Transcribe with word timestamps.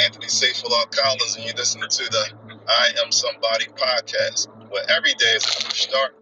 Anthony 0.00 0.28
Seyfullah 0.28 0.86
Collins, 0.90 1.36
and 1.36 1.44
you're 1.44 1.54
listening 1.54 1.88
to 1.88 2.04
the 2.10 2.24
I 2.68 2.90
Am 3.04 3.12
Somebody 3.12 3.66
podcast, 3.66 4.48
where 4.70 4.82
every 4.90 5.14
day 5.14 5.34
is 5.36 5.44
a 5.44 5.64
new 5.64 5.74
start. 5.74 6.16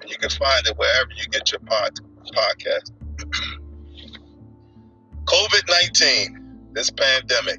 And 0.00 0.10
you 0.10 0.16
can 0.16 0.30
find 0.30 0.66
it 0.66 0.76
wherever 0.76 1.10
you 1.16 1.26
get 1.30 1.52
your 1.52 1.60
pod, 1.60 1.92
podcast. 2.26 2.90
COVID 5.24 5.68
19, 5.68 6.70
this 6.72 6.90
pandemic, 6.90 7.58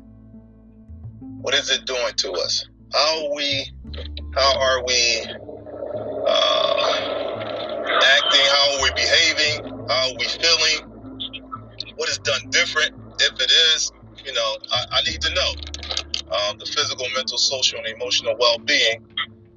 what 1.41 1.53
is 1.53 1.69
it 1.69 1.85
doing 1.85 2.13
to 2.17 2.31
us? 2.33 2.67
How 2.93 3.25
are 3.25 3.35
we, 3.35 3.65
how 4.35 4.59
are 4.59 4.83
we 4.85 5.25
uh, 6.27 7.15
acting? 8.03 8.45
How 8.45 8.75
are 8.75 8.83
we 8.83 8.91
behaving? 8.95 9.63
How 9.87 10.09
are 10.09 10.15
we 10.17 10.25
feeling? 10.25 10.91
What 11.95 12.09
is 12.09 12.17
done 12.19 12.49
different? 12.49 12.93
If 13.19 13.33
it 13.41 13.51
is, 13.73 13.91
you 14.25 14.33
know, 14.33 14.57
I, 14.71 14.85
I 14.91 15.01
need 15.03 15.21
to 15.21 15.33
know 15.33 15.51
um, 16.31 16.57
the 16.57 16.65
physical, 16.65 17.05
mental, 17.15 17.37
social, 17.37 17.79
and 17.79 17.87
emotional 17.87 18.35
well-being 18.39 19.05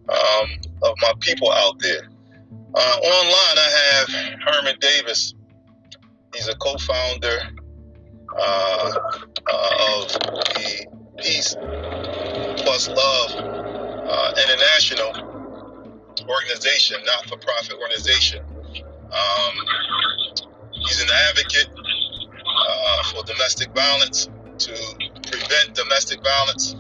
um, 0.09 0.49
of 0.83 0.95
my 1.01 1.13
people 1.21 1.51
out 1.51 1.79
there. 1.79 2.09
Uh, 2.75 2.97
online, 3.03 3.59
I 3.59 3.93
have 3.93 4.09
Herman 4.41 4.77
Davis. 4.81 5.35
He's 6.35 6.49
a 6.49 6.55
co-founder 6.57 7.39
uh, 8.39 8.93
uh, 9.51 10.03
of 10.03 10.13
the 10.13 10.87
Peace 11.19 11.57
Plus 12.63 12.89
Love 12.89 13.31
uh, 13.37 14.35
International 14.43 15.49
organization, 16.29 16.99
not-for-profit 17.07 17.73
organization. 17.81 18.45
Um, 18.45 19.55
he's 20.73 21.01
an 21.01 21.09
advocate 21.31 21.71
uh, 22.47 23.03
for 23.05 23.25
domestic 23.25 23.75
violence 23.75 24.29
to 24.59 24.73
prevent 25.31 25.75
domestic 25.75 26.21
violence. 26.23 26.75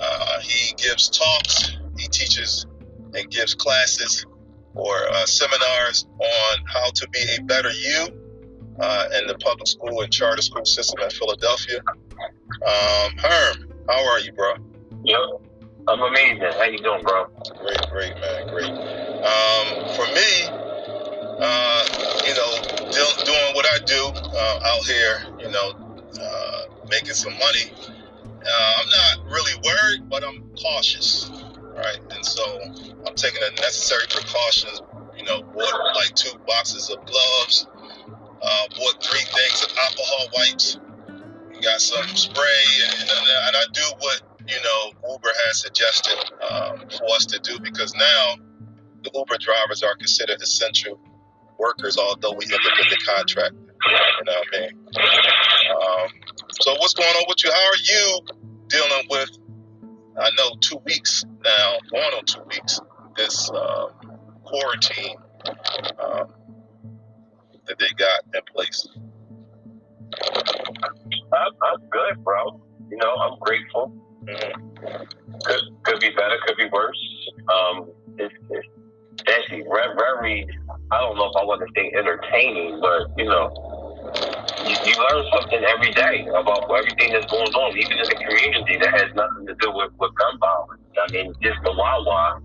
Uh, 0.00 0.40
he 0.40 0.74
gives 0.74 1.08
talks, 1.08 1.76
he 1.96 2.08
teaches 2.08 2.66
and 3.14 3.30
gives 3.30 3.54
classes 3.54 4.26
or 4.74 4.94
uh, 5.10 5.26
seminars 5.26 6.06
on 6.20 6.58
how 6.66 6.90
to 6.90 7.08
be 7.08 7.20
a 7.38 7.42
better 7.44 7.70
you 7.70 8.06
uh, 8.80 9.08
in 9.18 9.26
the 9.26 9.34
public 9.38 9.66
school 9.66 10.00
and 10.02 10.12
charter 10.12 10.42
school 10.42 10.64
system 10.64 11.02
in 11.02 11.10
Philadelphia. 11.10 11.80
Um, 11.88 13.12
Herm, 13.18 13.72
how 13.88 14.08
are 14.08 14.20
you, 14.20 14.32
bro? 14.32 14.54
Yo, 15.04 15.40
I'm 15.88 16.00
amazing. 16.02 16.42
How 16.42 16.64
you 16.64 16.78
doing, 16.78 17.02
bro? 17.02 17.26
Great, 17.58 17.80
great, 17.90 18.14
man, 18.14 18.48
great. 18.48 18.70
Um, 18.70 19.94
for 19.96 20.06
me, 20.14 20.46
uh, 21.40 21.84
you 22.26 22.34
know, 22.34 22.90
do, 22.90 23.24
doing 23.24 23.54
what 23.54 23.66
I 23.72 23.78
do 23.84 24.12
uh, 24.14 24.60
out 24.64 24.86
here, 24.86 25.22
you 25.40 25.50
know, 25.50 25.72
uh, 26.20 26.64
making 26.88 27.14
some 27.14 27.32
money. 27.34 27.72
Uh, 28.28 28.74
I'm 28.78 28.88
not 28.88 29.32
really 29.32 29.54
worried, 29.64 30.08
but 30.08 30.24
I'm 30.24 30.50
cautious, 30.60 31.30
right? 31.76 32.00
And 32.10 32.24
so 32.24 32.42
I'm 33.06 33.14
taking 33.14 33.40
the 33.40 33.50
necessary 33.60 34.04
precautions. 34.08 34.82
You 35.16 35.24
know, 35.24 35.42
bought 35.42 35.96
like 35.96 36.14
two 36.14 36.38
boxes 36.46 36.90
of 36.90 37.04
gloves, 37.04 37.66
uh, 38.42 38.66
bought 38.76 39.02
three 39.02 39.20
things 39.20 39.64
of 39.64 39.76
alcohol 39.76 40.28
wipes, 40.36 40.78
got 41.60 41.80
some 41.80 42.06
spray, 42.16 42.64
and, 42.84 43.10
and 43.10 43.56
I 43.56 43.64
do 43.72 43.82
what 43.98 44.22
you 44.46 44.56
know 44.62 45.12
Uber 45.12 45.30
has 45.46 45.60
suggested 45.60 46.18
um, 46.50 46.78
for 46.90 47.04
us 47.16 47.26
to 47.26 47.38
do 47.40 47.58
because 47.60 47.94
now 47.94 48.36
the 49.02 49.10
Uber 49.14 49.38
drivers 49.38 49.82
are 49.82 49.96
considered 49.96 50.40
essential 50.40 50.98
workers, 51.58 51.98
although 51.98 52.32
we 52.32 52.46
have 52.46 52.60
the 52.62 52.98
contract. 53.04 53.54
You 53.86 53.92
know 54.24 54.32
what 54.32 54.46
I 54.54 54.60
mean? 54.60 54.70
Um, 55.70 56.08
so 56.60 56.72
what's 56.78 56.94
going 56.94 57.08
on 57.08 57.24
with 57.28 57.44
you? 57.44 57.50
How 57.52 57.58
are 57.58 57.82
you 57.84 58.20
dealing 58.68 59.06
with? 59.10 59.30
I 60.20 60.30
know 60.36 60.56
two 60.60 60.78
weeks 60.84 61.24
now, 61.44 61.76
going 61.90 62.02
on 62.16 62.24
two 62.24 62.42
weeks. 62.48 62.80
This 63.16 63.50
um, 63.50 63.90
quarantine 64.44 65.16
um, 66.02 66.28
that 67.66 67.78
they 67.78 67.88
got 67.96 68.20
in 68.34 68.40
place. 68.54 68.86
I'm, 71.32 71.52
I'm 71.62 71.80
good, 71.90 72.24
bro. 72.24 72.60
You 72.90 72.96
know, 72.96 73.14
I'm 73.14 73.38
grateful. 73.40 73.92
Mhm. 74.24 75.08
Could 75.44 75.60
could 75.84 76.00
be 76.00 76.10
better, 76.10 76.36
could 76.46 76.56
be 76.56 76.68
worse. 76.72 77.28
Um, 77.52 77.90
it's, 78.18 78.34
it's 78.50 78.66
actually 79.28 79.64
very. 79.64 80.46
I 80.90 80.98
don't 81.00 81.16
know 81.16 81.28
if 81.28 81.36
I 81.36 81.44
want 81.44 81.60
to 81.60 81.68
say 81.76 81.92
entertaining, 81.96 82.80
but 82.80 83.12
you 83.16 83.26
know, 83.26 83.52
you, 84.64 84.74
you 84.84 84.94
learn 84.96 85.24
something 85.32 85.62
every 85.64 85.92
day 85.92 86.26
about 86.32 86.70
everything 86.70 87.12
that's 87.12 87.26
going 87.26 87.52
on, 87.52 87.76
even 87.76 87.98
in 87.98 88.08
the 88.08 88.16
community 88.16 88.76
that 88.80 88.92
has 88.96 89.12
nothing 89.14 89.46
to 89.46 89.54
do 89.60 89.72
with, 89.72 89.92
with 89.98 90.14
gun 90.14 90.38
violence. 90.38 90.82
I 90.96 91.12
mean, 91.12 91.32
just 91.42 91.60
the 91.62 91.72
Wawa, 91.72 92.40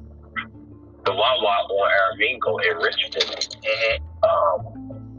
the 1.05 1.13
Wawa 1.13 1.53
on 1.71 1.89
Aramingo 1.91 2.59
in 2.69 2.77
Richmond. 2.77 3.47
Um, 4.23 4.59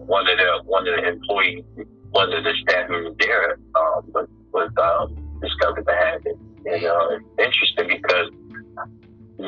one 0.07 0.29
of 0.29 0.37
the 0.37 0.63
one 0.65 0.87
of 0.87 0.97
the 0.97 1.09
employees, 1.09 1.65
one 2.11 2.33
of 2.33 2.45
the 2.45 2.53
staff 2.63 2.89
members 2.91 3.17
there, 3.19 3.59
um, 3.75 4.05
was, 4.13 4.29
was 4.53 4.71
um, 4.81 5.17
discovered 5.41 5.87
to 5.87 5.95
have 5.95 6.21
it. 6.27 6.39
And 6.67 6.85
uh, 6.85 7.09
it's 7.17 7.25
interesting 7.39 8.01
because 8.01 8.31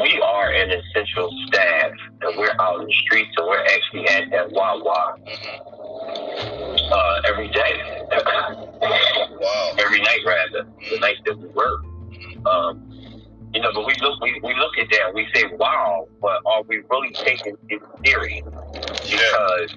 we 0.01 0.21
are 0.21 0.53
an 0.53 0.71
essential 0.71 1.31
staff, 1.49 1.93
and 2.23 2.37
we're 2.37 2.55
out 2.61 2.81
in 2.81 2.87
the 2.87 2.93
streets, 2.93 3.31
and 3.37 3.47
we're 3.47 3.65
actually 3.65 4.07
at 4.09 4.31
that 4.31 4.53
Wawa 4.53 5.17
uh, 6.93 7.21
every 7.27 7.49
day, 7.49 8.03
Wow. 9.41 9.73
every 9.79 10.01
night 10.01 10.21
rather, 10.27 10.69
the 10.91 10.99
night 10.99 11.17
that 11.25 11.39
we 11.39 11.49
work. 11.49 11.85
Um, 12.47 12.83
you 13.55 13.61
know, 13.63 13.71
but 13.73 13.87
we 13.87 13.95
look 14.03 14.21
we, 14.21 14.39
we 14.43 14.55
look 14.55 14.77
at 14.79 14.89
that 14.91 15.15
we 15.15 15.27
say, 15.35 15.45
wow, 15.59 16.07
but 16.21 16.43
are 16.45 16.63
we 16.65 16.83
really 16.91 17.13
taking 17.13 17.57
it 17.71 17.83
serious? 18.05 18.45
Because 18.75 19.77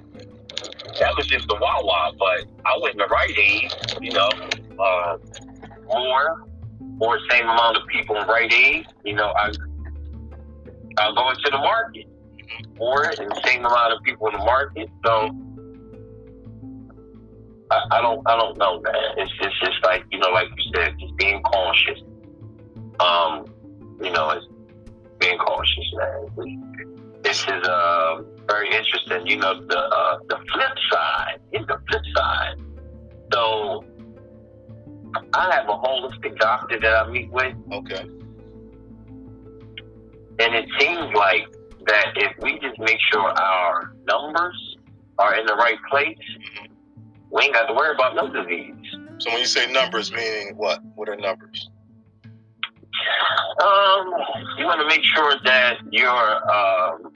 that 0.99 1.15
was 1.15 1.27
just 1.27 1.47
the 1.47 1.55
Wawa, 1.55 2.11
but 2.19 2.45
I 2.65 2.77
went 2.81 2.95
in 2.95 2.97
the 2.99 3.07
Rite 3.07 3.37
Aid, 3.37 3.73
you 4.01 4.11
know, 4.11 4.29
uh, 4.79 5.17
more 5.87 6.45
or 6.99 7.19
same 7.29 7.43
amount 7.43 7.77
of 7.77 7.87
people 7.87 8.17
in 8.17 8.27
Rite 8.27 8.53
Aid, 8.53 8.85
you 9.05 9.13
know, 9.13 9.31
I 9.37 9.51
I'll 10.97 11.15
go 11.15 11.29
into 11.29 11.49
the 11.51 11.57
market 11.57 12.07
more 12.77 13.03
and 13.03 13.33
same 13.45 13.65
amount 13.65 13.93
of 13.93 14.03
people 14.03 14.27
in 14.27 14.33
the 14.33 14.45
market. 14.45 14.89
So 15.05 15.29
I, 17.71 17.97
I 17.97 18.01
don't 18.01 18.21
I 18.27 18.35
don't 18.37 18.57
know, 18.57 18.81
man. 18.81 18.93
It's 19.17 19.31
it's 19.41 19.59
just 19.59 19.83
like 19.83 20.03
you 20.11 20.19
know, 20.19 20.29
like 20.29 20.47
you 20.57 20.71
said, 20.75 20.95
just 20.99 21.15
being 21.17 21.41
cautious. 21.43 21.99
Um, 22.99 23.45
you 24.01 24.11
know, 24.11 24.31
it's 24.31 24.45
being 25.19 25.37
cautious, 25.37 25.93
man. 25.93 27.21
This 27.21 27.43
is 27.43 27.67
uh, 27.67 28.21
very 28.47 28.73
interesting. 28.73 29.27
You 29.27 29.37
know, 29.37 29.59
the 29.65 29.77
uh, 29.77 30.19
the 30.29 30.37
flip 30.51 30.77
side 30.91 31.39
is 31.51 31.65
the 31.67 31.79
flip 31.89 32.03
side. 32.15 32.55
So 33.31 33.85
I 35.33 35.53
have 35.55 35.67
a 35.67 35.73
holistic 35.73 36.37
doctor 36.37 36.79
that 36.79 36.95
I 36.95 37.09
meet 37.09 37.31
with, 37.31 37.55
Okay. 37.71 38.05
And 40.39 40.55
it 40.55 40.65
seems 40.79 41.13
like 41.13 41.47
that 41.87 42.13
if 42.15 42.31
we 42.41 42.59
just 42.59 42.79
make 42.79 42.99
sure 43.11 43.21
our 43.21 43.93
numbers 44.07 44.77
are 45.17 45.35
in 45.35 45.45
the 45.45 45.55
right 45.55 45.77
place, 45.89 46.17
we 47.31 47.43
ain't 47.43 47.53
got 47.53 47.67
to 47.67 47.73
worry 47.73 47.93
about 47.93 48.15
no 48.15 48.27
disease. 48.31 48.73
So 49.19 49.31
when 49.31 49.39
you 49.39 49.45
say 49.45 49.71
numbers, 49.71 50.11
meaning 50.11 50.55
what? 50.55 50.81
What 50.95 51.09
are 51.09 51.15
numbers? 51.15 51.69
Um, 53.61 54.13
you 54.57 54.65
want 54.65 54.79
to 54.79 54.87
make 54.87 55.03
sure 55.03 55.35
that 55.43 55.79
you're, 55.91 56.51
um, 56.51 57.11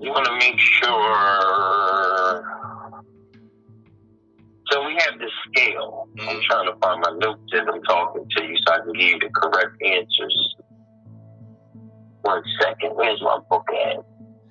you 0.00 0.10
want 0.10 0.24
to 0.26 0.32
make 0.38 0.58
sure. 0.58 2.42
So 4.70 4.84
we 4.86 4.94
have 4.94 5.18
this 5.20 5.30
scale. 5.48 6.05
I'm 6.20 6.40
trying 6.48 6.66
to 6.66 6.76
find 6.80 7.00
my 7.00 7.12
notes 7.18 7.42
as 7.54 7.60
I'm 7.72 7.82
talking 7.82 8.26
to 8.36 8.44
you 8.44 8.56
so 8.66 8.74
I 8.74 8.78
can 8.78 8.92
give 8.92 9.08
you 9.08 9.18
the 9.18 9.30
correct 9.34 9.76
answers. 9.84 10.54
One 12.22 12.42
second. 12.60 12.90
Where's 12.94 13.20
my 13.22 13.38
book 13.48 13.66
at? 13.70 14.04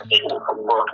Here's 0.10 0.32
my 0.32 0.54
book. 0.54 0.88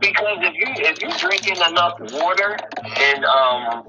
Because 0.00 0.38
if 0.40 0.54
you 0.54 0.66
if 0.84 1.00
you're 1.00 1.10
drinking 1.18 1.56
enough 1.56 1.98
water 2.12 2.56
and 2.84 3.24
um 3.24 3.84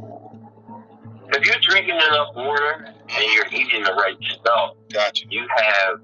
if 1.34 1.46
you're 1.46 1.60
drinking 1.62 1.96
enough 1.96 2.30
water 2.36 2.86
and 2.86 3.34
you're 3.34 3.48
eating 3.52 3.84
the 3.84 3.94
right 3.94 4.18
stuff, 4.40 4.72
Gotcha. 4.92 5.26
you 5.30 5.46
have 5.56 6.00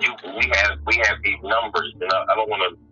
you 0.00 0.14
we 0.38 0.50
have 0.54 0.78
we 0.86 0.96
have 1.04 1.18
these 1.22 1.38
numbers 1.42 1.92
and 2.00 2.10
I, 2.12 2.24
I 2.30 2.34
don't 2.36 2.48
want 2.48 2.62
to 2.62 2.91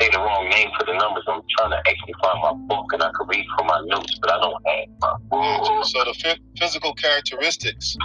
say 0.00 0.08
the 0.12 0.18
wrong 0.18 0.48
name 0.48 0.68
for 0.78 0.86
the 0.86 0.94
numbers. 0.94 1.24
I'm 1.28 1.42
trying 1.58 1.70
to 1.70 1.78
actually 1.78 2.14
find 2.22 2.38
my 2.42 2.52
book 2.74 2.86
and 2.92 3.02
I 3.02 3.10
could 3.14 3.28
read 3.28 3.44
from 3.56 3.66
my 3.66 3.80
notes, 3.84 4.18
but 4.20 4.32
I 4.32 4.40
don't 4.40 4.54
have 4.66 4.88
my 5.00 5.14
book. 5.30 5.84
So 5.86 6.04
the 6.04 6.14
phy- 6.22 6.38
physical 6.58 6.94
characteristics 6.94 7.96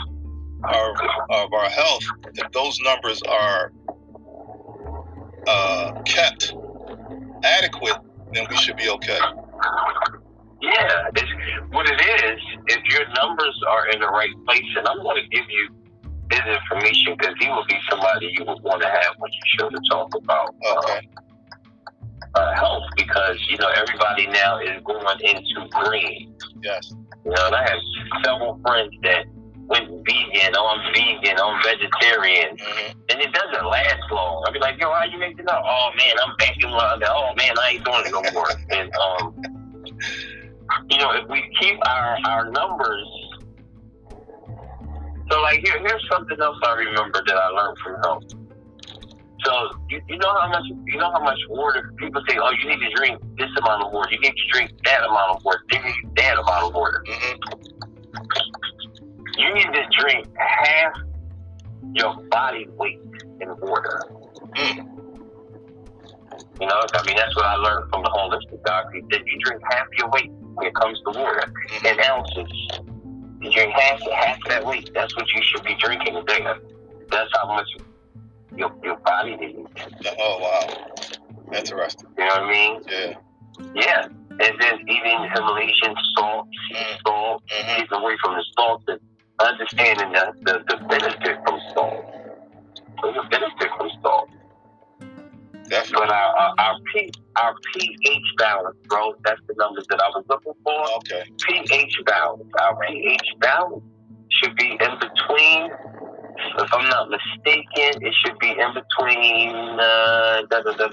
our 0.64 0.94
of 1.30 1.54
our 1.54 1.70
health, 1.70 2.04
if 2.36 2.52
those 2.52 2.80
numbers 2.84 3.22
are 3.24 3.72
uh, 5.48 6.02
kept 6.04 6.56
adequate, 7.44 7.98
then 8.34 8.46
we 8.50 8.56
should 8.58 8.78
be 8.78 8.90
okay. 8.90 9.20
Yeah, 10.62 11.10
it's, 11.16 11.30
what 11.72 11.86
it 11.90 12.00
is, 12.00 12.40
if 12.68 12.82
your 12.94 13.06
numbers 13.22 13.62
are 13.70 13.90
in 13.90 14.00
the 14.00 14.08
right 14.08 14.32
place, 14.48 14.64
and 14.78 14.88
I'm 14.88 15.04
going 15.04 15.22
to 15.22 15.28
give 15.30 15.46
you 15.50 15.70
his 16.32 16.40
information 16.40 17.16
because 17.18 17.36
he 17.40 17.50
will 17.50 17.66
be 17.68 17.78
somebody 17.90 18.34
you 18.38 18.46
would 18.46 18.64
want 18.64 18.82
to 18.82 18.88
have 18.88 19.14
when 19.18 19.32
you 19.32 19.42
show 19.60 19.70
to 19.70 19.80
talk 19.90 20.16
about 20.16 20.56
Okay. 20.66 21.08
uh, 21.18 21.23
uh, 22.36 22.54
health 22.56 22.84
because 22.98 23.38
you 23.50 23.58
know 23.58 23.70
everybody 23.76 24.28
now 24.28 24.60
is 24.60 24.82
going 24.86 25.06
into 25.22 25.70
green. 25.70 26.36
Yes. 26.62 26.94
You 27.26 27.32
know, 27.32 27.48
and 27.48 27.56
I 27.56 27.62
have 27.62 27.80
several 28.26 28.60
friends 28.66 28.94
that 29.04 29.26
went 29.68 29.88
vegan, 30.06 30.54
I'm 30.58 30.94
vegan, 30.94 31.38
I'm 31.40 31.64
vegetarian, 31.64 32.58
hmm 32.60 32.92
and 33.10 33.22
it 33.22 33.32
doesn't 33.34 33.66
last 33.66 34.00
long. 34.12 34.44
I'll 34.48 34.54
be 34.54 34.60
like, 34.60 34.80
yo, 34.80 34.92
how 34.92 35.04
you 35.04 35.22
it 35.22 35.50
up? 35.50 35.62
Oh 35.66 35.90
man, 35.98 36.16
I'm 36.26 36.36
back 36.38 36.56
in 36.64 36.72
London. 36.72 37.10
Oh 37.12 37.34
man, 37.38 37.54
I 37.60 37.70
ain't 37.74 37.86
doing 37.86 38.04
it 38.06 38.12
no 38.12 38.24
more. 38.32 38.50
and 38.72 38.92
um, 38.96 39.36
you 40.90 40.98
know, 40.98 41.12
if 41.12 41.30
we 41.30 41.44
keep 41.60 41.78
our 41.88 42.18
our 42.26 42.50
numbers. 42.52 43.08
So 45.32 45.42
like 45.42 45.60
here, 45.64 45.80
here's 45.80 46.06
something 46.12 46.38
else 46.42 46.58
I 46.64 46.74
remember 46.74 47.22
that 47.26 47.36
I 47.36 47.48
learned 47.50 47.78
from 47.84 48.02
health. 48.04 48.24
So 49.46 49.70
you, 49.90 50.02
you 50.08 50.18
know 50.18 50.34
how 50.42 50.50
much 50.50 50.64
you 50.86 50.98
know 50.98 51.12
how 51.12 51.24
much 51.24 51.40
water 51.50 51.92
people 51.98 52.22
say, 52.30 52.38
oh, 52.42 52.52
you 52.62 52.70
need 52.70 52.80
to 52.80 52.96
drink 52.96 53.22
this 53.38 53.50
amount 53.62 53.84
of 53.84 53.92
water, 53.92 54.10
you 54.12 54.20
need 54.20 54.34
to 54.34 54.48
drink 54.54 54.72
that 54.86 55.04
amount 55.04 55.38
of 55.38 55.44
water, 55.44 55.60
you 55.72 55.84
need 55.84 56.16
that 56.16 56.38
amount 56.40 56.68
of 56.68 56.74
water. 56.74 57.04
hmm 57.08 57.36
You 59.38 59.54
need 59.54 59.68
to 59.74 59.84
drink 60.00 60.28
half 60.38 60.94
your 61.94 62.16
body 62.30 62.68
weight 62.78 63.00
in 63.42 63.50
water. 63.60 64.02
Mm. 64.56 64.94
You 66.62 66.68
know, 66.68 66.86
I 66.94 67.04
mean 67.06 67.18
that's 67.18 67.36
what 67.36 67.46
I 67.46 67.56
learned 67.56 67.90
from 67.90 68.04
the 68.04 68.10
holistic 68.10 68.64
doctor. 68.64 68.92
He 68.94 69.02
said 69.12 69.24
you 69.26 69.40
drink 69.44 69.62
half 69.72 69.88
your 69.98 70.10
weight 70.12 70.32
when 70.54 70.68
it 70.68 70.76
comes 70.76 71.00
to 71.06 71.20
water 71.20 71.52
in 71.84 72.00
ounces. 72.00 72.80
You 73.42 73.52
drink 73.52 73.74
half 73.74 74.00
half 74.14 74.38
that 74.48 74.66
weight. 74.66 74.90
That's 74.94 75.14
what 75.18 75.26
you 75.36 75.42
should 75.44 75.64
be 75.66 75.76
drinking 75.80 76.16
a 76.16 76.24
day. 76.24 76.46
That's 77.10 77.30
how 77.34 77.48
much 77.48 77.68
your 78.58 78.72
your 78.84 78.98
body 78.98 79.36
needs. 79.36 79.70
Oh 80.20 80.40
wow. 80.40 81.56
Interesting. 81.58 82.10
You 82.18 82.26
know 82.26 82.32
what 82.32 82.42
I 82.44 82.52
mean? 82.52 82.82
Yeah. 82.90 83.14
Yeah. 83.76 84.08
And 84.40 84.56
then 84.60 84.80
eating 84.88 85.30
Himalayan 85.34 85.96
salt, 86.18 86.48
sea 86.70 86.76
Mm. 86.76 86.98
salt, 87.06 87.44
hmm 87.52 87.76
keeping 87.76 87.98
away 88.00 88.16
from 88.24 88.36
the 88.36 88.44
salt 88.58 88.82
and 88.88 89.00
understanding 89.40 90.12
the, 90.12 90.34
the, 90.46 90.54
the 90.70 90.78
benefit 90.88 91.38
from 91.46 91.60
salt. 91.74 92.06
There's 93.02 93.16
a 93.18 93.28
benefit 93.30 93.70
from 93.78 93.90
salt. 94.02 94.30
Definitely. 95.70 95.94
But 96.08 96.10
our, 96.10 96.36
our, 96.38 96.54
our, 96.60 96.76
P, 96.94 97.12
our 97.38 97.56
pH 97.74 98.24
balance, 98.38 98.78
bro, 98.88 99.14
that's 99.24 99.42
the 99.48 99.56
numbers 99.58 99.86
that 99.90 100.00
I 100.02 100.10
was 100.10 100.26
looking 100.30 100.54
for. 100.64 100.86
Okay. 100.98 101.24
pH 101.48 101.96
balance. 102.06 102.44
Our 102.60 102.78
pH 102.88 103.28
balance 103.40 103.84
should 104.30 104.56
be 104.56 104.72
in 104.72 104.92
between, 105.00 105.72
if 106.38 106.74
I'm 106.74 106.90
not 106.90 107.10
mistaken, 107.10 108.04
it 108.04 108.14
should 108.24 108.40
be 108.40 108.50
in 108.52 108.74
between. 108.74 109.56
Uh, 109.80 110.44
da, 110.50 110.62
da, 110.62 110.72
da, 110.74 110.88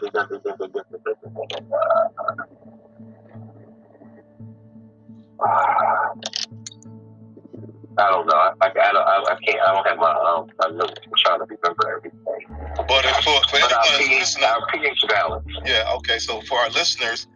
I 7.98 8.10
don't 8.10 8.26
know. 8.26 8.34
I, 8.34 8.52
I, 8.62 8.66
I 8.66 8.92
don't. 8.92 9.06
I, 9.06 9.25
I, 9.31 9.37
can't. 9.44 9.60
I 9.60 9.72
don't 9.75 9.87
have 9.87 9.98
my 9.98 10.10
um. 10.10 10.48
I 10.60 10.70
know. 10.70 10.87
I'm 10.87 11.12
trying 11.19 11.40
to 11.40 11.46
remember 11.46 11.96
everything. 11.96 12.86
But 12.88 13.04
if 13.04 13.16
for, 13.16 13.40
for 13.48 13.60
but 13.60 13.72
our, 13.72 13.98
pH, 13.98 14.43
our 14.43 14.66
pH 14.72 15.04
balance. 15.08 15.46
Yeah. 15.64 15.93
Okay. 15.96 16.19
So 16.19 16.40
for 16.43 16.58
our 16.58 16.70
listeners, 16.70 17.26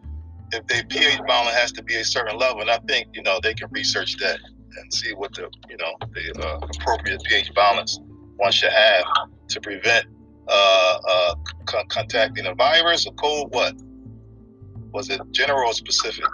if 0.52 0.66
their 0.66 0.84
pH 0.84 1.20
balance 1.26 1.56
has 1.56 1.72
to 1.72 1.82
be 1.82 1.96
a 1.96 2.04
certain 2.04 2.38
level, 2.38 2.60
and 2.60 2.70
I 2.70 2.78
think 2.88 3.08
you 3.12 3.22
know 3.22 3.40
they 3.42 3.54
can 3.54 3.68
research 3.72 4.16
that 4.18 4.38
and 4.76 4.92
see 4.92 5.12
what 5.14 5.32
the 5.34 5.48
you 5.68 5.76
know 5.76 5.94
the 6.12 6.46
uh, 6.46 6.58
appropriate 6.62 7.22
pH 7.24 7.54
balance 7.54 7.98
one 8.36 8.52
should 8.52 8.72
have 8.72 9.04
to 9.48 9.60
prevent 9.60 10.06
uh, 10.48 10.98
uh, 11.08 11.34
con- 11.66 11.86
contacting 11.88 12.46
a 12.46 12.54
virus, 12.54 13.06
a 13.06 13.10
cold. 13.12 13.54
What 13.54 13.74
was 14.92 15.08
it? 15.10 15.20
General 15.30 15.68
or 15.68 15.72
specific? 15.72 16.24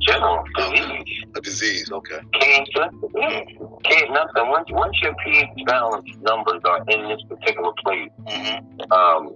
General 0.00 0.44
disease. 0.56 1.24
A 1.36 1.40
disease. 1.40 1.90
Okay. 1.90 2.20
cancer, 2.40 2.88
can't 3.84 4.10
nothing. 4.12 4.48
Once, 4.48 4.68
once 4.70 4.96
your 5.02 5.14
pH 5.24 5.48
balance 5.66 6.08
numbers 6.20 6.60
are 6.64 6.84
in 6.88 7.08
this 7.08 7.20
particular 7.28 7.72
place, 7.84 8.10
hmm 8.28 8.92
um, 8.92 9.34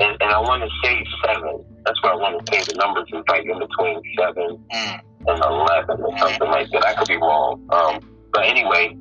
and, 0.00 0.16
and 0.20 0.30
I 0.32 0.40
want 0.40 0.62
to 0.62 0.68
say 0.82 1.04
seven. 1.24 1.64
That's 1.84 2.02
what 2.02 2.12
I 2.12 2.16
want 2.16 2.44
to 2.46 2.52
say. 2.52 2.72
The 2.72 2.78
numbers 2.78 3.06
is 3.12 3.22
like 3.28 3.44
in 3.44 3.58
between 3.58 4.00
seven 4.18 4.58
Mm. 4.72 5.00
And 5.26 5.42
eleven 5.44 6.00
or 6.02 6.18
something 6.18 6.48
like 6.48 6.70
that. 6.72 6.86
I 6.86 6.94
could 6.94 7.08
be 7.08 7.16
wrong. 7.16 7.66
Um, 7.70 8.00
but 8.32 8.44
anyway. 8.44 8.96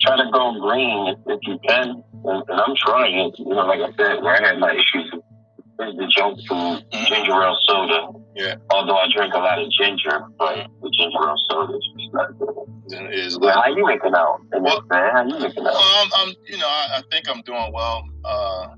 Try 0.00 0.16
to 0.18 0.30
go 0.32 0.60
green 0.60 1.08
if, 1.08 1.18
if 1.26 1.40
you 1.44 1.58
can, 1.66 2.02
and, 2.24 2.42
and 2.48 2.60
I'm 2.60 2.74
trying. 2.76 3.32
You 3.38 3.44
know, 3.46 3.64
like 3.66 3.80
I 3.80 3.88
said, 3.96 4.22
where 4.22 4.34
I 4.36 4.48
had 4.48 4.58
my 4.58 4.72
issues 4.72 5.10
is 5.14 5.96
the 5.96 6.06
junk 6.14 6.38
food, 6.46 6.84
Mhm. 6.92 7.06
ginger 7.06 7.32
ale 7.32 7.56
soda. 7.62 8.08
Yeah. 8.36 8.54
Although 8.70 8.96
I 8.96 9.06
drink 9.14 9.32
a 9.34 9.38
lot 9.38 9.58
of 9.58 9.70
ginger, 9.70 10.20
but 10.38 10.66
the 10.82 10.90
ginger 10.90 11.18
ale 11.22 11.36
soda 11.48 11.74
is 11.74 11.88
just 11.98 12.12
not 12.12 12.38
good. 12.38 12.73
Is 12.86 13.38
Well, 13.38 13.54
how 13.54 13.68
you 13.68 13.86
making 13.86 14.14
out? 14.14 14.40
Well- 14.52 14.82
man? 14.90 15.10
How 15.12 15.24
you 15.24 15.38
making 15.38 15.66
out? 15.66 15.74
Um, 15.74 16.10
I'm, 16.16 16.34
you 16.46 16.58
know, 16.58 16.66
I, 16.66 16.98
I 16.98 17.02
think 17.10 17.28
I'm 17.28 17.40
doing 17.42 17.72
well. 17.72 18.04
Uh, 18.24 18.68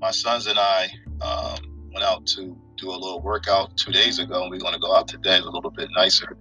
my 0.00 0.10
sons 0.10 0.46
and 0.46 0.58
I 0.58 0.88
um, 1.20 1.90
went 1.92 2.04
out 2.04 2.26
to 2.28 2.56
do 2.76 2.90
a 2.90 2.96
little 2.96 3.20
workout 3.20 3.76
two 3.76 3.92
days 3.92 4.18
ago, 4.18 4.42
and 4.42 4.50
we're 4.50 4.58
going 4.58 4.74
to 4.74 4.80
go 4.80 4.94
out 4.96 5.06
today 5.06 5.38
a 5.38 5.44
little 5.44 5.70
bit 5.70 5.88
nicer. 5.94 6.36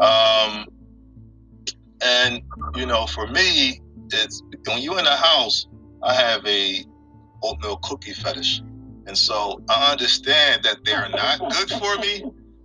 Um, 0.00 0.66
and 2.02 2.42
you 2.76 2.86
know, 2.86 3.06
for 3.06 3.26
me, 3.26 3.80
it's 4.12 4.42
when 4.66 4.82
you're 4.82 4.98
in 4.98 5.04
the 5.04 5.16
house. 5.16 5.66
I 6.02 6.14
have 6.14 6.44
a 6.46 6.84
oatmeal 7.42 7.76
cookie 7.78 8.12
fetish, 8.12 8.60
and 9.06 9.16
so 9.16 9.62
I 9.68 9.92
understand 9.92 10.62
that 10.64 10.78
they're 10.84 11.08
not 11.08 11.38
good 11.38 11.70
for 11.70 11.96
me. 11.98 12.24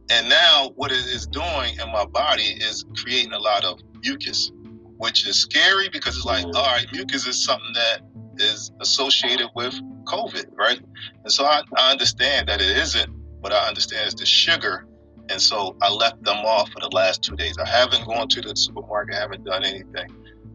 And 0.10 0.30
now, 0.30 0.72
what 0.76 0.92
it 0.92 1.06
is 1.06 1.26
doing 1.28 1.80
in 1.82 1.92
my 1.92 2.06
body 2.06 2.44
is 2.44 2.86
creating 2.96 3.34
a 3.34 3.40
lot 3.40 3.64
of 3.64 3.80
mucus 4.04 4.52
which 4.98 5.28
is 5.28 5.40
scary 5.40 5.90
because 5.90 6.16
it's 6.16 6.26
like, 6.26 6.46
all 6.46 6.52
right, 6.54 6.86
mucus 6.92 7.28
is 7.28 7.44
something 7.44 7.74
that 7.74 8.02
is 8.38 8.72
associated 8.82 9.50
with 9.56 9.74
COVID, 10.06 10.46
right? 10.56 10.80
And 11.24 11.32
so 11.32 11.46
I, 11.46 11.62
I 11.78 11.92
understand 11.92 12.48
that 12.48 12.62
it 12.62 12.78
isn't, 12.78 13.10
but 13.42 13.52
I 13.52 13.68
understand 13.68 14.06
it's 14.06 14.20
the 14.20 14.26
sugar. 14.26 14.88
And 15.30 15.42
so 15.42 15.76
I 15.82 15.92
left 15.92 16.24
them 16.24 16.38
off 16.38 16.70
for 16.70 16.80
the 16.80 16.90
last 16.94 17.24
two 17.24 17.36
days. 17.36 17.58
I 17.58 17.68
haven't 17.68 18.06
gone 18.06 18.28
to 18.30 18.42
the 18.42 18.56
supermarket, 18.56 19.16
I 19.16 19.20
haven't 19.20 19.44
done 19.44 19.64
anything. 19.64 20.08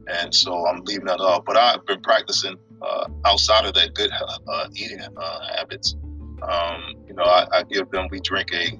And 0.09 0.35
so 0.35 0.67
I'm 0.67 0.83
leaving 0.85 1.07
that 1.07 1.21
off. 1.21 1.45
But 1.45 1.57
I've 1.57 1.85
been 1.87 2.01
practicing 2.01 2.57
uh, 2.81 3.09
outside 3.27 3.67
of 3.67 3.75
that 3.75 3.95
good 3.95 4.11
uh, 4.13 4.69
eating 4.75 5.01
uh, 5.01 5.57
habits. 5.57 5.97
Um, 6.43 6.95
you 7.07 7.15
know, 7.15 7.25
I, 7.25 7.47
I 7.53 7.63
give 7.65 7.91
them, 7.91 8.09
we 8.11 8.21
drink 8.21 8.53
a 8.55 8.79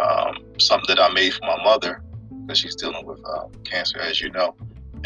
um, 0.00 0.36
something 0.58 0.94
that 0.94 1.00
I 1.00 1.12
made 1.12 1.34
for 1.34 1.46
my 1.46 1.62
mother 1.64 2.02
because 2.42 2.58
she's 2.58 2.76
dealing 2.76 3.04
with 3.06 3.20
uh, 3.24 3.48
cancer, 3.64 4.00
as 4.00 4.20
you 4.20 4.30
know 4.30 4.54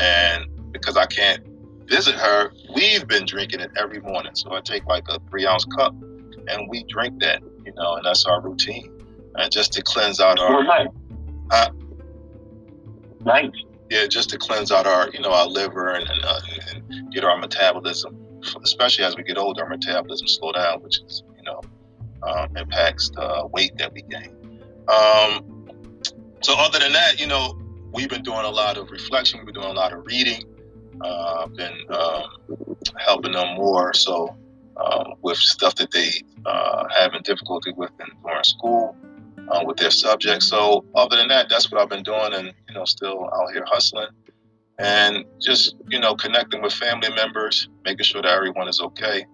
and 0.00 0.72
because 0.72 0.96
I 0.96 1.06
can't 1.06 1.46
visit 1.86 2.14
her, 2.14 2.52
we've 2.74 3.06
been 3.06 3.26
drinking 3.26 3.60
it 3.60 3.70
every 3.76 4.00
morning. 4.00 4.34
So 4.34 4.52
I 4.52 4.60
take 4.60 4.86
like 4.86 5.04
a 5.08 5.18
three 5.28 5.46
ounce 5.46 5.64
cup, 5.64 5.92
and 5.92 6.68
we 6.68 6.84
drink 6.84 7.20
that, 7.20 7.42
you 7.64 7.72
know, 7.74 7.96
and 7.96 8.04
that's 8.04 8.24
our 8.24 8.40
routine, 8.40 8.90
and 9.36 9.50
just 9.52 9.72
to 9.74 9.82
cleanse 9.82 10.20
out 10.20 10.38
our, 10.38 10.64
nice. 10.64 10.86
Huh? 11.50 11.70
Nice. 13.22 13.50
yeah, 13.90 14.06
just 14.06 14.30
to 14.30 14.38
cleanse 14.38 14.72
out 14.72 14.86
our, 14.86 15.10
you 15.12 15.20
know, 15.20 15.32
our 15.32 15.46
liver 15.46 15.90
and 15.90 16.08
and, 16.08 16.24
uh, 16.24 16.40
and 16.72 17.12
get 17.12 17.24
our 17.24 17.36
metabolism, 17.36 18.16
especially 18.62 19.04
as 19.04 19.16
we 19.16 19.22
get 19.22 19.36
older, 19.36 19.62
our 19.62 19.68
metabolism 19.68 20.26
slow 20.26 20.52
down, 20.52 20.80
which 20.82 21.00
is, 21.02 21.22
you 21.36 21.42
know, 21.42 21.60
um, 22.22 22.56
impacts 22.56 23.10
the 23.10 23.48
weight 23.52 23.76
that 23.78 23.92
we 23.92 24.02
gain. 24.02 24.39
Um, 24.90 25.68
so 26.40 26.54
other 26.56 26.78
than 26.78 26.92
that, 26.92 27.20
you 27.20 27.26
know, 27.26 27.58
we've 27.92 28.08
been 28.08 28.22
doing 28.22 28.44
a 28.44 28.50
lot 28.50 28.76
of 28.76 28.90
reflection. 28.90 29.38
We've 29.38 29.46
been 29.46 29.62
doing 29.62 29.76
a 29.76 29.78
lot 29.78 29.92
of 29.92 30.04
reading. 30.06 30.44
Uh, 31.00 31.46
been 31.46 31.78
um, 31.90 32.76
helping 32.98 33.32
them 33.32 33.56
more 33.56 33.94
so 33.94 34.36
um, 34.76 35.14
with 35.22 35.38
stuff 35.38 35.74
that 35.76 35.90
they 35.90 36.10
uh, 36.44 36.86
having 36.94 37.22
difficulty 37.22 37.72
with 37.72 37.90
in, 38.00 38.06
during 38.22 38.44
school 38.44 38.96
uh, 39.48 39.62
with 39.64 39.78
their 39.78 39.90
subjects. 39.90 40.46
So 40.48 40.84
other 40.94 41.16
than 41.16 41.28
that, 41.28 41.48
that's 41.48 41.70
what 41.70 41.80
I've 41.80 41.88
been 41.88 42.02
doing, 42.02 42.34
and 42.34 42.52
you 42.68 42.74
know, 42.74 42.84
still 42.84 43.30
out 43.32 43.52
here 43.52 43.64
hustling 43.66 44.08
and 44.80 45.24
just 45.40 45.76
you 45.88 46.00
know 46.00 46.14
connecting 46.14 46.62
with 46.62 46.72
family 46.72 47.10
members, 47.14 47.68
making 47.84 48.04
sure 48.04 48.22
that 48.22 48.30
everyone 48.30 48.68
is 48.68 48.80
okay. 48.80 49.26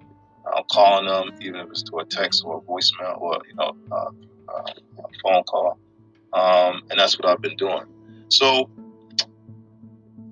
I'm 0.55 0.65
calling 0.71 1.07
them, 1.07 1.37
even 1.41 1.61
if 1.61 1.71
it's 1.71 1.83
to 1.85 1.99
a 1.99 2.05
text 2.05 2.45
or 2.45 2.59
a 2.59 2.61
voicemail 2.61 3.21
or 3.21 3.41
you 3.49 3.55
know 3.55 3.77
uh, 4.49 4.73
phone 5.23 5.43
call, 5.45 5.79
um, 6.33 6.83
and 6.91 6.99
that's 6.99 7.19
what 7.19 7.29
I've 7.29 7.41
been 7.41 7.57
doing. 7.57 7.85
So 8.29 8.71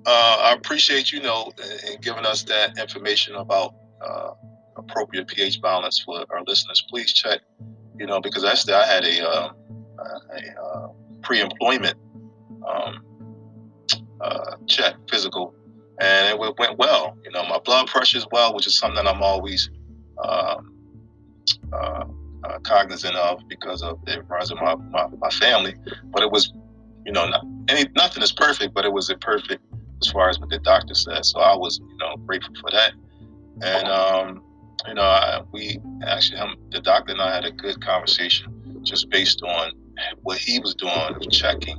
uh, 0.05 0.37
I 0.41 0.53
appreciate 0.53 1.11
you 1.11 1.21
know 1.21 1.51
in 1.87 1.99
giving 2.01 2.25
us 2.25 2.43
that 2.43 2.77
information 2.77 3.35
about 3.35 3.73
uh, 4.01 4.31
appropriate 4.77 5.27
pH 5.27 5.61
balance 5.61 5.99
for 5.99 6.25
our 6.29 6.43
listeners. 6.47 6.83
Please 6.89 7.13
check, 7.13 7.41
you 7.97 8.05
know, 8.05 8.19
because 8.21 8.43
actually 8.43 8.73
I 8.73 8.85
had 8.85 9.03
a, 9.03 9.27
uh, 9.27 9.49
a 9.99 10.61
uh, 10.61 10.87
pre-employment 11.23 11.95
um, 12.67 13.01
uh, 14.21 14.55
check 14.67 14.95
physical, 15.09 15.53
and 15.99 16.29
it 16.29 16.39
went 16.39 16.77
well. 16.77 17.17
You 17.23 17.31
know, 17.31 17.43
my 17.43 17.59
blood 17.59 17.87
pressure 17.87 18.17
is 18.17 18.27
well, 18.31 18.53
which 18.53 18.67
is 18.67 18.77
something 18.77 19.03
that 19.03 19.13
I'm 19.13 19.21
always 19.21 19.69
um, 20.23 20.74
cognizant 22.65 23.15
of 23.15 23.41
because 23.47 23.81
of 23.81 24.03
the 24.05 24.21
runs 24.23 24.51
in 24.51 24.57
my, 24.57 24.75
my, 24.75 25.07
my 25.19 25.29
family. 25.29 25.75
But 26.05 26.23
it 26.23 26.31
was, 26.31 26.53
you 27.05 27.11
know, 27.11 27.27
not, 27.27 27.45
any 27.69 27.89
nothing 27.95 28.23
is 28.23 28.31
perfect, 28.31 28.73
but 28.73 28.85
it 28.85 28.91
was 28.91 29.09
imperfect 29.09 29.61
as 30.01 30.11
far 30.11 30.29
as 30.29 30.39
what 30.39 30.49
the 30.49 30.59
doctor 30.59 30.93
said. 30.93 31.25
So 31.25 31.39
I 31.39 31.55
was, 31.55 31.79
you 31.79 31.97
know, 31.97 32.17
grateful 32.25 32.53
for 32.61 32.71
that. 32.71 32.93
And 33.61 33.87
um, 33.87 34.43
you 34.87 34.93
know, 34.93 35.03
I, 35.03 35.41
we 35.51 35.79
actually, 36.05 36.37
him, 36.37 36.55
the 36.71 36.81
doctor 36.81 37.13
and 37.13 37.21
I 37.21 37.33
had 37.33 37.45
a 37.45 37.51
good 37.51 37.81
conversation 37.81 38.81
just 38.83 39.09
based 39.09 39.41
on 39.41 39.71
what 40.21 40.37
he 40.37 40.59
was 40.59 40.75
doing 40.75 40.91
of 40.93 41.29
checking 41.31 41.77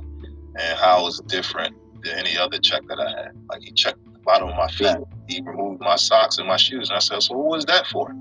and 0.59 0.79
how 0.79 1.01
it 1.01 1.03
was 1.03 1.19
different 1.27 1.75
than 2.03 2.17
any 2.17 2.37
other 2.37 2.57
check 2.57 2.81
that 2.87 2.99
I 2.99 3.09
had. 3.09 3.31
Like 3.49 3.61
he 3.61 3.71
checked 3.71 3.99
the 4.11 4.19
bottom 4.19 4.49
of 4.49 4.55
my 4.55 4.67
feet, 4.69 4.97
he 5.27 5.41
removed 5.41 5.81
my 5.81 5.95
socks 5.95 6.37
and 6.37 6.47
my 6.47 6.57
shoes, 6.57 6.89
and 6.89 6.97
I 6.97 6.99
said, 6.99 7.21
"So 7.21 7.37
what 7.37 7.47
was 7.57 7.65
that 7.65 7.87
for?" 7.87 8.13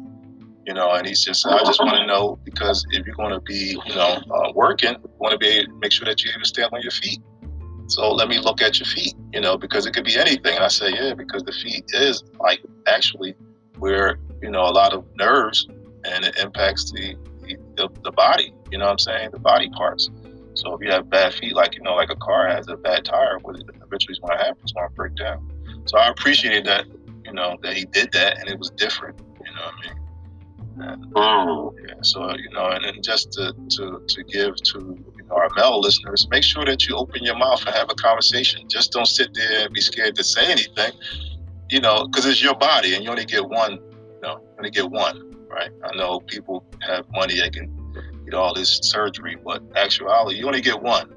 You 0.67 0.75
know, 0.75 0.93
and 0.93 1.07
he's 1.07 1.23
just, 1.23 1.47
I 1.47 1.59
just 1.65 1.79
want 1.79 1.97
to 1.97 2.07
know 2.07 2.41
because 2.45 2.85
if 2.91 3.07
you're 3.07 3.15
going 3.15 3.33
to 3.33 3.41
be, 3.41 3.79
you 3.87 3.95
know, 3.95 4.21
uh, 4.35 4.53
working, 4.53 4.95
you 4.95 5.11
want 5.19 5.33
to 5.33 5.39
be 5.39 5.65
make 5.81 5.93
sure 5.93 6.07
that 6.07 6.25
you 6.25 6.31
even 6.31 6.45
stand 6.45 6.71
on 6.73 6.83
your 6.83 6.91
feet. 6.91 7.21
So 7.89 8.11
let 8.11 8.29
me 8.29 8.41
look 8.41 8.61
at 8.61 8.81
your 8.81 8.87
feet, 8.87 9.15
you 9.33 9.41
know, 9.41 9.57
because 9.57 9.87
it 9.87 9.95
could 9.95 10.05
be 10.05 10.17
anything. 10.17 10.57
And 10.57 10.65
I 10.65 10.69
say, 10.69 10.91
yeah, 10.91 11.15
because 11.15 11.45
the 11.45 11.53
feet 11.53 11.85
is 11.91 12.25
like 12.41 12.61
actually 12.89 13.37
where 13.79 14.19
you 14.43 14.51
know 14.51 14.63
a 14.63 14.73
lot 14.73 14.93
of 14.93 15.05
nerves 15.17 15.69
and 16.05 16.25
it 16.25 16.37
impacts 16.39 16.91
the 16.91 17.17
the, 17.77 17.89
the 18.03 18.11
body. 18.11 18.53
You 18.73 18.79
know 18.79 18.87
what 18.87 18.93
I'm 18.93 18.99
saying? 18.99 19.31
The 19.33 19.39
body 19.39 19.71
parts. 19.71 20.11
So 20.55 20.75
if 20.75 20.81
you 20.83 20.91
have 20.91 21.09
bad 21.11 21.35
feet, 21.35 21.55
like 21.55 21.77
you 21.77 21.83
know, 21.83 21.95
like 21.95 22.11
a 22.11 22.17
car 22.17 22.49
has 22.49 22.67
a 22.69 22.77
bad 22.77 23.05
tire, 23.05 23.39
what 23.43 23.57
eventually 23.57 24.15
is 24.15 24.19
going 24.19 24.37
to 24.37 24.45
happen? 24.45 24.59
It's 24.63 24.73
going 24.73 24.89
to 24.89 24.95
break 24.95 25.15
down. 25.15 25.49
So 25.85 25.99
I 25.99 26.09
appreciated 26.09 26.65
that, 26.65 26.87
you 27.25 27.33
know, 27.33 27.57
that 27.63 27.75
he 27.75 27.85
did 27.85 28.11
that, 28.13 28.39
and 28.39 28.49
it 28.49 28.59
was 28.59 28.71
different. 28.71 29.21
You 29.45 29.55
know 29.55 29.63
what 29.63 29.75
I 29.75 29.95
mean? 29.95 30.06
And, 30.79 31.13
mm. 31.15 31.75
yeah, 31.89 31.95
so 32.03 32.37
you 32.37 32.51
know, 32.51 32.69
and 32.69 32.85
then 32.85 33.03
just 33.03 33.33
to 33.33 33.55
to 33.71 34.03
to 34.07 34.25
give 34.25 34.57
to 34.57 34.79
you 35.17 35.25
know, 35.29 35.37
our 35.37 35.49
male 35.57 35.81
listeners, 35.81 36.29
make 36.31 36.43
sure 36.43 36.65
that 36.65 36.87
you 36.87 36.97
open 36.97 37.25
your 37.25 37.37
mouth 37.37 37.65
and 37.67 37.75
have 37.75 37.91
a 37.91 37.95
conversation. 37.95 38.69
Just 38.69 38.93
don't 38.93 39.07
sit 39.07 39.33
there 39.35 39.65
and 39.65 39.73
be 39.73 39.81
scared 39.81 40.15
to 40.17 40.25
say 40.25 40.51
anything 40.51 40.93
you 41.71 41.81
know, 41.81 42.07
because 42.07 42.27
it's 42.27 42.43
your 42.43 42.55
body 42.55 42.95
and 42.95 43.05
you 43.05 43.11
only 43.11 43.25
get 43.25 43.47
one, 43.49 43.73
you 43.73 44.21
know, 44.23 44.39
you 44.39 44.55
only 44.59 44.71
get 44.71 44.91
one, 44.91 45.37
right? 45.49 45.71
I 45.85 45.97
know 45.97 46.21
people 46.21 46.65
have 46.87 47.07
money 47.11 47.41
they 47.41 47.51
can 47.51 47.73
get 48.25 48.35
all 48.35 48.55
this 48.55 48.79
surgery, 48.83 49.37
but 49.45 49.63
actuality, 49.77 50.39
you 50.39 50.47
only 50.47 50.61
get 50.61 50.81
one. 50.81 51.13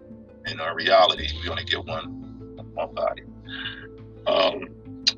In 0.47 0.57
reality, 0.57 1.27
you 1.43 1.51
only 1.51 1.65
get 1.65 1.85
one, 1.85 2.55
one 2.73 2.93
body. 2.95 3.23
Um, 4.25 4.69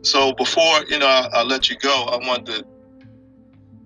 so 0.01 0.33
before, 0.33 0.83
you 0.89 1.00
know, 1.00 1.07
I, 1.07 1.29
I 1.31 1.43
let 1.43 1.69
you 1.69 1.77
go, 1.77 2.05
I 2.05 2.17
want 2.27 2.45
to, 2.48 2.65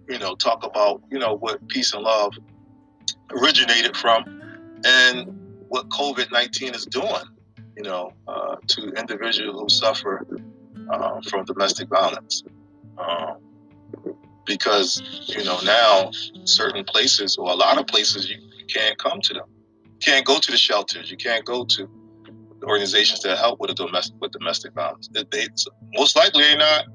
you 0.07 0.19
know, 0.19 0.35
talk 0.35 0.65
about, 0.65 1.01
you 1.12 1.19
know, 1.19 1.35
what 1.35 1.67
peace 1.67 1.93
and 1.93 2.03
love 2.03 2.33
originated 3.31 3.95
from 3.97 4.41
and 4.85 5.27
what 5.67 5.89
COVID 5.89 6.31
19 6.31 6.75
is 6.75 6.85
doing, 6.85 7.24
you 7.75 7.83
know, 7.83 8.12
uh, 8.27 8.55
to 8.67 8.89
individuals 8.91 9.62
who 9.62 9.69
suffer 9.69 10.25
uh, 10.91 11.21
from 11.29 11.45
domestic 11.45 11.89
violence. 11.89 12.43
Um, 12.97 13.38
because, 14.45 15.01
you 15.27 15.43
know, 15.43 15.59
now 15.62 16.12
certain 16.43 16.83
places 16.83 17.38
or 17.38 17.50
a 17.50 17.55
lot 17.55 17.79
of 17.79 17.88
places 17.88 18.29
you, 18.29 18.38
you 18.57 18.65
can't 18.67 18.97
come 18.97 19.19
to 19.21 19.33
them. 19.33 19.45
You 19.83 20.00
can't 20.00 20.25
go 20.25 20.39
to 20.39 20.51
the 20.51 20.57
shelters. 20.57 21.09
You 21.09 21.17
can't 21.17 21.43
go 21.43 21.65
to 21.65 21.89
the 22.59 22.67
organizations 22.67 23.21
that 23.21 23.38
help 23.38 23.59
with 23.59 23.74
domestic 23.75 24.15
with 24.21 24.31
domestic 24.31 24.74
violence. 24.74 25.09
They, 25.12 25.47
most 25.93 26.15
likely 26.15 26.43
they're 26.43 26.57
not 26.57 26.85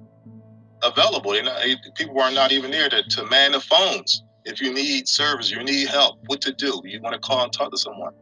available. 0.82 1.32
They're 1.32 1.42
not, 1.42 1.62
people 1.94 2.20
are 2.20 2.30
not 2.30 2.52
even 2.52 2.70
there 2.70 2.88
to, 2.88 3.02
to 3.02 3.24
man 3.26 3.52
the 3.52 3.60
phones. 3.60 4.22
If 4.44 4.60
you 4.60 4.72
need 4.72 5.06
service, 5.06 5.50
you 5.50 5.62
need 5.62 5.88
help, 5.88 6.18
what 6.26 6.40
to 6.42 6.52
do. 6.52 6.80
You 6.84 7.00
want 7.00 7.14
to 7.14 7.20
call 7.20 7.44
and 7.44 7.52
talk 7.52 7.70
to 7.70 7.78
someone. 7.78 8.12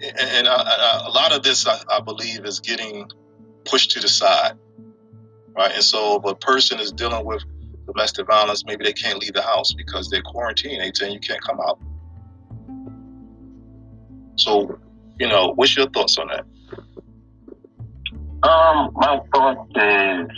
And, 0.00 0.18
and 0.18 0.48
I, 0.48 0.54
I, 0.54 1.02
a 1.06 1.10
lot 1.10 1.32
of 1.32 1.42
this, 1.42 1.66
I, 1.66 1.78
I 1.90 2.00
believe, 2.00 2.44
is 2.44 2.60
getting 2.60 3.08
pushed 3.64 3.90
to 3.92 4.00
the 4.00 4.08
side, 4.08 4.52
right? 5.56 5.72
And 5.74 5.82
so 5.82 6.16
if 6.16 6.24
a 6.24 6.34
person 6.34 6.80
is 6.80 6.92
dealing 6.92 7.26
with 7.26 7.42
domestic 7.86 8.26
violence, 8.26 8.64
maybe 8.64 8.84
they 8.84 8.92
can't 8.92 9.18
leave 9.18 9.34
the 9.34 9.42
house 9.42 9.74
because 9.74 10.08
they're 10.08 10.22
quarantined. 10.22 10.82
They 10.82 10.90
tell 10.90 11.10
you 11.10 11.20
can't 11.20 11.42
come 11.42 11.60
out. 11.60 11.78
So, 14.36 14.78
you 15.18 15.28
know, 15.28 15.52
what's 15.56 15.76
your 15.76 15.88
thoughts 15.90 16.16
on 16.16 16.28
that? 16.28 16.44
Um, 18.40 18.92
my 18.94 19.20
thought 19.34 19.66
is 19.74 20.28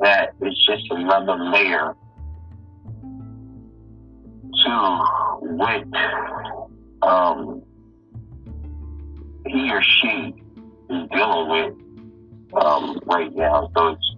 that 0.00 0.34
it's 0.40 0.66
just 0.66 0.86
another 0.90 1.36
layer 1.36 1.94
to 4.64 5.04
what 5.42 5.84
um, 7.02 7.62
he 9.46 9.70
or 9.70 9.82
she 9.82 10.34
is 10.90 11.08
dealing 11.10 11.48
with 11.48 12.62
um, 12.62 12.98
right 13.06 13.34
now. 13.34 13.70
So 13.76 13.88
it's, 13.88 14.16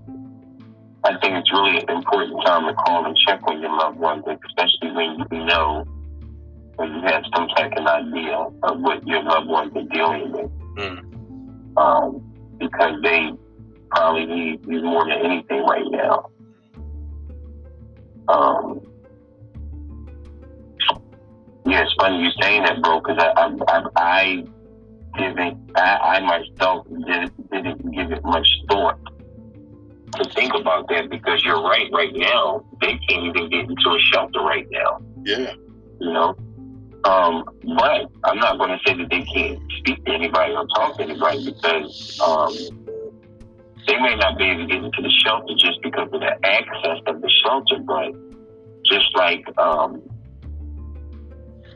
I 1.04 1.18
think 1.20 1.34
it's 1.34 1.52
really 1.52 1.78
an 1.78 1.90
important 1.90 2.44
time 2.44 2.66
to 2.66 2.74
call 2.74 3.06
and 3.06 3.16
check 3.16 3.40
on 3.44 3.60
your 3.60 3.76
loved 3.76 3.98
ones, 3.98 4.24
especially 4.26 4.92
when 4.92 5.24
you 5.30 5.44
know 5.44 5.84
or 6.78 6.86
you 6.86 7.02
have 7.02 7.22
some 7.34 7.48
type 7.48 7.72
of 7.76 7.86
idea 7.86 8.36
of 8.62 8.80
what 8.80 9.06
your 9.06 9.22
loved 9.22 9.48
ones 9.48 9.72
are 9.76 9.82
dealing 9.92 10.32
with. 10.32 10.50
Mm. 10.76 11.76
Um, 11.76 12.32
because 12.58 12.94
they 13.02 13.30
probably 13.94 14.26
need 14.26 14.66
you 14.66 14.82
more 14.82 15.04
than 15.04 15.18
anything 15.24 15.62
right 15.64 15.84
now. 15.90 16.30
Um, 18.28 18.80
yeah, 21.66 21.82
it's 21.82 21.94
funny 21.98 22.22
you 22.22 22.30
saying 22.40 22.62
that, 22.64 22.82
bro, 22.82 23.00
because 23.00 23.18
I, 23.18 23.32
I, 23.36 23.54
I, 23.68 23.84
I 23.96 24.44
didn't, 25.18 25.70
I, 25.76 25.96
I 25.96 26.20
myself 26.20 26.86
didn't, 27.06 27.50
didn't 27.50 27.92
give 27.92 28.12
it 28.12 28.24
much 28.24 28.48
thought 28.68 28.98
to 30.14 30.30
think 30.30 30.52
about 30.54 30.88
that 30.88 31.10
because 31.10 31.42
you're 31.44 31.62
right. 31.62 31.90
Right 31.92 32.12
now, 32.14 32.64
they 32.80 32.98
can't 33.08 33.24
even 33.24 33.48
get 33.50 33.60
into 33.60 33.90
a 33.90 33.98
shelter 34.12 34.40
right 34.40 34.66
now. 34.70 35.00
Yeah. 35.24 35.54
You 36.00 36.12
know? 36.12 36.36
Um, 37.04 37.44
but 37.76 38.10
I'm 38.24 38.38
not 38.38 38.58
going 38.58 38.70
to 38.70 38.78
say 38.86 38.96
that 38.96 39.10
they 39.10 39.22
can't 39.22 39.60
speak 39.78 40.04
to 40.04 40.12
anybody 40.12 40.54
or 40.54 40.66
talk 40.76 40.96
to 40.98 41.02
anybody 41.02 41.52
because 41.52 42.20
um, 42.20 42.52
they 43.86 43.98
may 43.98 44.14
not 44.16 44.38
be 44.38 44.44
able 44.44 44.62
to 44.62 44.66
get 44.66 44.84
into 44.84 45.02
the 45.02 45.10
shelter 45.24 45.54
just 45.56 45.80
because 45.82 46.08
of 46.12 46.20
the 46.20 46.38
access 46.44 46.98
of 47.06 47.20
the 47.20 47.30
shelter, 47.44 47.78
but 47.84 48.12
just 48.84 49.06
like 49.16 49.44
um, 49.58 50.02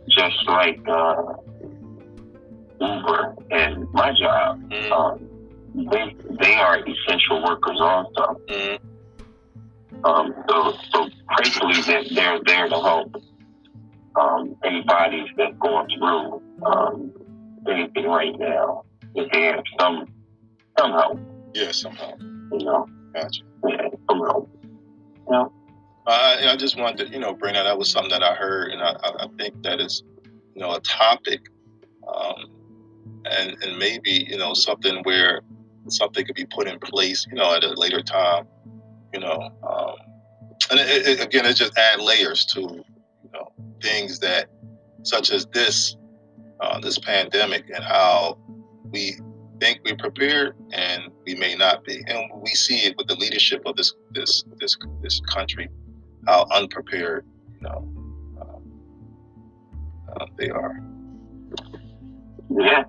just 0.08 0.36
like 0.46 0.78
uh, 0.88 1.22
Uber 2.80 3.34
and 3.50 3.90
my 3.92 4.12
job, 4.12 4.60
mm. 4.70 4.90
um, 4.92 5.28
they 5.74 6.14
they 6.40 6.54
are 6.54 6.78
essential 6.78 7.42
workers 7.42 7.78
also. 7.80 8.40
Mm. 8.48 8.78
Um, 10.04 10.34
so, 10.48 10.72
so 10.92 11.08
gratefully 11.26 11.80
that 11.82 12.04
they're 12.14 12.38
there 12.44 12.68
to 12.68 12.74
help 12.74 13.16
um, 14.14 14.54
anybody 14.64 15.24
that's 15.36 15.56
going 15.58 15.88
through 15.98 16.42
um, 16.64 17.12
anything 17.68 18.04
right 18.06 18.38
now. 18.38 18.84
If 19.14 19.32
they 19.32 19.42
have 19.44 19.64
some 19.80 20.06
some 20.78 20.92
help. 20.92 21.18
Yeah, 21.56 21.72
somehow. 21.72 22.12
You 22.18 22.64
know. 22.64 22.86
Gotcha. 23.14 23.42
Yeah, 23.66 23.88
some 24.08 24.18
help. 24.20 24.50
Yeah. 25.30 25.46
I, 26.06 26.52
I 26.52 26.56
just 26.56 26.78
wanted 26.78 27.06
to, 27.06 27.12
you 27.12 27.18
know, 27.18 27.32
bring 27.32 27.54
that. 27.54 27.64
That 27.64 27.78
was 27.78 27.90
something 27.90 28.10
that 28.10 28.22
I 28.22 28.34
heard, 28.34 28.72
and 28.72 28.82
I, 28.82 28.94
I 29.02 29.26
think 29.38 29.62
that 29.62 29.80
is, 29.80 30.04
you 30.54 30.60
know, 30.60 30.74
a 30.74 30.80
topic 30.80 31.48
um, 32.06 32.50
and 33.24 33.56
and 33.62 33.78
maybe 33.78 34.26
you 34.28 34.36
know 34.36 34.54
something 34.54 35.02
where 35.02 35.40
something 35.88 36.24
could 36.24 36.34
be 36.34 36.46
put 36.46 36.68
in 36.68 36.78
place, 36.78 37.26
you 37.28 37.36
know, 37.36 37.54
at 37.54 37.64
a 37.64 37.72
later 37.74 38.02
time, 38.02 38.46
you 39.14 39.20
know. 39.20 39.50
Um, 39.68 39.94
and 40.70 40.80
it, 40.80 41.06
it, 41.06 41.20
again, 41.20 41.46
it 41.46 41.54
just 41.54 41.76
add 41.78 42.00
layers 42.00 42.44
to 42.46 42.60
you 42.60 43.30
know 43.32 43.50
things 43.82 44.18
that 44.20 44.50
such 45.02 45.30
as 45.30 45.46
this 45.46 45.96
uh, 46.60 46.80
this 46.80 46.98
pandemic 46.98 47.64
and 47.74 47.82
how 47.82 48.38
we 48.90 49.16
think 49.60 49.80
we're 49.84 49.96
prepared 49.96 50.56
and 50.72 51.04
we 51.26 51.34
may 51.34 51.54
not 51.54 51.84
be, 51.84 52.02
and 52.06 52.30
we 52.42 52.48
see 52.50 52.78
it 52.86 52.94
with 52.96 53.06
the 53.08 53.14
leadership 53.16 53.62
of 53.66 53.76
this 53.76 53.94
this 54.12 54.44
this 54.60 54.76
this 55.02 55.20
country 55.32 55.68
how 56.26 56.44
unprepared, 56.52 57.24
you 57.54 57.60
know, 57.68 57.88
uh, 58.40 60.12
uh, 60.20 60.26
they 60.36 60.50
are. 60.50 60.80
Yeah. 62.50 62.84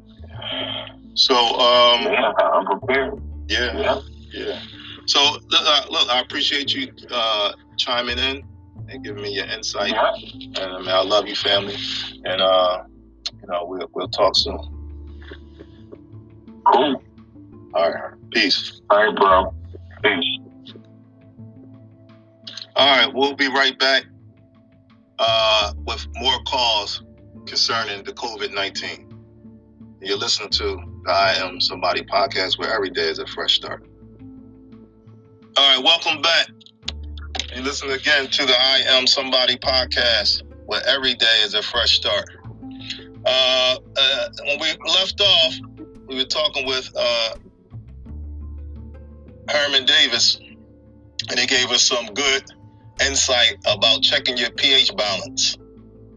So, 1.14 1.36
um, 1.36 2.04
Yeah, 2.04 2.32
I'm 2.40 2.66
prepared. 2.66 3.14
yeah, 3.48 3.78
Yeah. 3.80 4.02
yeah. 4.34 4.60
So, 5.06 5.20
uh, 5.22 5.82
look, 5.90 6.10
I 6.10 6.20
appreciate 6.20 6.74
you 6.74 6.92
uh, 7.12 7.54
chiming 7.78 8.18
in 8.20 8.44
and 8.90 9.04
giving 9.04 9.22
me 9.22 9.34
your 9.34 9.46
insight. 9.46 9.92
Yeah. 9.92 10.14
And 10.64 10.74
I 10.74 10.80
mean, 10.80 10.90
I 10.90 11.02
love 11.04 11.28
you, 11.28 11.36
family. 11.36 11.76
And 12.26 12.42
uh, 12.42 12.84
you 13.42 13.48
know, 13.50 13.66
we'll 13.66 13.90
we'll 13.94 14.10
talk 14.10 14.36
soon. 14.36 14.60
Cool. 16.72 17.04
All 17.74 17.92
right, 17.92 18.14
peace. 18.32 18.82
All 18.90 19.06
right, 19.06 19.16
bro. 19.16 19.54
Peace. 20.04 20.40
All 22.76 22.98
right, 22.98 23.12
we'll 23.14 23.36
be 23.36 23.48
right 23.48 23.78
back 23.80 24.06
uh, 25.20 25.74
with 25.86 26.06
more 26.16 26.38
calls 26.48 27.04
concerning 27.46 28.04
the 28.04 28.14
COVID 28.14 28.54
nineteen. 28.54 29.08
You're 30.02 30.18
listening 30.18 30.50
to 30.50 30.64
the 31.06 31.12
I 31.12 31.34
Am 31.40 31.60
Somebody 31.60 32.04
podcast, 32.04 32.60
where 32.60 32.74
every 32.74 32.92
day 32.92 33.10
is 33.10 33.20
a 33.20 33.28
fresh 33.28 33.56
start. 33.56 33.84
All 35.58 35.76
right, 35.76 35.84
welcome 35.84 36.22
back. 36.22 36.48
You 37.56 37.64
listen 37.64 37.90
again 37.90 38.28
to 38.28 38.46
the 38.46 38.54
I 38.54 38.84
Am 38.88 39.08
Somebody 39.08 39.56
podcast, 39.58 40.44
where 40.66 40.82
every 40.86 41.16
day 41.16 41.42
is 41.44 41.56
a 41.56 41.64
fresh 41.64 41.96
start. 41.96 42.26
Uh, 43.26 43.78
uh, 43.98 44.30
when 44.46 44.60
we 44.60 44.68
left 44.94 45.20
off, 45.20 45.54
we 46.08 46.16
were 46.16 46.26
talking 46.26 46.66
with 46.66 46.90
uh, 46.96 47.36
Herman 49.50 49.86
Davis, 49.86 50.40
and 51.30 51.40
he 51.40 51.46
gave 51.46 51.70
us 51.72 51.84
some 51.84 52.08
good 52.14 52.44
insight 53.06 53.58
about 53.66 54.02
checking 54.02 54.38
your 54.38 54.50
pH 54.52 54.96
balance, 54.96 55.58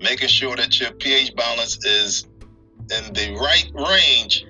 making 0.00 0.28
sure 0.28 0.56
that 0.56 0.80
your 0.80 0.92
pH 0.92 1.34
balance 1.34 1.84
is 1.84 2.26
in 2.90 3.12
the 3.12 3.36
right 3.40 3.70
range 3.74 4.44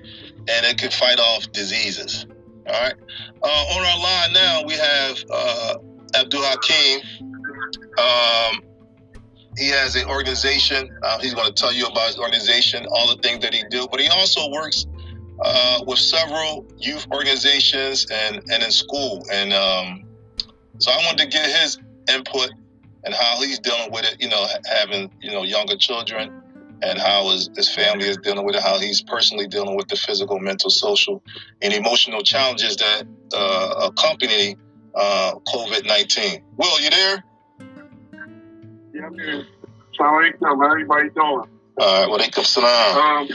and 0.47 0.65
it 0.65 0.77
can 0.77 0.89
fight 0.89 1.19
off 1.19 1.51
diseases. 1.51 2.25
All 2.67 2.73
right. 2.73 2.93
Uh, 3.43 3.47
on 3.47 3.85
our 3.85 3.99
line 3.99 4.33
now, 4.33 4.63
we 4.65 4.73
have 4.73 5.23
uh, 5.29 5.75
Abdul 6.15 6.41
Hakim. 6.43 7.01
Um, 7.97 8.63
he 9.57 9.67
has 9.69 9.95
an 9.95 10.07
organization. 10.07 10.89
Uh, 11.03 11.19
he's 11.19 11.33
going 11.33 11.47
to 11.47 11.53
tell 11.53 11.73
you 11.73 11.85
about 11.85 12.07
his 12.07 12.17
organization, 12.17 12.85
all 12.89 13.13
the 13.13 13.21
things 13.21 13.43
that 13.43 13.53
he 13.53 13.63
do. 13.69 13.87
But 13.91 13.99
he 13.99 14.07
also 14.07 14.49
works 14.49 14.85
uh, 15.41 15.83
with 15.85 15.99
several 15.99 16.65
youth 16.77 17.07
organizations 17.11 18.07
and, 18.11 18.37
and 18.51 18.63
in 18.63 18.71
school. 18.71 19.25
And 19.31 19.53
um, 19.53 20.03
so 20.77 20.91
I 20.91 20.97
wanted 21.05 21.23
to 21.23 21.27
get 21.27 21.45
his 21.61 21.79
input 22.13 22.51
and 23.03 23.13
how 23.13 23.41
he's 23.41 23.59
dealing 23.59 23.91
with 23.91 24.05
it. 24.05 24.17
You 24.19 24.29
know, 24.29 24.45
having 24.65 25.11
you 25.21 25.31
know 25.31 25.43
younger 25.43 25.77
children 25.77 26.41
and 26.83 26.99
how 26.99 27.29
his, 27.29 27.49
his 27.55 27.73
family 27.73 28.07
is 28.07 28.17
dealing 28.17 28.45
with 28.45 28.55
it. 28.55 28.61
How 28.61 28.79
he's 28.79 29.01
personally 29.01 29.47
dealing 29.47 29.75
with 29.75 29.87
the 29.87 29.95
physical, 29.95 30.39
mental, 30.39 30.69
social, 30.69 31.23
and 31.61 31.73
emotional 31.73 32.23
challenges 32.23 32.77
that 32.77 33.03
uh, 33.33 33.89
accompany 33.89 34.57
uh, 34.95 35.33
COVID 35.53 35.85
nineteen. 35.85 36.43
Will, 36.57 36.79
you 36.81 36.89
there? 36.89 37.23
Yeah, 38.93 39.09
man. 39.09 39.45
Assalamu 39.99 40.31
alaikum. 40.33 40.59
How 40.59 40.71
everybody 40.71 41.09
doing? 41.09 41.25
All 41.25 41.47
right. 41.77 42.09
Well, 42.09 42.17
they 42.17 42.29
come 42.29 42.43
salam. 42.43 42.97
Um, 42.97 43.29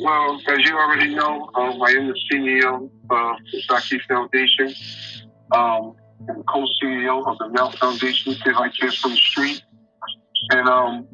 well, 0.00 0.40
as 0.48 0.58
you 0.68 0.76
already 0.76 1.14
know, 1.14 1.50
um, 1.54 1.82
I 1.82 1.90
am 1.90 2.08
the 2.08 2.20
CEO 2.30 2.90
of 3.10 3.36
the 3.52 3.62
Saki 3.62 4.00
Foundation 4.08 4.74
um, 5.52 5.94
and 6.28 6.46
co-CEO 6.48 7.26
of 7.26 7.38
the 7.38 7.48
Mel 7.48 7.70
Foundation, 7.72 8.34
Kid 8.34 8.54
Like 8.54 8.72
Kids 8.74 8.96
from 8.98 9.12
the 9.12 9.16
Street. 9.16 9.62
And 10.50 10.68
um, 10.68 11.06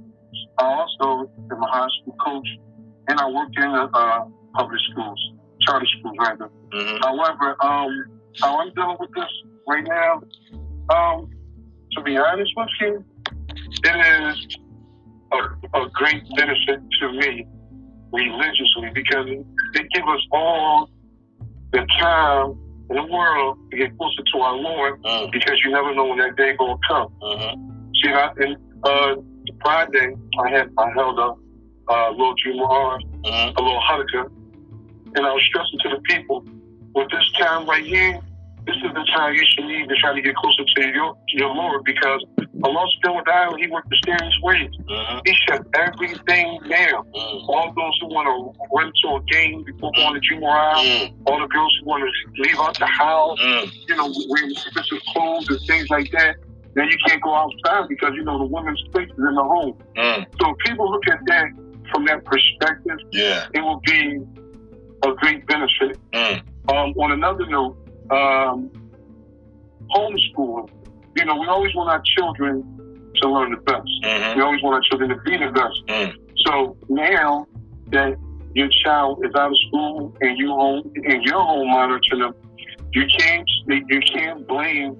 I 0.59 0.65
also 0.65 1.31
am 1.51 1.63
a 1.63 1.67
high 1.67 1.89
school 2.01 2.17
coach, 2.25 2.49
and 3.09 3.19
I 3.19 3.29
work 3.31 3.49
in 3.57 3.65
uh, 3.65 4.25
public 4.55 4.81
schools, 4.91 5.33
charter 5.63 5.87
schools, 5.99 6.17
rather. 6.19 6.51
hmm 6.73 6.97
However, 7.03 7.57
um, 7.63 8.21
how 8.41 8.61
I'm 8.61 8.73
dealing 8.75 8.97
with 9.01 9.11
this 9.15 9.31
right 9.69 9.85
now, 9.87 10.23
um, 10.95 11.31
to 11.93 12.03
be 12.03 12.17
honest 12.17 12.53
with 12.57 12.69
you, 12.81 13.05
it 13.85 14.33
is 14.33 14.57
a, 15.33 15.79
a 15.79 15.91
great 15.91 16.23
benefit 16.37 16.81
to 17.01 17.13
me 17.13 17.47
religiously 18.13 18.91
because 18.95 19.27
they 19.75 19.83
give 19.95 20.05
us 20.09 20.21
all 20.33 20.89
the 21.73 21.87
time 21.99 22.51
in 22.91 22.97
the 22.97 23.07
world 23.13 23.59
to 23.71 23.77
get 23.77 23.97
closer 23.97 24.23
to 24.33 24.39
our 24.41 24.57
Lord 24.57 25.03
mm 25.03 25.33
because 25.33 25.59
you 25.65 25.71
never 25.71 25.95
know 25.95 26.07
when 26.07 26.19
that 26.19 26.37
day 26.37 26.55
gonna 26.59 26.77
come. 26.89 27.09
hmm 27.23 27.73
See, 28.03 28.11
I, 28.11 28.31
and 28.37 28.57
uh, 28.85 29.15
Friday 29.63 30.15
I 30.45 30.51
had 30.51 30.71
I 30.79 30.91
held 30.91 31.19
a 31.19 31.33
uh, 31.93 32.11
little 32.11 32.35
Jumu'ah 32.45 32.99
hmm 33.25 33.51
a 33.57 33.63
little 33.63 33.83
khutbah, 33.89 34.27
and 35.17 35.27
I 35.27 35.33
was 35.33 35.43
stressing 35.49 35.79
to 35.85 35.89
the 35.97 36.01
people, 36.03 36.45
with 36.95 37.09
this 37.11 37.33
time 37.39 37.67
right 37.67 37.85
here, 37.85 38.21
this 38.67 38.77
is 38.77 38.93
the 38.95 39.07
time 39.15 39.35
you 39.35 39.45
should 39.55 39.67
need 39.67 39.89
to 39.89 39.97
try 39.97 40.15
to 40.15 40.23
get 40.23 40.35
closer 40.37 40.65
to 40.77 40.89
your 40.93 41.17
your 41.29 41.55
Lord 41.55 41.85
because 41.85 42.25
Allah 42.65 42.85
subhanahu 42.95 43.15
wa 43.15 43.23
ta'ala, 43.23 43.59
He 43.59 43.67
worked 43.69 43.91
mysterious 43.91 44.35
ways. 44.43 44.71
hmm 44.89 45.19
He 45.27 45.35
shut 45.49 45.63
everything 45.75 46.59
down. 46.69 47.03
mm 47.13 47.49
All 47.49 47.73
those 47.75 47.97
who 48.01 48.07
want 48.15 48.27
to 48.31 48.37
run 48.77 48.93
to 49.03 49.07
a 49.17 49.21
game 49.35 49.65
before 49.65 49.91
going 49.97 50.15
to 50.21 50.21
Jumu'ah, 50.27 50.75
mm 50.83 51.13
all 51.27 51.39
the 51.41 51.49
girls 51.49 51.75
who 51.81 51.87
want 51.91 52.03
to 52.07 52.43
leave 52.43 52.59
out 52.59 52.79
the 52.79 52.87
house, 52.87 53.39
mm 53.41 53.65
you 53.89 53.97
know, 53.97 54.13
wearing 54.29 54.51
expensive 54.53 55.03
clothes 55.13 55.49
and 55.49 55.61
things 55.67 55.89
like 55.91 56.11
that. 56.13 56.37
Then 56.75 56.87
you 56.89 56.97
can't 57.07 57.21
go 57.23 57.35
outside 57.35 57.89
because 57.89 58.13
you 58.15 58.25
know 58.25 58.39
the 58.39 58.45
women's 58.47 58.83
place 58.93 59.09
is 59.11 59.19
in 59.19 59.35
the 59.35 59.47
home. 59.55 59.75
mm 59.97 60.21
So 60.41 60.51
if 60.51 60.57
people 60.67 60.91
look 60.91 61.07
at 61.09 61.21
that 61.27 61.47
from 61.91 62.05
that 62.07 62.25
perspective, 62.25 62.99
Yeah. 63.13 63.47
it 63.53 63.61
will 63.61 63.81
be 63.85 64.21
a 65.05 65.13
great 65.21 65.45
benefit. 65.47 65.99
Mm. 66.13 66.41
Um, 66.71 66.95
on 66.97 67.11
another 67.13 67.45
note, 67.47 67.77
um, 68.11 68.71
homeschooling. 69.91 70.71
You 71.17 71.25
know, 71.25 71.37
we 71.37 71.47
always 71.47 71.75
want 71.75 71.91
our 71.91 72.03
children 72.17 73.13
to 73.23 73.29
learn 73.29 73.51
the 73.53 73.59
best. 73.59 73.89
hmm 74.05 74.37
We 74.37 74.43
always 74.43 74.63
want 74.63 74.75
our 74.77 74.83
children 74.89 75.11
to 75.11 75.17
be 75.25 75.37
the 75.37 75.51
best. 75.53 75.79
Mm. 75.89 76.15
So 76.47 76.77
now 76.89 77.47
that 77.91 78.17
your 78.55 78.69
child 78.85 79.25
is 79.25 79.35
out 79.35 79.51
of 79.51 79.57
school 79.69 80.15
and 80.21 80.39
you 80.39 80.49
home 80.49 80.91
and 80.95 81.23
you're 81.25 81.41
home 81.41 81.69
monitoring 81.69 82.21
them, 82.23 82.35
you 82.93 83.05
can't 83.19 83.49
you 83.69 84.01
can't 84.15 84.47
blame 84.47 84.97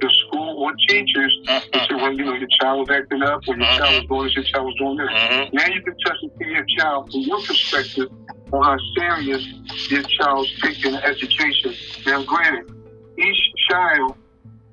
the 0.00 0.10
school 0.26 0.62
or 0.62 0.72
teachers 0.88 1.34
to 1.72 1.78
say, 1.80 1.94
well, 1.96 2.12
you 2.12 2.24
know, 2.24 2.34
your 2.34 2.48
child 2.60 2.88
was 2.88 2.96
acting 2.96 3.22
up 3.22 3.40
or 3.48 3.56
your 3.56 3.66
child 3.78 3.94
was 3.94 4.06
doing 4.08 4.24
this, 4.24 4.34
your 4.36 4.44
child 4.44 4.64
was 4.66 4.74
doing 4.78 4.96
this. 4.96 5.10
hmm 5.10 5.56
Now 5.56 5.66
you 5.66 5.82
can 5.82 5.94
test 6.06 6.20
see 6.38 6.48
your 6.48 6.64
child 6.78 7.10
from 7.10 7.20
your 7.22 7.42
perspective 7.42 8.08
on 8.52 8.62
how 8.62 8.76
serious 8.96 9.44
your 9.90 10.02
child's 10.02 10.50
taking 10.62 10.94
education. 10.94 11.74
Now, 12.06 12.22
granted, 12.22 12.70
each 13.18 13.42
child 13.70 14.16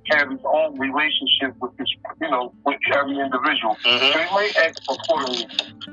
has 0.10 0.24
his 0.30 0.40
own 0.46 0.78
relationship 0.80 1.56
with 1.62 1.72
his, 1.78 1.88
you 2.22 2.30
know, 2.30 2.54
with 2.66 2.78
every 2.94 3.18
individual. 3.20 3.76
So 3.84 3.90
hmm 3.90 4.12
they 4.14 4.26
might 4.32 4.54
act 4.58 4.80
accordingly. 4.90 5.48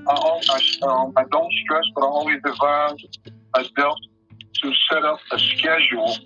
I, 0.09 0.13
I, 0.13 0.87
um, 0.87 1.13
I 1.17 1.25
don't 1.31 1.53
stress, 1.65 1.85
but 1.95 2.03
I 2.03 2.09
always 2.09 2.39
advise 2.45 2.99
adults 3.55 4.07
to 4.63 4.71
set 4.91 5.05
up 5.05 5.19
a 5.33 5.39
schedule 5.39 6.19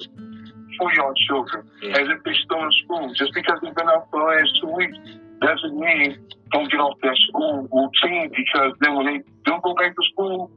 for 0.78 0.92
your 0.94 1.14
children 1.28 1.64
Mm. 1.82 1.92
as 1.94 2.08
if 2.08 2.22
they're 2.24 2.34
still 2.44 2.62
in 2.64 2.70
school. 2.84 3.12
Just 3.14 3.32
because 3.34 3.58
they've 3.62 3.74
been 3.74 3.88
out 3.88 4.08
for 4.10 4.20
the 4.20 4.26
last 4.26 4.50
two 4.60 4.68
weeks 4.68 4.96
doesn't 5.40 5.78
mean 5.78 6.16
don't 6.52 6.70
get 6.70 6.80
off 6.80 6.94
that 7.02 7.16
school 7.28 7.68
routine 7.70 8.30
because 8.34 8.72
then 8.80 8.94
when 8.96 9.06
they 9.06 9.18
do 9.44 9.52
go 9.62 9.74
back 9.74 9.94
to 9.94 10.02
school, 10.12 10.50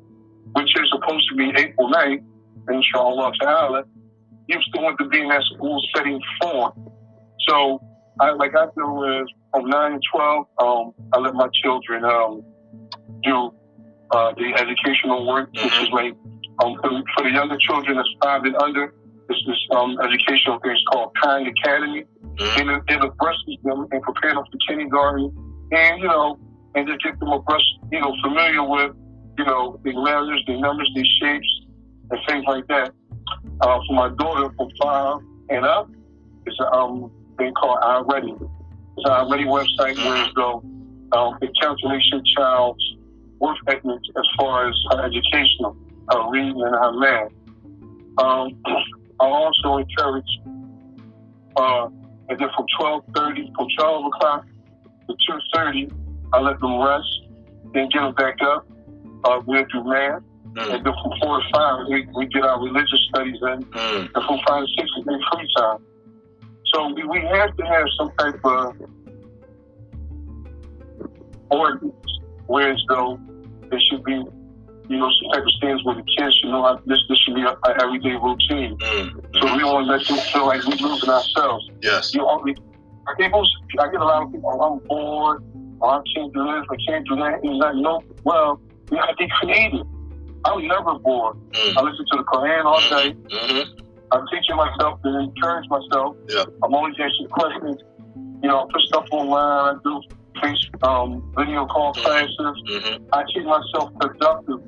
which 0.54 0.72
is 0.80 0.90
supposed 0.92 1.28
to 1.30 1.36
be 1.36 1.52
April 1.58 1.90
9th, 1.92 2.24
inshallah 2.72 3.32
ta'ala, 3.42 3.84
you 4.48 4.58
still 4.68 4.84
want 4.84 4.98
to 5.00 5.08
be 5.10 5.20
in 5.22 5.28
that 5.30 5.44
school 5.56 5.82
setting 5.96 6.20
form. 6.42 6.72
So, 7.50 7.82
I, 8.20 8.32
like 8.32 8.56
I 8.56 8.68
do 8.78 9.04
is 9.22 9.28
from 9.52 9.70
9 9.70 9.92
to 9.94 10.00
12, 10.14 10.46
um, 10.62 10.94
I 11.14 11.20
let 11.20 11.34
my 11.34 11.48
children 11.64 12.06
um, 12.06 12.44
do 13.24 13.52
uh, 14.12 14.34
the 14.38 14.54
educational 14.58 15.28
work, 15.28 15.50
which 15.54 15.82
is 15.82 15.90
like 15.92 16.14
um, 16.64 16.76
for, 16.82 16.90
for 17.16 17.24
the 17.24 17.32
younger 17.32 17.58
children 17.58 17.98
that's 17.98 18.10
five 18.22 18.44
and 18.44 18.56
under, 18.58 18.94
it's 19.30 19.46
this 19.46 19.78
um, 19.78 19.98
educational 20.02 20.60
thing 20.60 20.76
called 20.92 21.12
Khan 21.22 21.46
Academy. 21.46 22.04
Mhm. 22.36 22.62
And 22.62 22.70
it, 22.70 22.84
it 22.88 23.04
addresses 23.04 23.58
them 23.64 23.88
and 23.92 24.02
prepare 24.02 24.34
them 24.34 24.44
for 24.52 24.58
kindergarten 24.68 25.32
and, 25.72 26.02
you 26.02 26.08
know, 26.08 26.38
and 26.76 26.88
just 26.88 27.04
get 27.04 27.20
them 27.20 27.30
abreast, 27.30 27.66
you 27.92 28.00
know, 28.00 28.14
familiar 28.24 28.64
with, 28.64 28.96
you 29.38 29.46
know, 29.46 29.80
the 29.84 29.92
letters, 29.92 30.44
the 30.48 30.60
numbers, 30.60 30.90
the 30.96 31.06
shapes, 31.20 31.62
and 32.12 32.20
things 32.28 32.46
like 32.48 32.68
that. 32.68 32.92
Uh, 33.62 33.80
for 33.88 33.94
my 33.94 34.10
daughter 34.18 34.54
from 34.58 34.70
five 34.82 35.18
and 35.50 35.66
up, 35.66 35.90
it's 36.46 36.60
a 36.60 36.72
um, 36.72 37.12
thing 37.40 37.54
called 37.54 37.80
iReady. 37.82 38.36
It's 38.36 39.06
an 39.06 39.12
iReady 39.12 39.46
website 39.46 39.98
where 39.98 40.28
it 40.28 40.36
go, 40.36 40.62
um, 41.14 41.38
it 41.42 41.50
calculates 41.60 42.08
your 42.12 42.22
child's 42.38 42.84
work 43.40 43.58
ethic 43.68 43.84
as 43.86 44.28
far 44.38 44.70
as 44.70 44.76
her 44.92 45.06
educational, 45.06 45.76
her 46.12 46.30
reading 46.30 46.62
and 46.62 46.76
her 46.76 46.92
math. 46.94 47.32
Um, 48.20 48.62
I 49.22 49.26
also 49.26 49.78
encourage 49.78 50.26
uh, 51.58 51.90
And 52.30 52.40
then 52.40 52.50
from 52.56 52.66
12.30, 52.80 53.56
from 53.56 53.68
12 53.78 54.06
o'clock 54.06 54.46
to 55.08 55.16
2.30, 55.56 55.92
I 56.32 56.40
let 56.40 56.60
them 56.60 56.80
rest, 56.80 57.22
then 57.74 57.90
get 57.90 58.02
them 58.02 58.14
back 58.14 58.38
up. 58.42 58.68
Uh, 59.24 59.42
we'll 59.46 59.66
do 59.66 59.84
math. 59.84 60.22
Mm. 60.54 60.76
And 60.76 60.86
then 60.86 60.94
from 60.94 61.12
4 61.22 61.42
to 61.42 61.46
5, 61.54 61.86
we, 61.90 62.08
we 62.16 62.28
get 62.28 62.44
our 62.44 62.62
religious 62.64 63.02
studies 63.10 63.38
in. 63.42 63.64
Mm. 63.64 64.10
And 64.14 64.26
from 64.26 64.40
5 64.48 64.64
to 64.64 64.68
6, 64.78 64.90
we 64.98 65.04
get 65.04 65.20
free 65.34 65.48
time. 65.58 65.78
So 66.74 66.94
we, 66.94 67.04
we 67.04 67.20
have 67.20 67.56
to 67.56 67.66
have 67.66 67.86
some 67.98 68.12
type 68.18 68.40
of 68.44 68.76
ordinance, 71.50 72.20
whereas 72.48 72.82
though 72.90 73.20
there 73.70 73.80
should 73.90 74.04
be, 74.04 74.14
you 74.14 74.98
know, 74.98 75.10
some 75.22 75.32
type 75.34 75.44
of 75.44 75.52
stands 75.58 75.84
where 75.84 75.96
the 75.96 76.04
kids 76.18 76.36
should 76.38 76.50
know 76.50 76.64
how 76.64 76.82
this, 76.86 77.00
this 77.10 77.18
should 77.20 77.36
be 77.36 77.42
an 77.42 77.56
everyday 77.82 78.16
routine. 78.16 78.78
Mm. 78.78 79.42
So 79.42 79.56
we 79.56 79.62
don't 79.62 79.88
let 79.88 80.06
them 80.06 80.18
feel 80.18 80.46
like 80.48 80.64
we're 80.66 80.76
losing 80.76 81.10
ourselves. 81.10 81.70
Yes. 81.82 82.14
You 82.14 82.22
know, 82.22 82.40
people, 82.40 82.64
I 83.80 83.88
get 83.92 84.02
a 84.02 84.06
lot 84.06 84.24
of 84.24 84.32
people, 84.32 84.52
oh, 84.54 84.74
I'm 84.74 84.88
bored, 84.88 85.44
or 85.80 85.90
I 85.90 86.02
can't 86.16 86.34
do 86.34 86.44
this, 86.44 86.66
I 86.70 86.76
can't 86.88 87.08
do 87.08 87.16
that. 87.18 87.40
And 87.44 87.58
like, 87.58 87.76
no, 87.76 88.02
well, 88.24 88.62
you 88.92 88.98
have 88.98 89.10
to 89.10 89.16
be 89.18 89.28
creative. 89.40 89.86
I'm 90.46 90.68
never 90.68 90.98
bored. 91.00 91.38
Mm. 91.52 91.78
I 91.78 91.82
listen 91.82 92.06
to 92.12 92.18
the 92.18 92.24
Quran 92.24 92.66
all 92.66 92.80
day. 92.80 93.14
Mm-hmm. 93.14 93.89
I'm 94.12 94.26
teaching 94.32 94.56
myself 94.56 95.02
to 95.04 95.20
encourage 95.20 95.68
myself. 95.70 96.16
Yeah. 96.28 96.46
I'm 96.64 96.74
always 96.74 96.96
answering 97.00 97.30
questions. 97.30 97.78
You 98.42 98.50
know, 98.50 98.62
I 98.62 98.66
put 98.72 98.82
stuff 98.84 99.06
online. 99.12 99.76
I 99.76 99.80
do 99.84 100.02
face 100.42 100.70
um, 100.84 101.32
video 101.38 101.66
call 101.66 101.94
Mhm. 101.94 102.04
classes. 102.04 102.36
Mm-hmm. 102.40 103.04
I 103.14 103.24
keep 103.34 103.44
myself 103.46 103.92
productive 104.00 104.62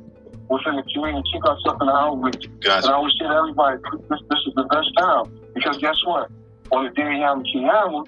within 0.50 0.76
the 0.76 0.84
community. 0.94 1.24
Keep 1.34 1.44
myself 1.44 1.78
in 1.82 1.88
the 1.88 1.94
outreach. 1.94 2.46
And 2.46 2.86
I 2.86 2.92
always 2.94 3.14
say 3.20 3.26
to 3.28 3.34
everybody, 3.34 3.78
this, 4.10 4.20
this 4.30 4.40
is 4.48 4.54
the 4.56 4.64
best 4.66 4.90
time. 4.98 5.26
Because 5.56 5.78
guess 5.78 5.96
what? 6.06 6.30
On 6.72 6.84
the 6.86 6.92
day 6.92 7.20
Yom 7.20 7.44
Kippur, 7.44 8.04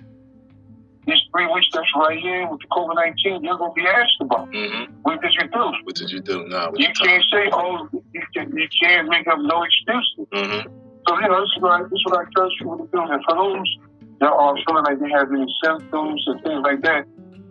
these 1.06 1.19
three 1.36 1.48
weeks 1.48 1.67
that's 1.74 1.88
right 1.98 2.17
here 2.19 2.48
with 2.50 2.62
the 2.62 2.67
COVID 2.67 2.96
19, 2.96 3.43
you're 3.43 3.58
going 3.58 3.72
to 3.72 3.76
be 3.76 3.86
asked 3.88 4.17
about. 4.22 4.50
Mm-hmm. 4.52 4.93
What 5.04 5.22
did 5.22 5.34
you 5.34 5.48
do? 5.50 5.72
What 5.84 5.96
did 5.96 6.10
you 6.12 6.22
do? 6.22 6.46
You 6.50 6.72
you 6.76 6.88
can't 6.93 7.24
say, 7.32 7.50
oh, 7.52 7.89
you, 8.13 8.22
can, 8.34 8.56
you 8.58 8.67
can't 8.82 9.10
make 9.10 9.28
up 9.28 9.39
no 9.39 9.63
excuses. 9.63 10.28
Mm-hmm. 10.34 10.69
So, 11.08 11.20
you 11.20 11.28
know, 11.28 11.42
this 11.42 11.50
is 11.56 11.62
what 11.62 11.72
I, 11.72 11.82
what 11.82 12.18
I 12.18 12.24
encourage 12.24 12.54
people. 12.58 12.89
And 12.94 13.24
for 13.28 13.36
those 13.36 13.78
that 14.20 14.32
are 14.32 14.56
feeling 14.68 14.84
like 14.84 15.00
they 15.00 15.10
have 15.12 15.32
any 15.32 15.46
symptoms 15.63 16.24
and 16.28 16.44
things 16.44 16.62
like 16.63 16.82
that, 16.84 17.06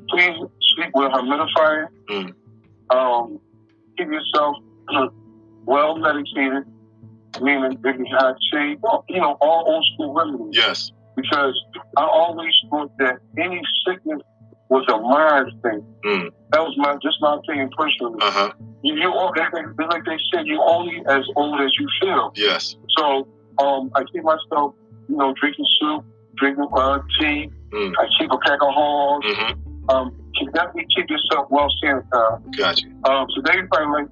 please 0.09 0.37
sleep 0.75 0.91
with 0.95 1.13
a 1.13 1.17
humidifier. 1.17 1.87
Mm. 2.11 2.35
Um, 2.91 3.41
keep 3.97 4.09
yourself 4.09 4.57
well 5.65 5.97
medicated, 5.97 6.65
meaning 7.41 7.79
if 7.85 7.97
you 7.99 8.17
have 8.19 8.37
tea, 8.53 8.77
well, 8.81 9.05
you 9.09 9.21
know, 9.21 9.37
all 9.41 9.65
old 9.67 9.87
school 9.95 10.15
remedies. 10.15 10.53
Yes. 10.53 10.93
Because 11.17 11.55
I 11.97 12.05
always 12.05 12.53
thought 12.71 12.91
that 12.99 13.19
any 13.39 13.61
sickness 13.87 14.21
was 14.71 14.85
a 14.89 14.99
mind 14.99 15.53
thing. 15.63 15.85
Mm. 16.05 16.31
That 16.53 16.63
was 16.63 16.75
my 16.79 16.95
just 17.03 17.17
my 17.21 17.37
opinion 17.37 17.71
personally. 17.77 18.19
Uh 18.23 18.31
huh. 18.31 18.53
You, 18.83 18.95
you 18.95 19.13
all, 19.13 19.33
like 19.37 19.53
like 19.53 20.05
they 20.07 20.19
said, 20.33 20.47
you're 20.47 20.63
only 20.63 21.03
as 21.07 21.25
old 21.37 21.61
as 21.61 21.71
you 21.79 21.87
feel. 22.01 22.33
Yes. 22.35 22.77
So 22.97 23.29
um, 23.59 23.91
I 23.95 24.05
keep 24.13 24.23
myself, 24.25 24.75
you 25.09 25.17
know, 25.17 25.35
drinking 25.41 25.67
soup, 25.81 26.05
drinking 26.37 26.67
uh, 26.75 26.99
tea. 27.21 27.51
Mm. 27.71 27.93
I 27.99 28.07
keep 28.19 28.31
a 28.31 28.39
pack 28.39 28.59
of 28.63 28.73
horns. 28.75 29.25
Mm-hmm. 29.25 29.91
Um, 29.91 30.15
keep, 30.39 30.53
definitely 30.53 30.87
keep 30.95 31.09
yourself 31.11 31.49
well 31.51 31.69
sanitized. 31.83 32.57
Gotcha. 32.57 32.87
Um, 33.05 33.27
today 33.35 33.59
probably 33.73 34.03
like 34.03 34.11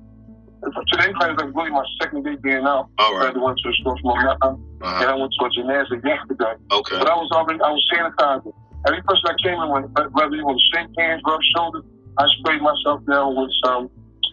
today 0.92 1.12
probably 1.14 1.46
like 1.46 1.54
really 1.56 1.70
my 1.70 1.84
second 2.02 2.24
day 2.24 2.36
being 2.42 2.64
out. 2.64 2.88
All 2.98 3.16
I 3.16 3.30
went 3.30 3.58
to 3.58 3.70
the 3.70 3.74
store 3.80 3.96
for 4.02 4.14
my 4.16 4.24
mom, 4.24 4.36
and 4.42 4.82
Uh-huh. 4.82 5.04
I 5.08 5.14
went 5.16 5.32
to 5.38 5.44
a 5.46 5.50
gymnasium 5.50 6.02
yesterday. 6.04 6.54
Okay. 6.72 6.98
But 6.98 7.08
I 7.08 7.14
was 7.14 7.30
already 7.32 7.60
I 7.60 7.70
was 7.70 7.84
sanitizing. 7.94 8.52
Every 8.86 9.02
person 9.02 9.24
I 9.28 9.34
came 9.42 9.60
in 9.60 9.68
with, 9.70 10.12
whether 10.12 10.36
you 10.36 10.44
want 10.44 10.58
to 10.58 10.66
shake 10.78 10.88
hands, 10.98 11.20
rub 11.26 11.40
shoulders, 11.54 11.84
I 12.16 12.24
sprayed 12.40 12.62
myself 12.62 13.04
down 13.06 13.36
with 13.36 13.50
some 13.64 13.90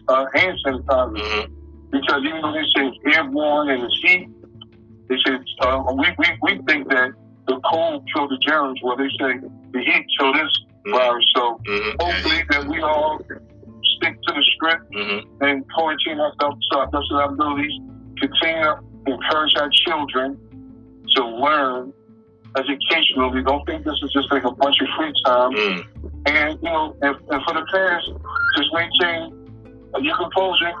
uh, 0.08 0.24
hand 0.34 0.56
sanitizer 0.64 1.16
Mm-hmm. 1.16 1.52
because 1.90 2.20
even 2.24 2.40
though 2.42 2.52
they 2.52 2.64
say 2.74 2.88
it's 2.88 3.16
airborne 3.16 3.68
and 3.70 3.82
it's 3.84 4.00
heat, 4.02 4.28
they 5.08 5.16
say 5.26 5.38
uh, 5.60 5.82
we, 5.94 6.06
we 6.18 6.26
we 6.42 6.52
think 6.66 6.88
that 6.90 7.10
the 7.46 7.60
cold 7.70 8.04
killed 8.14 8.30
the 8.30 8.38
germs. 8.46 8.78
Well, 8.82 8.96
they 8.96 9.08
say 9.18 9.38
the 9.72 9.80
heat 9.80 10.06
killed 10.18 10.34
this 10.36 10.52
virus. 10.86 11.24
So 11.36 11.60
Mm-hmm. 11.66 11.96
hopefully 12.00 12.42
that 12.50 12.66
we 12.68 12.80
all 12.80 13.18
stick 13.96 14.14
to 14.26 14.32
the 14.34 14.44
script 14.54 14.84
Mm-hmm. 14.92 15.44
and 15.44 15.64
quarantine 15.72 16.20
ourselves 16.20 16.58
to 16.72 16.78
our 16.78 16.86
best 16.90 17.04
of 17.12 17.16
our 17.20 17.32
abilities. 17.32 17.72
Continue 18.20 18.62
to 18.64 18.80
encourage 19.06 19.54
our 19.56 19.70
children 19.86 20.38
to 21.16 21.24
learn 21.26 21.92
educationally. 22.56 23.42
Don't 23.42 23.64
think 23.66 23.84
this 23.84 23.94
is 24.02 24.10
just 24.12 24.30
like 24.32 24.44
a 24.44 24.50
bunch 24.50 24.76
of 24.80 24.88
free 24.96 25.12
time. 25.24 25.52
Mm. 25.52 25.84
And 26.26 26.58
you 26.62 26.70
know, 26.70 26.96
and, 27.02 27.14
and 27.30 27.42
for 27.44 27.54
the 27.54 27.64
parents, 27.72 28.08
just 28.56 28.68
maintain 28.74 29.34
your 30.02 30.16
composure 30.16 30.72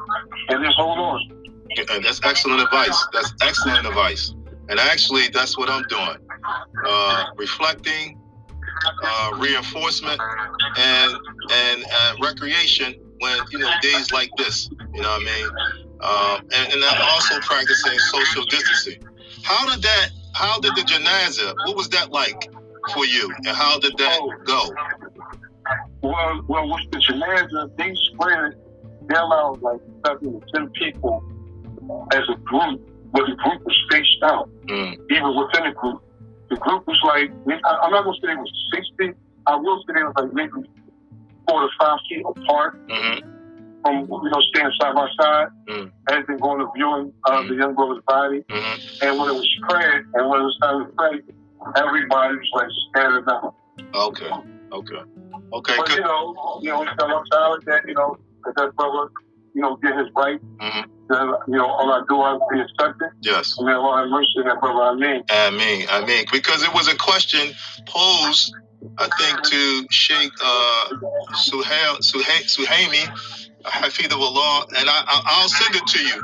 and 0.50 0.64
just 0.64 0.76
hold 0.76 0.98
on. 0.98 1.37
That's 1.76 2.20
excellent 2.24 2.62
advice. 2.62 3.06
That's 3.12 3.32
excellent 3.42 3.86
advice. 3.86 4.34
And 4.68 4.78
actually, 4.78 5.28
that's 5.28 5.56
what 5.56 5.70
I'm 5.70 5.84
doing. 5.88 6.18
Uh, 6.86 7.26
reflecting, 7.36 8.20
uh, 9.04 9.36
reinforcement, 9.38 10.20
and 10.76 11.12
and 11.50 11.84
uh, 11.90 12.14
recreation 12.22 12.94
when 13.20 13.38
you 13.50 13.58
know 13.58 13.70
days 13.82 14.12
like 14.12 14.30
this. 14.36 14.68
You 14.94 15.02
know 15.02 15.08
what 15.08 15.22
I 15.22 15.24
mean? 15.24 15.48
Um, 16.00 16.48
and, 16.54 16.72
and 16.72 16.84
I'm 16.84 17.02
also 17.10 17.40
practicing 17.40 17.98
social 17.98 18.44
distancing. 18.44 19.02
How 19.42 19.68
did 19.72 19.82
that? 19.82 20.10
How 20.34 20.60
did 20.60 20.74
the 20.76 20.82
janaza? 20.82 21.54
What 21.66 21.76
was 21.76 21.88
that 21.90 22.12
like 22.12 22.50
for 22.94 23.04
you? 23.06 23.30
And 23.46 23.56
how 23.56 23.78
did 23.78 23.96
that 23.98 24.20
go? 24.44 24.70
Well, 26.02 26.42
well, 26.46 26.68
with 26.68 26.90
the 26.90 26.98
Janaza, 26.98 27.76
they 27.76 27.94
spread, 28.12 28.54
they 29.08 29.16
allowed 29.16 29.60
like 29.60 29.80
seven 30.06 30.40
ten 30.54 30.70
people 30.70 31.22
as 32.12 32.22
a 32.28 32.36
group, 32.46 32.80
but 33.12 33.22
the 33.26 33.34
group 33.36 33.60
was 33.64 33.76
spaced 33.88 34.22
out, 34.24 34.48
Mm, 34.68 34.96
even 35.10 35.34
within 35.36 35.64
the 35.64 35.74
group. 35.80 36.00
The 36.50 36.56
group 36.56 36.86
was 36.86 37.00
like, 37.04 37.30
I- 37.64 37.78
I'm 37.82 37.90
not 37.92 38.04
going 38.04 38.16
to 38.20 38.26
say 38.26 38.32
it 38.32 38.38
was 38.38 38.52
60, 38.74 39.14
I 39.46 39.56
will 39.56 39.78
say 39.88 40.00
it 40.00 40.04
was 40.04 40.14
like 40.16 40.32
maybe 40.32 40.68
four 41.48 41.60
to 41.62 41.68
five 41.80 41.98
feet 42.08 42.24
apart 42.26 42.74
hmm 42.90 43.18
from, 43.82 43.94
you 44.10 44.30
know, 44.30 44.40
standing 44.52 44.72
side 44.80 44.94
by 44.94 45.06
side 45.20 45.48
Mm. 45.68 45.92
as 46.10 46.24
they 46.26 46.34
going 46.36 46.58
to 46.60 46.68
viewing 46.74 47.12
uh, 47.28 47.42
the 47.42 47.54
young 47.54 47.74
brother's 47.74 48.02
body. 48.06 48.44
hmm 48.50 48.74
And 49.02 49.18
when 49.18 49.28
it 49.30 49.34
was 49.34 49.48
spread, 49.62 50.02
and 50.14 50.28
when 50.28 50.40
it 50.40 50.44
was 50.44 50.58
time 50.62 50.86
to 50.86 50.92
pray, 50.96 51.20
everybody 51.76 52.34
was 52.36 52.50
like 52.54 52.68
scattered 52.90 53.28
out. 53.30 53.54
Okay. 53.94 54.30
Okay. 54.72 55.02
Okay. 55.52 55.74
But 55.78 55.88
you 55.96 56.00
know, 56.02 56.60
you 56.62 56.70
know, 56.70 56.82
it's 56.82 56.92
got 56.98 57.24
solid 57.32 57.62
that 57.66 57.82
you 57.86 57.94
know 57.94 58.16
that 58.44 58.54
that 58.56 58.74
brother, 58.76 59.08
you 59.58 59.62
know, 59.62 59.74
get 59.82 59.98
his 59.98 60.06
right. 60.14 60.38
hmm 60.60 60.80
That 61.08 61.40
you 61.48 61.56
know, 61.58 61.66
all 61.66 61.90
I 61.90 62.02
do 62.08 62.14
is 62.30 62.40
be 62.52 62.60
accepted. 62.60 63.10
Yes. 63.22 63.58
And 63.58 63.66
then 63.66 63.74
Allah 63.74 64.02
have 64.02 64.08
mercy 64.08 64.38
on 64.38 64.44
that 64.46 64.60
brother. 64.60 64.82
I 64.82 64.94
mean, 64.94 65.24
I 65.28 65.50
mean, 65.50 65.86
I 65.90 66.06
mean, 66.06 66.26
because 66.30 66.62
it 66.62 66.72
was 66.72 66.86
a 66.86 66.96
question 66.96 67.52
posed, 67.86 68.54
I 68.98 69.08
think, 69.18 69.42
to 69.42 69.86
Sheikh 69.90 70.30
uh, 70.40 70.88
Suhail, 71.34 71.98
Suhail, 72.06 72.46
Suhaimi, 72.46 73.02
Hafidullah, 73.64 74.68
and 74.78 74.88
I, 74.88 74.98
I, 75.08 75.22
I'll 75.26 75.48
send 75.48 75.74
it 75.74 75.86
to 75.88 76.00
you 76.06 76.18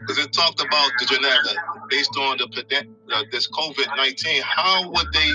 because 0.00 0.24
it 0.24 0.32
talked 0.32 0.60
about 0.64 0.90
the 0.98 1.04
janazah 1.04 1.56
based 1.90 2.16
on 2.16 2.38
the 2.38 2.86
uh, 3.12 3.24
this 3.30 3.46
COVID 3.50 3.94
nineteen. 3.98 4.40
How 4.40 4.88
would 4.90 5.12
they, 5.12 5.30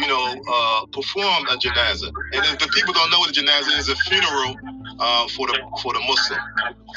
you 0.00 0.08
know, 0.08 0.40
uh, 0.48 0.86
perform 0.86 1.44
a 1.52 1.56
janazah? 1.60 2.12
And 2.32 2.46
if 2.46 2.58
the 2.60 2.68
people 2.68 2.94
don't 2.94 3.10
know 3.10 3.18
what 3.18 3.28
a 3.28 3.38
janazah 3.38 3.78
is, 3.78 3.90
a 3.90 3.96
funeral 3.96 4.56
uh, 4.98 5.28
for 5.28 5.46
the 5.46 5.58
for 5.82 5.92
the 5.92 6.00
Muslim, 6.00 6.40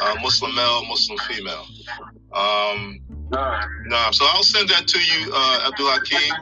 uh, 0.02 0.16
Muslim 0.22 0.56
male, 0.56 0.86
Muslim 0.86 1.18
female. 1.20 1.66
Um, 2.34 3.00
nah, 3.32 3.66
Nah, 3.86 4.12
so 4.12 4.26
I'll 4.28 4.44
send 4.44 4.70
that 4.70 4.88
to 4.88 5.00
you, 5.00 5.32
uh, 5.34 5.68
Abdul 5.70 5.90
Hakim. 5.92 6.36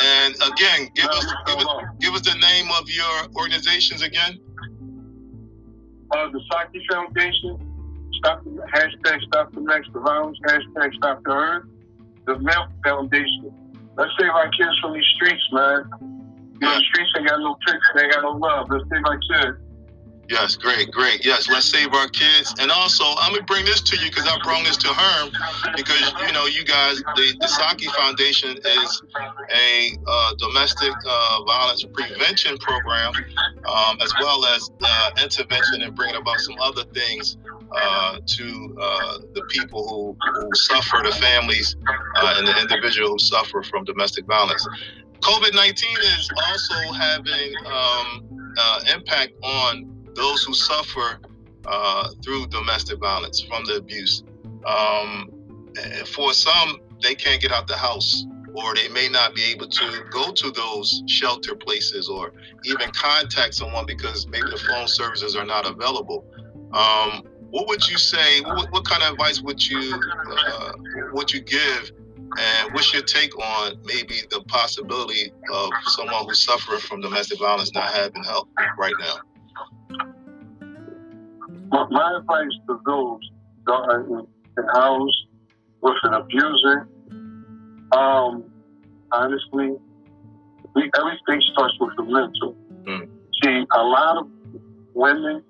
And 0.00 0.34
again, 0.52 0.88
give 0.94 1.06
us 1.06 1.26
give 1.46 1.56
us 1.58 1.66
give 2.00 2.14
us 2.14 2.22
the 2.22 2.36
name 2.38 2.68
of 2.78 2.88
your 2.90 3.28
organizations 3.36 4.02
again. 4.02 4.38
uh, 6.12 6.30
the 6.30 6.40
Saki 6.50 6.80
Foundation, 6.90 7.58
stop 8.18 8.44
the 8.44 8.62
hashtag 8.74 9.20
stop 9.28 9.52
the 9.52 9.60
next 9.60 9.92
the 9.92 10.00
violence, 10.00 10.38
hashtag 10.46 10.94
stop 10.96 11.22
the 11.24 11.30
earth, 11.30 11.64
the 12.26 12.38
Milk 12.38 12.68
Foundation. 12.84 13.52
Let's 13.96 14.12
save 14.18 14.30
our 14.30 14.48
kids 14.50 14.78
from 14.80 14.94
these 14.94 15.06
streets, 15.16 15.42
man. 15.52 15.84
You 16.60 16.66
know, 16.66 16.74
the 16.74 16.84
streets 16.90 17.10
ain't 17.18 17.28
got 17.28 17.40
no 17.40 17.56
tricks, 17.66 17.86
they 17.94 18.04
ain't 18.04 18.14
got 18.14 18.22
no 18.22 18.32
love. 18.32 18.68
Let's 18.70 18.84
save 18.90 19.04
our 19.04 19.18
kids. 19.30 19.58
Yes, 20.28 20.56
great, 20.56 20.90
great. 20.90 21.24
Yes, 21.24 21.48
let's 21.48 21.64
save 21.70 21.94
our 21.94 22.08
kids. 22.08 22.54
And 22.60 22.70
also, 22.70 23.04
I'm 23.18 23.32
gonna 23.32 23.44
bring 23.44 23.64
this 23.64 23.80
to 23.80 23.96
you 23.96 24.10
because 24.10 24.28
I 24.28 24.38
brought 24.42 24.62
this 24.62 24.76
to 24.78 24.88
Herm 24.88 25.30
because 25.74 26.12
you 26.26 26.32
know 26.32 26.44
you 26.44 26.64
guys, 26.64 26.98
the, 27.16 27.34
the 27.40 27.48
Saki 27.48 27.86
Foundation 27.86 28.58
is 28.62 29.02
a 29.54 29.96
uh, 30.06 30.34
domestic 30.38 30.92
uh, 31.06 31.44
violence 31.46 31.82
prevention 31.94 32.58
program, 32.58 33.14
um, 33.64 33.96
as 34.02 34.12
well 34.20 34.44
as 34.44 34.70
uh, 34.82 35.10
intervention 35.22 35.80
and 35.80 35.94
bringing 35.96 36.16
about 36.16 36.38
some 36.40 36.56
other 36.60 36.84
things 36.92 37.38
uh, 37.74 38.18
to 38.26 38.76
uh, 38.78 39.18
the 39.32 39.42
people 39.48 39.88
who, 39.88 40.16
who 40.40 40.50
suffer, 40.54 41.00
the 41.04 41.12
families, 41.12 41.74
uh, 42.16 42.34
and 42.36 42.46
the 42.46 42.60
individuals 42.60 43.22
who 43.22 43.36
suffer 43.36 43.62
from 43.62 43.84
domestic 43.84 44.26
violence. 44.26 44.66
COVID 45.20 45.54
19 45.54 45.90
is 46.18 46.30
also 46.46 46.92
having 46.92 47.54
um, 47.66 48.28
impact 48.92 49.32
on 49.42 49.97
those 50.18 50.44
who 50.44 50.52
suffer 50.52 51.20
uh, 51.66 52.10
through 52.22 52.46
domestic 52.48 52.98
violence 52.98 53.40
from 53.40 53.64
the 53.64 53.76
abuse. 53.76 54.22
Um, 54.66 55.30
for 56.06 56.32
some, 56.32 56.80
they 57.02 57.14
can't 57.14 57.40
get 57.40 57.52
out 57.52 57.66
the 57.66 57.76
house, 57.76 58.26
or 58.54 58.74
they 58.74 58.88
may 58.88 59.08
not 59.08 59.34
be 59.34 59.44
able 59.44 59.68
to 59.68 60.04
go 60.10 60.32
to 60.32 60.50
those 60.50 61.02
shelter 61.06 61.54
places 61.54 62.08
or 62.08 62.32
even 62.64 62.90
contact 62.90 63.54
someone 63.54 63.86
because 63.86 64.26
maybe 64.26 64.50
the 64.50 64.58
phone 64.68 64.88
services 64.88 65.36
are 65.36 65.44
not 65.44 65.66
available. 65.66 66.24
Um, 66.72 67.22
what 67.50 67.66
would 67.68 67.88
you 67.88 67.96
say? 67.96 68.40
What, 68.42 68.70
what, 68.72 68.84
kind 68.84 69.02
of 69.02 69.12
advice 69.12 69.40
would 69.40 69.64
you 69.64 69.98
uh, 70.30 70.72
would 71.12 71.32
you 71.32 71.40
give? 71.40 71.92
And 72.38 72.74
what's 72.74 72.92
your 72.92 73.02
take 73.02 73.36
on 73.38 73.78
maybe 73.84 74.20
the 74.30 74.42
possibility 74.48 75.32
of 75.50 75.70
someone 75.86 76.26
who's 76.26 76.44
suffering 76.44 76.80
from 76.80 77.00
domestic 77.00 77.38
violence 77.38 77.72
not 77.72 77.90
having 77.90 78.22
help 78.22 78.50
right 78.76 78.92
now? 79.00 79.14
My 81.70 82.18
advice 82.18 82.52
to 82.68 82.80
those 82.86 83.20
that 83.66 83.72
are 83.72 84.00
in, 84.00 84.26
in 84.56 84.64
house 84.74 85.26
with 85.80 85.96
an 86.04 86.14
abuser, 86.14 86.88
um, 87.92 88.44
honestly, 89.12 89.76
we, 90.74 90.90
everything 90.98 91.42
starts 91.52 91.74
with 91.80 91.96
the 91.96 92.04
mental. 92.04 92.56
Mm. 92.84 93.08
See, 93.42 93.66
a 93.72 93.82
lot 93.82 94.18
of 94.18 94.28
women 94.94 95.42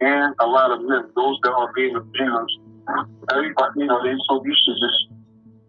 and 0.00 0.34
a 0.40 0.46
lot 0.46 0.70
of 0.70 0.82
men, 0.82 1.10
those 1.14 1.38
that 1.42 1.52
are 1.52 1.72
being 1.74 1.96
abused, 1.96 2.58
everybody, 3.32 3.80
you 3.80 3.86
know, 3.86 4.02
they're 4.02 4.16
so 4.28 4.44
used 4.44 4.64
to 4.66 4.72
just 4.74 5.20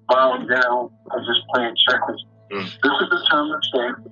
bowing 0.08 0.48
down 0.48 0.90
and 1.12 1.26
just 1.26 1.42
playing 1.54 1.76
checkers. 1.90 2.26
Mm. 2.52 2.64
This 2.64 2.92
is 3.02 3.10
the 3.10 3.28
time 3.30 3.48
to 3.50 3.60
say, 3.74 4.12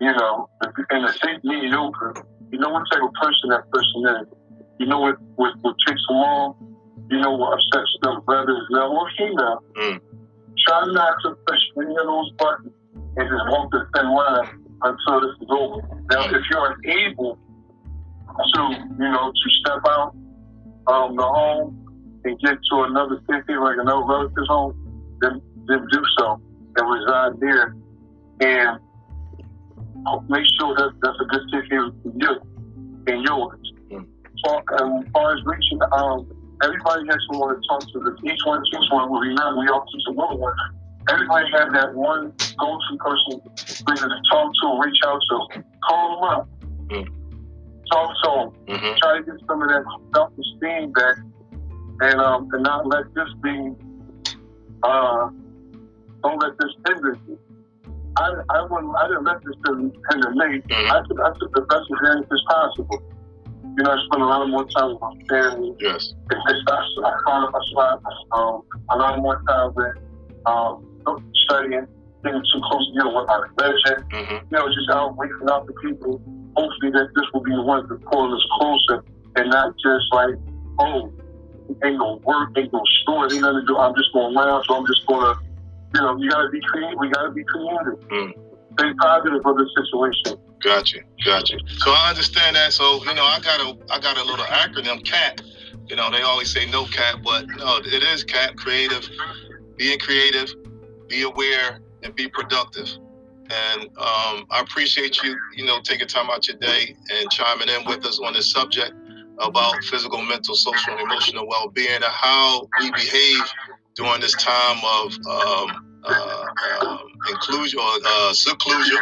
you 0.00 0.12
know, 0.12 0.48
and 0.90 1.06
to 1.06 1.12
think 1.20 1.44
mediocre, 1.44 2.14
you 2.50 2.58
know 2.58 2.70
what 2.70 2.84
type 2.92 3.02
of 3.02 3.12
person 3.14 3.50
that 3.50 3.70
person 3.70 4.22
is. 4.22 4.39
You 4.80 4.86
know 4.86 4.98
what, 4.98 5.16
what, 5.36 5.52
what 5.60 5.76
takes 5.86 6.00
long? 6.08 6.54
You 7.10 7.20
know 7.20 7.32
what 7.32 7.52
upsets 7.52 7.92
them, 8.00 8.22
whether 8.24 8.48
it's 8.48 8.66
male 8.70 8.96
or 8.96 9.10
female. 9.18 9.62
Mm. 9.76 10.00
Try 10.66 10.86
not 10.86 11.16
to 11.22 11.36
push 11.46 11.60
any 11.76 11.94
of 11.96 12.06
those 12.06 12.32
buttons 12.38 12.72
and 13.16 13.28
just 13.28 13.44
walk 13.48 13.70
the 13.72 13.86
thin 13.94 14.08
line 14.08 14.48
until 14.80 15.20
this 15.20 15.36
is 15.38 15.48
over. 15.50 15.82
Now, 16.10 16.24
if 16.24 16.42
you're 16.50 16.76
able 16.88 17.38
to, 18.54 18.60
you 18.98 19.10
know, 19.10 19.30
to 19.30 19.50
step 19.60 19.80
out 19.86 20.14
of 20.86 21.14
the 21.14 21.22
home 21.24 21.76
and 22.24 22.40
get 22.40 22.56
to 22.72 22.82
another 22.84 23.20
city, 23.28 23.58
like 23.60 23.76
another 23.78 24.06
relative's 24.06 24.48
home, 24.48 25.18
then, 25.20 25.42
then 25.68 25.86
do 25.92 26.02
so 26.18 26.40
and 26.76 26.88
reside 26.88 27.38
there. 27.40 27.76
And 28.40 28.80
make 30.30 30.46
sure 30.58 30.74
that 30.74 30.92
that's 31.02 31.18
a 31.20 31.24
good 31.26 31.42
city 31.52 31.68
for 31.68 32.12
you 32.16 32.40
and 33.08 33.24
yours. 33.26 33.59
So, 34.44 34.62
um, 34.78 35.02
as 35.02 35.12
far 35.12 35.36
as 35.36 35.40
reaching, 35.44 35.80
um, 35.92 36.26
everybody 36.62 37.06
has 37.08 37.18
someone 37.30 37.54
to 37.54 37.60
talk 37.68 37.80
to. 37.80 38.00
This 38.00 38.32
each 38.32 38.40
one 38.44 38.62
teach 38.64 38.88
one. 38.90 39.10
We 39.10 39.28
remember 39.28 39.60
we 39.60 39.68
all 39.68 39.84
teach 39.92 40.04
another 40.06 40.36
one. 40.36 40.54
Everybody 41.08 41.46
had 41.52 41.72
that 41.74 41.94
one 41.94 42.32
go-to 42.58 42.96
person 42.98 43.40
we 43.86 43.96
can 43.96 44.10
talk 44.30 44.52
to, 44.62 44.80
reach 44.84 44.98
out 45.06 45.20
to. 45.30 45.62
Call 45.88 46.14
them 46.14 46.24
up. 46.24 46.48
Mm 46.88 47.20
talk 47.90 48.10
to 48.22 48.30
them. 48.30 48.76
Mm-hmm. 48.76 48.96
Try 49.02 49.18
to 49.18 49.22
get 49.24 49.34
some 49.46 49.62
of 49.62 49.68
that 49.68 49.84
self 50.14 50.32
esteem 50.38 50.92
back 50.92 51.16
and 52.00 52.20
um 52.20 52.48
and 52.52 52.62
not 52.62 52.86
let 52.86 53.04
this 53.14 53.28
be 53.42 53.74
uh 54.82 55.28
don't 56.22 56.38
let 56.38 56.52
this 56.58 56.72
hinder 56.86 57.18
you. 57.26 57.38
I, 58.16 58.32
I 58.50 58.62
wouldn't 58.62 58.94
I 58.96 59.08
didn't 59.08 59.24
let 59.24 59.42
this 59.44 59.54
hinder 59.66 60.30
me. 60.30 60.60
Mm-hmm. 60.60 60.92
I 60.92 61.02
took 61.06 61.20
I 61.20 61.30
took 61.38 61.54
the 61.54 61.62
best 61.62 61.86
advantage 61.98 62.28
as 62.30 62.42
possible. 62.48 63.02
You 63.76 63.84
know, 63.84 63.90
I 63.92 64.04
spent 64.06 64.22
a 64.22 64.26
lot 64.26 64.42
of 64.42 64.48
more 64.48 64.66
time 64.68 64.90
with 64.90 65.00
my 65.00 65.14
family. 65.28 65.74
Yes. 65.80 66.12
I, 66.30 66.34
I, 66.34 66.74
I 67.04 67.12
found 67.26 67.54
spent 67.70 68.02
um, 68.32 68.62
a 68.90 68.96
lot 68.96 69.18
more 69.20 69.42
time 69.48 69.74
with 69.74 69.96
um, 70.46 70.86
studying, 71.46 71.86
getting 72.24 72.42
too 72.52 72.60
close 72.62 72.86
to 72.88 72.92
dealing 72.94 73.14
with 73.14 73.26
my 73.26 73.46
religion. 73.56 74.04
Mm-hmm. 74.10 74.34
You 74.50 74.58
know, 74.58 74.68
just 74.68 74.90
out 74.90 75.16
waking 75.16 75.48
up 75.48 75.66
the 75.66 75.72
people 75.84 76.20
hopefully 76.56 76.90
that 76.92 77.08
this 77.14 77.24
will 77.32 77.42
be 77.42 77.52
the 77.52 77.62
one 77.62 77.88
to 77.88 77.96
pull 78.10 78.34
us 78.34 78.44
closer 78.58 79.04
and 79.36 79.50
not 79.50 79.74
just 79.78 80.06
like, 80.12 80.34
oh, 80.78 81.12
ain't 81.84 81.98
no 81.98 82.20
work, 82.24 82.50
ain't 82.56 82.72
no 82.72 82.82
store, 83.02 83.30
ain't 83.30 83.40
nothing 83.40 83.62
to 83.62 83.66
do. 83.66 83.76
I'm 83.78 83.94
just 83.94 84.12
going 84.12 84.36
around, 84.36 84.64
so 84.66 84.76
I'm 84.76 84.86
just 84.86 85.06
going 85.06 85.22
to, 85.22 85.40
you 85.94 86.00
know, 86.00 86.16
you 86.18 86.28
got 86.30 86.42
to 86.42 86.50
be 86.50 86.60
creative. 86.60 86.98
We 86.98 87.10
got 87.10 87.24
to 87.24 87.30
be 87.30 87.44
creative. 87.44 87.98
Mm. 88.08 88.32
Stay 88.78 88.92
positive 89.00 89.42
for 89.42 89.54
the 89.54 89.66
situation. 89.78 90.38
Gotcha, 90.62 91.00
gotcha. 91.24 91.56
So 91.78 91.90
I 91.90 92.10
understand 92.10 92.56
that. 92.56 92.72
So 92.72 93.02
you 93.04 93.14
know, 93.14 93.24
I 93.24 93.40
got 93.40 93.60
a, 93.60 93.92
I 93.92 93.98
got 93.98 94.18
a 94.18 94.24
little 94.24 94.44
acronym, 94.46 95.04
CAT. 95.04 95.42
You 95.88 95.96
know, 95.96 96.10
they 96.10 96.22
always 96.22 96.52
say 96.52 96.70
no 96.70 96.84
CAT, 96.86 97.22
but 97.24 97.46
no, 97.48 97.78
it 97.78 98.02
is 98.02 98.24
CAT. 98.24 98.56
Creative, 98.56 99.08
being 99.76 99.98
creative, 99.98 100.54
be 101.08 101.22
aware, 101.22 101.80
and 102.02 102.14
be 102.14 102.28
productive. 102.28 102.88
And 103.50 103.82
um, 103.98 104.46
I 104.50 104.60
appreciate 104.60 105.22
you, 105.22 105.36
you 105.56 105.64
know, 105.64 105.80
taking 105.82 106.06
time 106.06 106.30
out 106.30 106.46
your 106.46 106.56
day 106.58 106.94
and 107.10 107.30
chiming 107.30 107.68
in 107.68 107.84
with 107.84 108.04
us 108.06 108.20
on 108.20 108.34
this 108.34 108.52
subject 108.52 108.92
about 109.38 109.82
physical, 109.84 110.22
mental, 110.22 110.54
social, 110.54 110.92
and 110.92 111.00
emotional 111.00 111.48
well-being 111.48 111.94
and 111.94 112.04
how 112.04 112.68
we 112.78 112.92
behave 112.92 113.42
during 113.94 114.20
this 114.20 114.34
time 114.34 114.78
of 114.84 115.12
um, 115.26 115.89
uh, 116.04 116.46
um, 116.82 116.98
inclusion 117.28 117.78
or 117.78 117.92
uh, 118.06 118.32
seclusion 118.32 118.98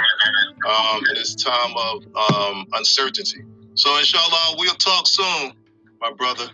um, 0.66 1.00
in 1.08 1.14
this 1.14 1.34
time 1.34 1.74
of 1.76 2.04
um, 2.34 2.66
uncertainty. 2.74 3.42
So, 3.74 3.96
inshallah, 3.98 4.56
we'll 4.58 4.74
talk 4.74 5.06
soon, 5.06 5.52
my 6.00 6.12
brother. 6.12 6.48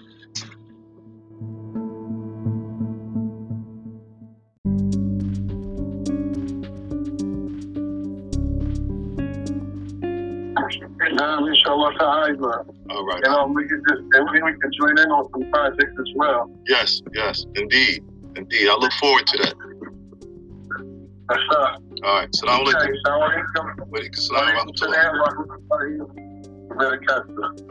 Um, 11.18 11.46
inshallah. 11.48 11.94
All 12.90 13.06
right. 13.06 13.24
And 13.24 13.34
um, 13.34 13.54
we 13.54 13.66
can 13.66 13.82
just, 13.88 14.02
and 14.12 14.28
we 14.30 14.40
can 14.40 14.70
join 14.80 14.98
in 14.98 15.10
on 15.10 15.30
some 15.30 15.50
projects 15.50 15.92
as 15.98 16.12
well. 16.16 16.50
Yes, 16.66 17.00
yes, 17.14 17.46
indeed. 17.54 18.04
Indeed. 18.36 18.68
I 18.68 18.74
look 18.74 18.92
forward 18.94 19.26
to 19.28 19.38
that. 19.38 19.54
That's 21.28 21.40
uh, 21.50 21.76
All 22.04 22.20
right. 22.20 22.34
Salam 22.34 22.64
alaikum. 22.64 22.96
Salam 23.04 23.22
alaikum. 23.30 23.54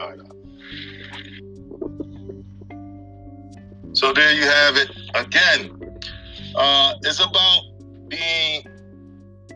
All 0.00 0.08
right. 0.08 0.18
So 3.92 4.12
there 4.12 4.32
you 4.32 4.44
have 4.44 4.76
it. 4.76 4.90
Again, 5.14 5.70
uh, 6.56 6.94
it's 7.02 7.20
about 7.20 7.62
being 8.08 8.66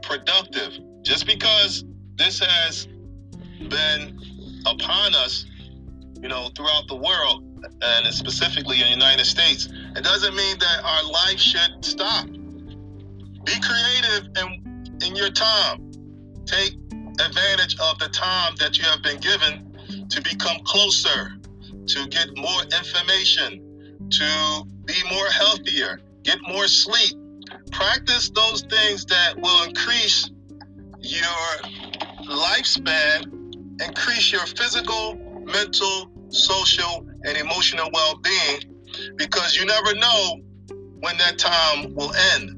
productive. 0.03 0.79
Just 1.03 1.27
because 1.27 1.85
this 2.17 2.39
has 2.39 2.87
been 3.69 4.19
upon 4.67 5.15
us, 5.15 5.45
you 6.21 6.29
know, 6.29 6.51
throughout 6.57 6.87
the 6.89 6.97
world, 6.97 7.45
and 7.83 8.07
specifically 8.15 8.81
in 8.81 8.85
the 8.85 8.91
United 8.91 9.25
States, 9.25 9.69
it 9.97 10.05
doesn't 10.05 10.37
mean 10.37 10.59
that 10.59 10.85
our 10.85 11.11
life 11.11 11.39
should 11.41 11.85
stop. 11.85 12.27
Be 13.49 13.55
creative 13.63 14.29
in, 14.37 14.99
in 15.07 15.17
your 15.17 15.31
time. 15.31 15.91
Take 16.45 16.75
advantage 17.19 17.79
of 17.81 17.99
the 17.99 18.11
time 18.13 18.55
that 18.59 18.79
you 18.79 18.85
have 18.85 19.03
been 19.03 19.17
given 19.21 20.07
to 20.11 20.21
become 20.21 20.59
closer, 20.65 21.33
to 21.87 22.07
get 22.09 22.29
more 22.37 22.63
information, 22.65 24.07
to 24.11 24.65
be 24.85 24.95
more 25.11 25.27
healthier, 25.29 25.99
get 26.25 26.39
more 26.47 26.69
sleep. 26.69 27.17
Practice 27.73 28.29
those 28.29 28.61
things 28.63 29.07
that 29.07 29.41
will 29.41 29.65
increase 29.65 30.31
your 31.01 31.23
lifespan 32.29 33.49
increase 33.83 34.31
your 34.31 34.45
physical, 34.45 35.15
mental, 35.47 36.11
social, 36.29 37.07
and 37.25 37.37
emotional 37.39 37.89
well 37.95 38.19
being 38.19 38.61
because 39.17 39.57
you 39.57 39.65
never 39.65 39.95
know 39.95 40.41
when 41.01 41.17
that 41.17 41.39
time 41.39 41.95
will 41.95 42.13
end. 42.35 42.58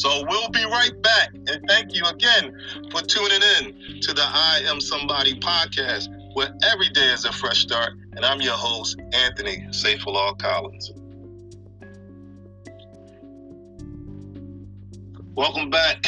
So 0.00 0.24
we'll 0.26 0.48
be 0.48 0.64
right 0.64 1.02
back. 1.02 1.28
And 1.34 1.62
thank 1.68 1.94
you 1.94 2.02
again 2.06 2.58
for 2.90 3.02
tuning 3.02 3.42
in 3.58 4.00
to 4.00 4.14
the 4.14 4.22
I 4.22 4.62
Am 4.64 4.80
Somebody 4.80 5.38
podcast, 5.38 6.08
where 6.32 6.48
every 6.72 6.88
day 6.88 7.08
is 7.08 7.26
a 7.26 7.32
fresh 7.32 7.58
start. 7.58 7.90
And 8.16 8.24
I'm 8.24 8.40
your 8.40 8.54
host, 8.54 8.98
Anthony 9.12 9.58
Saifullah 9.68 10.38
Collins. 10.38 10.90
Welcome 15.34 15.68
back. 15.68 16.06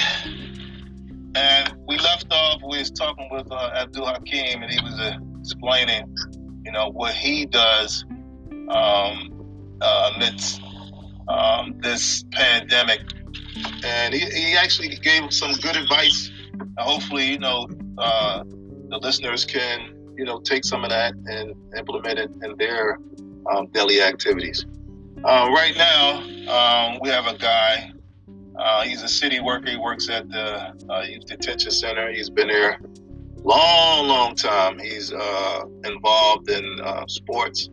And 1.35 1.75
we 1.87 1.99
left 1.99 2.33
off, 2.33 2.63
was 2.63 2.91
talking 2.91 3.29
with 3.31 3.53
uh, 3.53 3.73
Abdul 3.75 4.07
Hakim, 4.07 4.63
and 4.63 4.73
he 4.73 4.83
was 4.83 4.99
uh, 5.01 5.19
explaining, 5.39 6.17
you 6.65 6.73
know, 6.73 6.89
what 6.89 7.13
he 7.13 7.45
does 7.45 8.07
um, 8.71 9.77
uh, 9.83 10.13
amidst 10.15 10.63
um, 11.29 11.79
this 11.83 12.25
pandemic 12.33 13.03
and 13.85 14.15
he, 14.15 14.21
he 14.21 14.57
actually 14.57 14.89
gave 14.97 15.33
some 15.33 15.53
good 15.55 15.77
advice. 15.77 16.31
hopefully, 16.79 17.33
you 17.33 17.39
know, 17.39 17.69
uh, 17.99 18.45
the 18.45 18.99
listeners 18.99 19.45
can 19.45 19.95
you 20.17 20.25
know 20.25 20.41
take 20.41 20.65
some 20.65 20.85
of 20.85 20.91
that 20.91 21.15
and 21.27 21.55
implement 21.77 22.19
it 22.19 22.31
in 22.43 22.57
their 22.59 22.99
um, 23.51 23.67
daily 23.69 24.03
activities. 24.03 24.67
Uh, 25.25 25.49
right 25.55 25.75
now, 25.77 26.19
um, 26.51 26.99
we 27.01 27.09
have 27.09 27.27
a 27.27 27.37
guy. 27.37 27.93
Uh, 28.59 28.83
he's 28.83 29.03
a 29.03 29.09
city 29.09 29.41
worker. 29.41 29.71
He 29.71 29.77
works 29.77 30.09
at 30.09 30.29
the 30.29 30.75
uh, 30.91 31.03
youth 31.03 31.27
detention 31.27 31.71
center. 31.71 32.13
He's 32.13 32.29
been 32.29 32.49
there 32.49 32.79
long, 33.45 34.09
long 34.09 34.35
time. 34.35 34.79
He's 34.79 35.13
uh, 35.13 35.65
involved 35.85 36.51
in 36.51 36.81
uh, 36.81 37.07
sports 37.07 37.71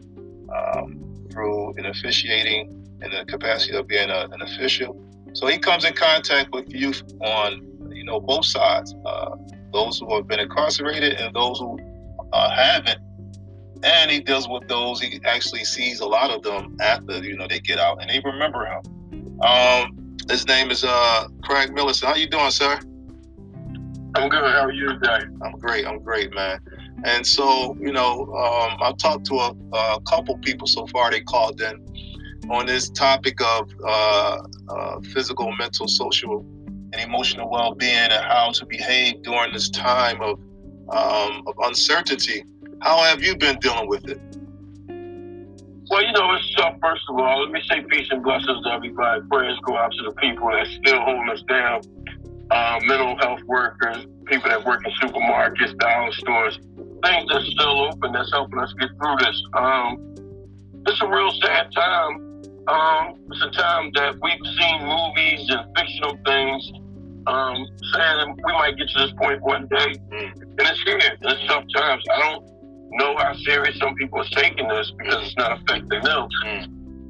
um, 0.56 1.28
through 1.32 1.74
in 1.78 1.86
officiating 1.86 2.80
in 3.02 3.12
the 3.12 3.26
capacity 3.26 3.76
of 3.76 3.88
being 3.88 4.10
a, 4.10 4.28
an 4.32 4.42
official. 4.42 5.00
So 5.34 5.48
he 5.48 5.58
comes 5.58 5.86
in 5.86 5.94
contact 5.94 6.52
with 6.54 6.74
youth 6.74 7.04
on 7.22 7.66
you 7.92 8.04
know 8.04 8.20
both 8.20 8.46
sides, 8.46 8.96
uh, 9.06 9.36
those 9.74 10.00
who 10.00 10.16
have 10.16 10.28
been 10.28 10.40
incarcerated 10.40 11.14
and 11.14 11.36
those 11.36 11.60
who 11.60 11.80
uh, 12.34 12.50
haven't. 12.50 13.00
And 13.82 14.12
he 14.12 14.20
deals 14.20 14.50
with 14.50 14.68
those. 14.68 15.00
He 15.00 15.22
actually 15.24 15.64
sees 15.64 16.02
a 16.02 16.06
lot 16.06 16.32
of 16.32 16.44
them 16.44 16.76
after 16.82 17.24
you 17.24 17.38
know 17.38 17.48
they 17.48 17.60
get 17.60 17.80
out 17.80 18.02
and 18.02 18.10
they 18.10 18.22
remember 18.24 18.66
him. 18.66 19.42
Um, 19.42 20.18
his 20.30 20.46
name 20.48 20.70
is 20.70 20.84
uh, 20.84 21.28
Craig 21.44 21.72
Millison. 21.72 22.08
How 22.08 22.16
you 22.16 22.28
doing, 22.28 22.52
sir? 22.52 22.80
I'm 24.16 24.28
good. 24.28 24.44
How 24.44 24.66
are 24.66 24.72
you 24.72 24.88
today? 24.90 25.20
I'm 25.42 25.58
great. 25.60 25.86
I'm 25.86 26.00
great, 26.00 26.34
man. 26.34 26.60
And 27.06 27.26
so, 27.26 27.78
you 27.80 27.94
know, 27.94 28.26
um, 28.36 28.78
I've 28.82 28.98
talked 28.98 29.26
to 29.28 29.36
a, 29.36 29.56
a, 29.74 30.02
couple 30.02 30.38
people 30.40 30.68
so 30.68 30.86
far. 30.88 31.12
They 31.12 31.22
called 31.22 31.62
in 31.62 31.86
on 32.50 32.66
this 32.66 32.90
topic 32.90 33.40
of 33.42 33.70
uh, 33.86 34.38
uh, 34.70 35.00
physical, 35.14 35.52
mental, 35.58 35.88
social, 35.88 36.46
and 36.92 36.96
emotional 36.96 37.50
well-being, 37.50 37.94
and 37.94 38.26
how 38.26 38.52
to 38.52 38.66
behave 38.66 39.22
during 39.22 39.54
this 39.54 39.70
time 39.70 40.20
of 40.22 40.40
um, 40.90 41.44
of 41.48 41.54
uncertainty. 41.64 42.44
How 42.82 43.04
have 43.04 43.22
you 43.22 43.36
been 43.38 43.60
dealing 43.60 43.88
with 43.88 44.08
it? 44.10 44.20
Well, 45.90 46.04
you 46.04 46.12
know, 46.14 46.34
it's. 46.34 46.56
First 46.82 47.04
of 47.10 47.18
all, 47.18 47.44
let 47.44 47.52
me 47.52 47.62
say 47.70 47.82
peace 47.90 48.08
and 48.12 48.24
blessings 48.24 48.64
to 48.64 48.72
everybody. 48.72 49.22
Prayers 49.30 49.58
go 49.66 49.78
out 49.78 49.92
to 49.92 50.04
the 50.04 50.12
people 50.14 50.50
that 50.50 50.68
still 50.68 51.02
holding 51.02 51.30
us 51.30 51.42
down. 51.48 51.82
Uh, 52.52 52.80
mental 52.86 53.16
health 53.20 53.42
workers, 53.44 54.08
people 54.26 54.50
that 54.50 54.64
work 54.66 54.82
in 54.86 54.92
supermarkets, 54.94 55.78
dollar 55.78 56.12
stores, 56.14 56.60
things 57.04 57.30
that's 57.32 57.46
still 57.52 57.86
open 57.86 58.12
that's 58.12 58.32
helping 58.32 58.60
us 58.60 58.74
get 58.80 58.90
through 58.98 59.16
this. 59.20 59.44
Um, 59.54 60.16
it's 60.88 61.02
a 61.02 61.08
real 61.08 61.32
sad 61.42 61.72
time. 61.76 62.29
Um, 62.70 63.16
it's 63.32 63.42
a 63.42 63.50
time 63.50 63.92
that 63.96 64.14
we've 64.22 64.46
seen 64.60 64.86
movies 64.86 65.50
and 65.50 65.76
fictional 65.76 66.16
things 66.24 66.72
um, 67.26 67.66
saying 67.94 68.36
we 68.46 68.54
might 68.54 68.78
get 68.78 68.90
to 68.90 69.00
this 69.00 69.14
point 69.20 69.42
one 69.42 69.68
day, 69.68 69.96
and 70.12 70.60
it's 70.60 70.82
here. 70.84 71.00
It's 71.00 71.48
tough 71.48 71.64
times. 71.76 72.04
I 72.14 72.20
don't 72.20 72.46
know 72.92 73.16
how 73.18 73.34
serious 73.38 73.78
some 73.80 73.96
people 73.96 74.22
are 74.22 74.30
taking 74.32 74.68
this 74.68 74.92
because 74.98 75.26
it's 75.26 75.38
not 75.38 75.60
affecting 75.60 76.02
them, 76.04 76.28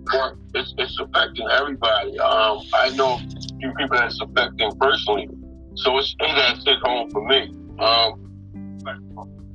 but 0.05 0.35
it's, 0.55 0.73
it's 0.77 0.97
affecting 0.99 1.47
everybody. 1.51 2.17
Um, 2.19 2.61
I 2.73 2.89
know 2.95 3.15
a 3.15 3.57
few 3.59 3.73
people 3.73 3.97
that 3.97 4.11
it's 4.11 4.21
affecting 4.21 4.71
personally, 4.79 5.27
so 5.75 5.97
it's 5.97 6.15
things 6.19 6.35
that 6.35 6.57
hit 6.65 6.77
home 6.83 7.09
for 7.11 7.25
me. 7.27 7.53
Um, 7.79 8.25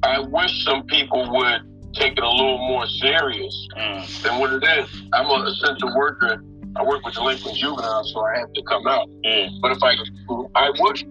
I 0.02 0.18
wish 0.18 0.64
some 0.64 0.84
people 0.84 1.30
would 1.34 1.73
take 1.94 2.12
it 2.16 2.22
a 2.24 2.30
little 2.30 2.58
more 2.58 2.86
serious 2.86 3.68
mm. 3.76 4.22
than 4.22 4.38
what 4.38 4.52
it 4.52 4.62
is. 4.62 5.02
I'm 5.12 5.30
an 5.30 5.46
essential 5.46 5.96
worker 5.96 6.42
I 6.76 6.82
work 6.82 7.04
with 7.04 7.14
delinquent 7.14 7.56
juveniles, 7.56 8.12
so 8.12 8.24
I 8.24 8.38
have 8.38 8.52
to 8.52 8.62
come 8.62 8.86
out. 8.86 9.08
Mm. 9.24 9.60
But 9.60 9.72
if 9.72 9.82
I, 9.82 9.94
I 10.56 10.70
would. 10.78 11.02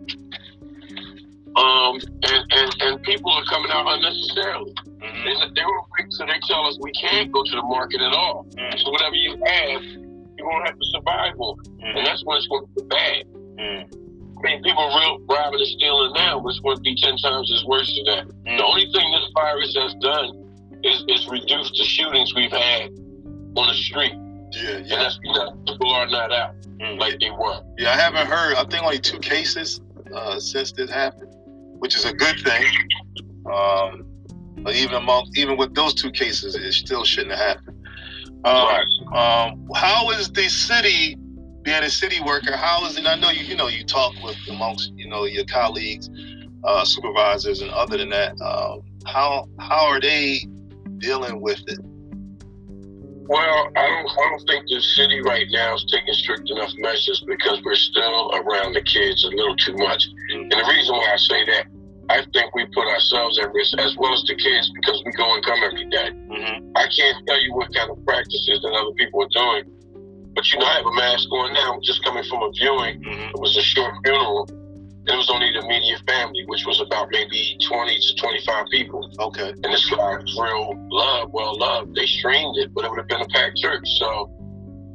Um, 1.55 1.99
and, 2.23 2.45
and, 2.51 2.75
and 2.81 3.03
people 3.03 3.31
are 3.31 3.45
coming 3.45 3.71
out 3.71 3.85
unnecessarily. 3.87 4.73
Mm-hmm. 4.99 5.27
And 5.27 5.55
they 5.55 5.63
were 5.63 5.81
so 6.09 6.25
they 6.25 6.39
tell 6.47 6.65
us 6.65 6.77
we 6.81 6.91
can't 6.93 7.31
go 7.31 7.43
to 7.43 7.55
the 7.55 7.61
market 7.61 8.01
at 8.01 8.11
all. 8.11 8.45
Mm. 8.57 8.83
So 8.83 8.91
whatever 8.91 9.15
you 9.15 9.31
have, 9.45 9.83
you're 9.83 10.49
gonna 10.49 10.65
have 10.65 10.79
to 10.79 10.87
survive 10.91 11.33
on. 11.37 11.57
Mm. 11.79 11.97
And 11.97 12.07
that's 12.07 12.25
when 12.25 12.37
it's 12.37 12.47
going 12.47 12.65
to 12.65 12.83
be 12.83 12.87
bad. 12.87 13.23
Mm. 13.59 13.83
I 14.37 14.41
mean, 14.41 14.63
people 14.63 14.83
are 14.83 14.99
real 14.99 15.19
robbing 15.29 15.59
and 15.59 15.69
stealing 15.77 16.11
now, 16.13 16.39
going 16.39 16.75
to 16.75 16.81
be 16.81 16.95
ten 16.95 17.15
times 17.17 17.51
as 17.53 17.63
worse 17.65 17.87
than 17.95 18.05
that. 18.15 18.27
Mm. 18.49 18.57
The 18.57 18.65
only 18.65 18.91
thing 18.91 19.11
this 19.11 19.29
virus 19.35 19.77
has 19.77 19.93
done 20.01 20.42
is, 20.83 21.03
is 21.07 21.27
reduce 21.29 21.71
the 21.71 21.83
shootings 21.83 22.33
we've 22.35 22.51
had 22.51 22.89
on 23.55 23.67
the 23.67 23.73
street. 23.73 24.13
Yeah, 24.51 24.61
yeah. 24.61 24.77
And 24.77 24.89
that's 24.89 25.19
because 25.21 25.51
people 25.65 25.91
are 25.91 26.07
not 26.07 26.31
out 26.31 26.55
mm. 26.79 26.99
like 26.99 27.19
they 27.19 27.31
were. 27.31 27.61
Yeah, 27.77 27.91
I 27.91 27.97
haven't 27.97 28.27
heard. 28.27 28.55
I 28.55 28.63
think 28.65 28.83
only 28.83 28.99
two 28.99 29.19
cases 29.19 29.81
uh, 30.13 30.39
since 30.39 30.71
this 30.71 30.89
happened, 30.89 31.33
which 31.79 31.95
is 31.95 32.05
a 32.05 32.13
good 32.13 32.39
thing. 32.39 32.65
Um, 33.51 34.05
but 34.57 34.75
even 34.75 34.95
among 34.95 35.31
even 35.35 35.57
with 35.57 35.73
those 35.75 35.93
two 35.93 36.11
cases, 36.11 36.55
it 36.55 36.71
still 36.73 37.03
shouldn't 37.03 37.35
have 37.35 37.57
happened. 37.57 37.87
Um, 38.45 38.67
right. 38.67 39.49
um, 39.51 39.69
how 39.75 40.11
is 40.11 40.29
the 40.29 40.49
city 40.49 41.17
being 41.63 41.83
a 41.83 41.89
city 41.89 42.19
worker? 42.21 42.55
How 42.55 42.85
is 42.85 42.97
it? 42.97 43.05
I 43.05 43.15
know 43.15 43.29
you. 43.29 43.43
You 43.43 43.55
know, 43.55 43.67
you 43.67 43.83
talk 43.85 44.13
with 44.23 44.37
amongst 44.49 44.93
you 44.95 45.07
know 45.07 45.25
your 45.25 45.45
colleagues, 45.45 46.09
uh, 46.63 46.85
supervisors, 46.85 47.61
and 47.61 47.71
other 47.71 47.97
than 47.97 48.09
that, 48.09 48.39
um, 48.41 48.81
how 49.05 49.47
how 49.59 49.87
are 49.87 49.99
they 49.99 50.41
dealing 50.99 51.41
with 51.41 51.61
it? 51.67 51.79
Well, 53.25 53.71
I 53.75 53.87
don't, 53.87 54.09
I 54.09 54.29
don't 54.29 54.47
think 54.47 54.65
the 54.67 54.81
city 54.81 55.21
right 55.21 55.47
now 55.49 55.75
is 55.75 55.85
taking 55.89 56.13
strict 56.13 56.49
enough 56.51 56.71
measures 56.77 57.23
because 57.25 57.61
we're 57.63 57.75
still 57.75 58.31
around 58.35 58.73
the 58.73 58.81
kids 58.81 59.23
a 59.23 59.29
little 59.29 59.55
too 59.55 59.75
much. 59.77 60.05
And 60.29 60.51
the 60.51 60.65
reason 60.67 60.95
why 60.95 61.13
I 61.13 61.17
say 61.17 61.45
that, 61.45 61.65
I 62.09 62.25
think 62.33 62.53
we 62.53 62.65
put 62.75 62.85
ourselves 62.85 63.39
at 63.39 63.53
risk 63.53 63.79
as 63.79 63.95
well 63.97 64.13
as 64.13 64.23
the 64.27 64.35
kids 64.35 64.69
because 64.75 65.01
we 65.05 65.11
go 65.13 65.33
and 65.33 65.43
come 65.45 65.59
every 65.63 65.85
day. 65.85 66.11
Mm-hmm. 66.11 66.71
I 66.75 66.87
can't 66.87 67.25
tell 67.25 67.41
you 67.41 67.55
what 67.55 67.73
kind 67.73 67.89
of 67.89 68.05
practices 68.05 68.59
that 68.61 68.73
other 68.73 68.91
people 68.97 69.23
are 69.23 69.31
doing, 69.31 69.71
but 70.35 70.51
you 70.51 70.59
know, 70.59 70.65
I 70.65 70.73
have 70.75 70.85
a 70.85 70.95
mask 70.95 71.31
on 71.31 71.53
now. 71.53 71.79
Just 71.81 72.03
coming 72.03 72.23
from 72.25 72.43
a 72.43 72.51
viewing, 72.51 73.01
mm-hmm. 73.01 73.29
it 73.29 73.39
was 73.39 73.55
a 73.55 73.61
short 73.61 73.93
funeral 74.03 74.49
it 75.05 75.15
was 75.15 75.29
only 75.29 75.51
the 75.51 75.59
immediate 75.59 76.01
family, 76.07 76.45
which 76.47 76.65
was 76.65 76.79
about 76.79 77.09
maybe 77.11 77.57
20 77.67 77.99
to 77.99 78.15
25 78.15 78.65
people. 78.71 79.11
Okay. 79.19 79.49
And 79.49 79.65
it's 79.65 79.91
like 79.91 80.19
real 80.39 80.73
love, 80.89 81.29
well 81.31 81.57
love. 81.57 81.93
They 81.93 82.05
streamed 82.05 82.57
it, 82.57 82.73
but 82.73 82.85
it 82.85 82.89
would 82.89 82.99
have 82.99 83.07
been 83.07 83.21
a 83.21 83.27
packed 83.27 83.57
church. 83.57 83.83
So 83.99 84.31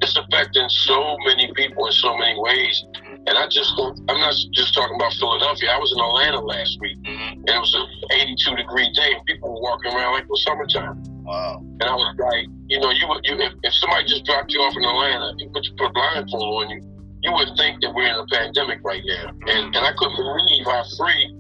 it's 0.01 0.17
affecting 0.17 0.69
so 0.69 1.17
many 1.27 1.53
people 1.55 1.87
in 1.87 1.93
so 1.93 2.17
many 2.17 2.39
ways. 2.41 2.85
And 3.27 3.37
I 3.37 3.47
just, 3.49 3.75
I'm 4.09 4.21
not 4.21 4.35
just 4.55 4.73
talking 4.73 4.97
about 4.97 5.13
Philadelphia. 5.15 5.71
I 5.71 5.79
was 5.79 5.93
in 5.93 6.01
Atlanta 6.01 6.41
last 6.41 6.79
week, 6.81 6.97
mm-hmm. 7.03 7.45
and 7.45 7.49
it 7.49 7.61
was 7.61 7.75
an 7.75 7.87
82 8.13 8.57
degree 8.57 8.91
day, 8.95 9.13
and 9.13 9.25
people 9.27 9.53
were 9.53 9.61
walking 9.61 9.93
around 9.93 10.15
like 10.15 10.25
it 10.25 10.31
was 10.31 10.43
summertime. 10.45 11.03
Wow. 11.29 11.61
And 11.61 11.85
I 11.85 11.95
was 11.95 12.17
like, 12.17 12.47
you 12.69 12.81
know, 12.81 12.91
you 12.91 13.07
would, 13.09 13.21
you 13.25 13.37
if, 13.37 13.53
if 13.63 13.75
somebody 13.75 14.07
just 14.07 14.25
dropped 14.25 14.53
you 14.53 14.61
off 14.61 14.75
in 14.75 14.85
Atlanta 14.85 15.35
and 15.39 15.53
put, 15.53 15.69
put 15.77 15.87
a 15.89 15.93
blindfold 15.93 16.65
on 16.65 16.71
you, 16.71 16.81
you 17.23 17.33
would 17.33 17.51
think 17.57 17.81
that 17.83 17.93
we're 17.95 18.07
in 18.07 18.15
a 18.15 18.27
pandemic 18.27 18.79
right 18.85 19.03
now. 19.05 19.31
And, 19.47 19.75
and 19.75 19.83
I 19.85 19.93
couldn't 19.97 20.17
believe 20.17 20.65
how 20.65 20.85
free 20.97 21.35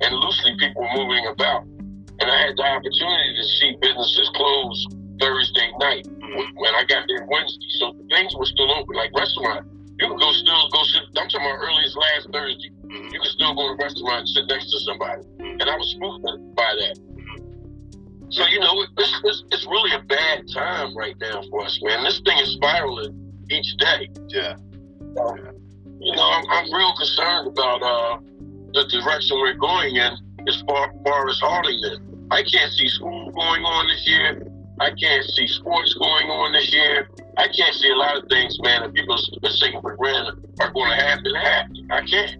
and 0.00 0.14
loosely 0.16 0.56
people 0.58 0.82
were 0.82 0.96
moving 0.96 1.26
about. 1.26 1.64
And 2.20 2.28
I 2.28 2.36
had 2.48 2.56
the 2.56 2.64
opportunity 2.64 3.36
to 3.36 3.44
see 3.60 3.76
businesses 3.80 4.30
close 4.34 4.86
Thursday 5.20 5.68
night 5.78 6.04
mm-hmm. 6.08 6.56
when 6.56 6.74
I 6.74 6.84
got 6.84 7.04
there 7.08 7.26
Wednesday. 7.28 7.68
So 7.80 7.92
things 8.10 8.34
were 8.36 8.46
still 8.46 8.72
open, 8.72 8.96
like 8.96 9.12
restaurant. 9.16 9.68
You 9.98 10.08
could 10.08 10.20
go 10.20 10.32
still 10.32 10.68
go 10.72 10.82
sit. 10.84 11.02
I'm 11.16 11.28
talking 11.28 11.44
about 11.44 11.60
early 11.60 11.84
as 11.84 11.96
last 11.96 12.28
Thursday. 12.32 12.70
Mm-hmm. 12.88 13.12
You 13.12 13.20
could 13.20 13.32
still 13.36 13.54
go 13.54 13.68
to 13.68 13.72
a 13.72 13.76
restaurant 13.76 14.20
and 14.20 14.28
sit 14.28 14.46
next 14.48 14.70
to 14.72 14.80
somebody. 14.80 15.22
Mm-hmm. 15.36 15.60
And 15.60 15.68
I 15.68 15.76
was 15.76 15.90
spooked 15.92 16.56
by 16.56 16.72
that. 16.80 16.96
So 18.30 18.46
you 18.46 18.60
know, 18.60 18.84
it's, 18.96 19.20
it's, 19.24 19.44
it's 19.50 19.66
really 19.66 19.92
a 19.92 20.02
bad 20.04 20.44
time 20.54 20.96
right 20.96 21.16
now 21.20 21.42
for 21.50 21.64
us, 21.64 21.78
man. 21.82 22.04
This 22.04 22.20
thing 22.24 22.38
is 22.38 22.52
spiraling 22.52 23.12
each 23.50 23.76
day. 23.76 24.08
Yeah. 24.28 24.56
You 25.16 26.14
know, 26.16 26.22
I'm, 26.22 26.44
I'm 26.48 26.72
real 26.72 26.94
concerned 26.96 27.48
about 27.48 27.82
uh, 27.82 28.18
the 28.72 28.84
direction 28.88 29.38
we're 29.38 29.54
going 29.54 29.96
in 29.96 30.12
as 30.48 30.62
far, 30.66 30.92
far 31.04 31.28
as 31.28 31.38
Harlingen. 31.40 32.26
I 32.30 32.42
can't 32.42 32.72
see 32.72 32.88
school 32.88 33.30
going 33.32 33.64
on 33.64 33.88
this 33.88 34.06
year. 34.06 34.46
I 34.80 34.90
can't 34.92 35.24
see 35.24 35.46
sports 35.46 35.92
going 35.94 36.30
on 36.30 36.52
this 36.52 36.72
year. 36.72 37.10
I 37.36 37.48
can't 37.48 37.74
see 37.74 37.90
a 37.90 37.96
lot 37.96 38.16
of 38.16 38.28
things, 38.30 38.58
man, 38.60 38.82
that 38.82 38.94
people 38.94 39.14
are 39.14 39.50
taking 39.60 39.80
for 39.82 39.96
granted 39.96 40.40
are 40.60 40.72
going 40.72 40.90
to 40.90 40.96
happen. 40.96 41.34
Happen. 41.34 41.88
I 41.90 42.00
can't. 42.06 42.36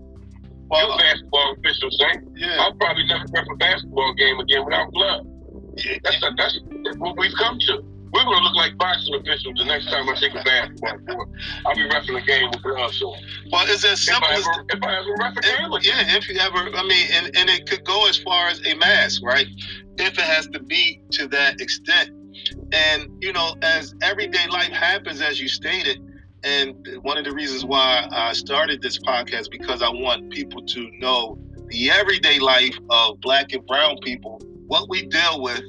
Well, 0.70 0.92
you 0.92 0.98
basketball 0.98 1.54
officials 1.58 1.98
say, 2.00 2.20
yeah. 2.36 2.56
I'll 2.60 2.74
probably 2.74 3.04
never 3.04 3.24
ref 3.32 3.46
a 3.52 3.56
basketball 3.56 4.14
game 4.14 4.38
again 4.38 4.64
without 4.64 4.90
blood. 4.92 5.26
Yeah. 5.76 5.98
That's, 6.04 6.20
that's, 6.20 6.60
that's 6.84 6.96
what 6.98 7.18
we've 7.18 7.34
come 7.36 7.58
to. 7.58 7.84
We're 8.12 8.24
going 8.24 8.38
to 8.38 8.44
look 8.44 8.56
like 8.56 8.76
boxing 8.76 9.14
officials 9.14 9.54
the 9.56 9.64
next 9.64 9.86
time 9.86 10.08
I 10.08 10.14
take 10.14 10.32
a 10.32 10.42
basketball 10.42 10.98
court. 11.14 11.28
I'll 11.66 11.74
be 11.74 11.88
refing 11.88 12.20
a 12.20 12.26
game 12.26 12.50
with 12.50 12.62
gloves 12.62 13.00
on. 13.02 13.16
Well, 13.52 13.66
is 13.66 13.82
that 13.82 13.98
simple? 13.98 14.26
If 14.30 14.46
I 14.46 14.50
ever, 14.50 14.64
if 14.68 14.82
I 14.82 14.98
ever 14.98 15.16
ref 15.18 15.36
a 15.36 15.40
game 15.40 15.72
if, 15.72 15.86
Yeah, 15.86 16.16
if 16.16 16.28
you 16.28 16.38
ever, 16.40 16.76
I 16.76 16.82
mean, 16.82 17.06
and, 17.12 17.36
and 17.36 17.48
it 17.48 17.68
could 17.68 17.84
go 17.84 18.08
as 18.08 18.18
far 18.18 18.48
as 18.48 18.60
a 18.66 18.74
mask, 18.74 19.22
right? 19.24 19.46
If 19.98 20.18
it 20.18 20.24
has 20.24 20.48
to 20.48 20.60
be 20.60 21.02
to 21.12 21.28
that 21.28 21.60
extent. 21.60 22.10
And, 22.72 23.08
you 23.20 23.32
know, 23.32 23.54
as 23.62 23.94
everyday 24.02 24.46
life 24.48 24.72
happens, 24.72 25.20
as 25.20 25.40
you 25.40 25.48
stated, 25.48 26.00
and 26.42 26.74
one 27.02 27.18
of 27.18 27.24
the 27.24 27.32
reasons 27.32 27.64
why 27.64 28.08
I 28.10 28.32
started 28.32 28.80
this 28.82 28.98
podcast 28.98 29.50
because 29.50 29.82
I 29.82 29.90
want 29.90 30.30
people 30.30 30.62
to 30.64 30.90
know 30.98 31.38
the 31.68 31.90
everyday 31.90 32.38
life 32.38 32.76
of 32.88 33.20
black 33.20 33.52
and 33.52 33.64
brown 33.66 33.98
people, 34.02 34.40
what 34.66 34.88
we 34.88 35.06
deal 35.06 35.42
with, 35.42 35.62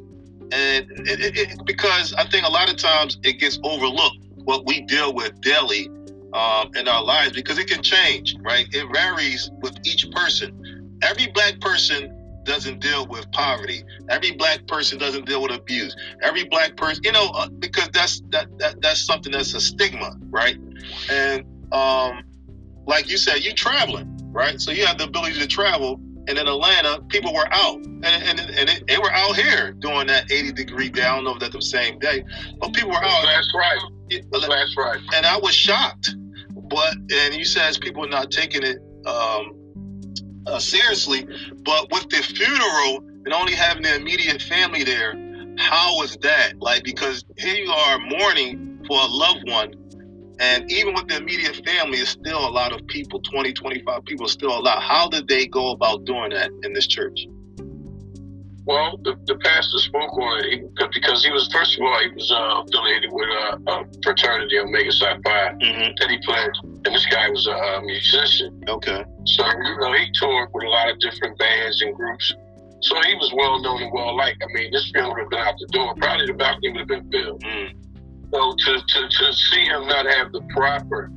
and 0.52 0.92
it, 1.08 1.20
it, 1.20 1.38
it, 1.38 1.66
because 1.66 2.14
I 2.14 2.26
think 2.26 2.46
a 2.46 2.52
lot 2.52 2.70
of 2.70 2.78
times 2.78 3.18
it 3.24 3.40
gets 3.40 3.60
overlooked 3.64 4.18
what 4.44 4.66
we 4.66 4.82
deal 4.82 5.14
with 5.14 5.40
daily 5.42 5.90
um, 6.34 6.72
in 6.76 6.88
our 6.88 7.04
lives 7.04 7.34
because 7.34 7.58
it 7.58 7.68
can 7.68 7.84
change, 7.84 8.36
right? 8.42 8.68
It 8.72 8.88
varies 8.94 9.52
with 9.62 9.78
each 9.86 10.10
person. 10.12 11.00
Every 11.04 11.28
black 11.28 11.60
person 11.60 12.18
doesn't 12.44 12.80
deal 12.80 13.06
with 13.08 13.32
poverty. 13.32 13.84
Every 14.10 14.32
black 14.32 14.66
person 14.68 14.98
doesn't 14.98 15.26
deal 15.26 15.42
with 15.42 15.52
abuse. 15.52 15.96
Every 16.22 16.44
black 16.46 16.76
person, 16.76 17.04
you 17.04 17.12
know, 17.12 17.30
uh, 17.34 17.48
because 17.60 17.90
that's 17.94 18.22
that, 18.30 18.48
that 18.60 18.82
that's 18.82 19.02
something 19.02 19.32
that's 19.32 19.54
a 19.54 19.62
stigma, 19.62 20.16
right? 20.30 20.58
And 21.10 21.46
um, 21.72 22.24
like 22.88 23.10
you 23.10 23.18
said, 23.18 23.44
you're 23.44 23.54
traveling, 23.54 24.18
right? 24.32 24.60
So 24.60 24.72
you 24.72 24.86
have 24.86 24.98
the 24.98 25.06
ability 25.06 25.40
to 25.40 25.48
travel. 25.48 26.00
And 26.28 26.38
in 26.38 26.48
Atlanta, 26.48 27.02
people 27.10 27.34
were 27.34 27.48
out, 27.52 27.78
and 27.78 28.06
and, 28.06 28.40
and 28.40 28.70
it, 28.70 28.84
they 28.88 28.98
were 28.98 29.12
out 29.12 29.36
here 29.36 29.74
doing 29.74 30.08
that 30.08 30.32
80 30.32 30.52
degree 30.54 30.90
day. 30.90 31.02
I 31.02 31.16
don't 31.16 31.24
know 31.24 31.34
if 31.34 31.40
that's 31.40 31.56
the 31.56 31.62
same 31.62 32.00
day, 32.00 32.24
but 32.60 32.74
people 32.74 32.92
were 32.92 33.04
out. 33.04 33.24
That's 33.24 33.54
right. 33.56 33.80
That's 34.32 34.78
right. 34.78 35.00
And 35.16 35.26
I 35.26 35.38
was 35.38 35.56
shocked, 35.56 36.16
but 36.54 36.94
and 36.94 37.34
you 37.34 37.46
said 37.46 37.80
people 37.82 38.06
are 38.06 38.10
not 38.10 38.30
taking 38.30 38.64
it 38.64 38.78
um, 39.06 39.58
uh, 40.46 40.60
seriously. 40.60 41.28
But 41.64 41.92
with 41.92 42.10
the 42.10 42.18
funeral 42.18 43.04
and 43.26 43.34
only 43.34 43.54
having 43.54 43.84
the 43.84 43.96
immediate 43.96 44.42
family 44.42 44.84
there, 44.84 45.16
how 45.58 45.98
was 45.98 46.18
that? 46.22 46.54
Like, 46.60 46.84
because 46.84 47.24
here 47.38 47.56
you 47.56 47.72
are 47.72 48.00
mourning 48.00 48.84
for 48.88 49.00
a 49.00 49.08
loved 49.08 49.50
one, 49.50 49.74
and 50.42 50.72
even 50.72 50.96
with 50.96 51.08
the 51.08 51.18
immediate 51.18 51.62
family, 51.64 52.00
it's 52.00 52.10
still 52.10 52.40
a 52.40 52.50
lot 52.50 52.74
of 52.74 52.86
people 52.88 53.22
20, 53.22 53.54
25 53.54 54.06
people, 54.06 54.28
still 54.28 54.58
a 54.58 54.60
lot. 54.60 54.82
How 54.82 55.08
did 55.08 55.28
they 55.28 55.46
go 55.46 55.70
about 55.70 56.04
doing 56.06 56.32
that 56.32 56.50
in 56.64 56.74
this 56.74 56.88
church? 56.88 57.28
Well, 58.66 58.98
the, 59.04 59.14
the 59.26 59.36
pastor 59.38 59.78
spoke 59.78 60.14
on 60.18 60.46
it 60.46 60.66
because 60.94 61.24
he 61.24 61.32
was, 61.32 61.48
first 61.54 61.78
of 61.78 61.84
all, 61.84 62.00
he 62.02 62.10
was 62.10 62.32
uh, 62.32 62.64
affiliated 62.66 63.12
with 63.12 63.30
a, 63.30 63.62
a 63.70 63.86
fraternity, 64.02 64.58
Omega 64.58 64.92
Psi 64.92 65.14
Phi, 65.24 65.54
mm-hmm. 65.62 65.94
that 66.00 66.10
he 66.10 66.18
played. 66.26 66.50
And 66.86 66.96
this 66.96 67.06
guy 67.06 67.30
was 67.30 67.46
a, 67.46 67.82
musician. 67.82 68.64
Okay. 68.68 69.06
So, 69.26 69.46
you 69.46 69.78
know, 69.78 69.94
he 69.94 70.10
toured 70.14 70.50
with 70.54 70.64
a 70.64 70.70
lot 70.70 70.90
of 70.90 71.00
different 71.00 71.38
bands 71.38 71.82
and 71.82 71.94
groups. 71.96 72.34
So 72.82 73.00
he 73.02 73.14
was 73.14 73.32
well 73.36 73.62
known 73.62 73.84
and 73.84 73.94
well 73.94 74.16
liked. 74.18 74.42
I 74.42 74.48
mean, 74.54 74.72
this 74.72 74.90
film 74.92 75.10
would 75.10 75.20
have 75.20 75.30
been 75.30 75.40
out 75.40 75.54
the 75.60 75.68
door. 75.68 75.94
Probably 75.98 76.26
the 76.26 76.34
balcony 76.34 76.72
would 76.72 76.80
have 76.80 76.88
been 76.88 77.12
filled. 77.12 77.44
Mm. 77.44 77.81
So 78.34 78.56
to, 78.56 78.84
to, 78.88 79.10
to 79.10 79.34
see 79.34 79.66
him 79.66 79.88
not 79.88 80.06
have 80.06 80.32
the 80.32 80.42
proper 80.50 81.12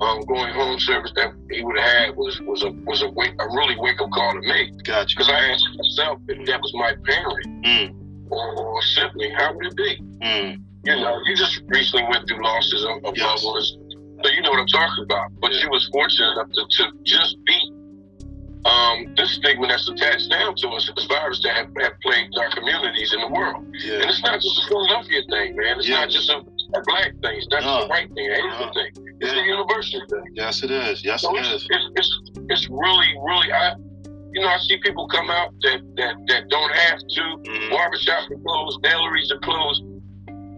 um, 0.00 0.20
going 0.26 0.54
home 0.54 0.78
service 0.78 1.12
that 1.16 1.32
he 1.50 1.62
would 1.64 1.78
have 1.78 1.90
had 1.90 2.16
was 2.16 2.40
was 2.42 2.62
a 2.62 2.70
was 2.86 3.02
a, 3.02 3.10
wake, 3.10 3.34
a 3.38 3.46
really 3.48 3.76
wake 3.78 4.00
up 4.00 4.10
call 4.10 4.32
to 4.32 4.40
me. 4.40 4.72
Gotcha. 4.84 5.14
Because 5.16 5.28
I 5.28 5.38
asked 5.50 5.66
myself 5.76 6.20
if 6.28 6.46
that 6.46 6.60
was 6.60 6.72
my 6.74 6.94
parent 7.04 7.64
mm. 7.64 8.30
or, 8.30 8.56
or 8.56 8.82
sibling, 8.82 9.32
how 9.32 9.52
would 9.54 9.66
it 9.66 9.76
be? 9.76 10.00
Mm. 10.22 10.62
You 10.84 10.96
know, 10.96 11.20
you 11.26 11.36
just 11.36 11.60
recently 11.66 12.06
went 12.08 12.28
through 12.28 12.42
losses 12.42 12.84
of, 12.84 13.04
of 13.04 13.16
yes. 13.16 13.26
loved 13.26 13.44
ones, 13.44 13.76
so 14.22 14.30
you 14.30 14.40
know 14.42 14.50
what 14.50 14.60
I'm 14.60 14.66
talking 14.68 15.04
about. 15.04 15.32
But 15.40 15.52
yeah. 15.52 15.60
she 15.60 15.68
was 15.68 15.88
fortunate 15.92 16.32
enough 16.32 16.48
to, 16.54 16.64
to 16.70 16.92
just 17.04 17.36
beat 17.44 17.72
um, 18.64 19.14
this 19.16 19.32
stigma 19.32 19.68
that's 19.68 19.88
attached 19.88 20.30
down 20.30 20.54
to 20.56 20.68
us, 20.68 20.90
this 20.94 21.06
virus 21.06 21.40
that 21.42 21.56
have, 21.56 21.70
have 21.80 21.92
plagued 22.02 22.36
our 22.38 22.50
communities 22.50 23.12
in 23.12 23.20
the 23.20 23.28
world. 23.28 23.64
Yeah. 23.72 23.94
And 23.94 24.10
it's 24.10 24.22
not 24.22 24.40
just 24.40 24.64
a 24.64 24.68
Philadelphia 24.68 25.22
thing, 25.30 25.56
man. 25.56 25.78
It's 25.78 25.88
yeah. 25.88 26.00
not 26.00 26.10
just 26.10 26.30
a, 26.30 26.38
a, 26.38 26.82
black 26.84 27.12
thing. 27.22 27.38
It's 27.38 27.48
not 27.48 27.62
just 27.62 27.84
a 27.84 27.88
white 27.88 28.12
thing, 28.14 28.30
Asian 28.30 28.50
uh, 28.50 28.72
thing. 28.72 28.90
It's 29.20 29.32
yeah. 29.32 29.42
a 29.42 29.44
universal 29.44 30.00
thing. 30.10 30.24
Yes, 30.34 30.62
it 30.62 30.70
is. 30.70 31.04
Yes, 31.04 31.22
so 31.22 31.36
it 31.36 31.40
it's, 31.40 31.48
is. 31.48 31.68
It's, 31.70 31.90
it's, 31.96 32.30
it's 32.48 32.68
really, 32.68 33.14
really. 33.22 33.52
I, 33.52 33.74
you 34.32 34.42
know, 34.42 34.48
I 34.48 34.58
see 34.58 34.78
people 34.82 35.08
come 35.08 35.30
out 35.30 35.52
that 35.62 35.80
that, 35.96 36.14
that 36.28 36.48
don't 36.48 36.72
have 36.72 36.98
to. 36.98 37.20
Mm-hmm. 37.20 37.72
Barbershops 37.72 38.30
are 38.30 38.42
closed, 38.42 38.82
galleries 38.82 39.32
are 39.32 39.40
closed 39.40 39.82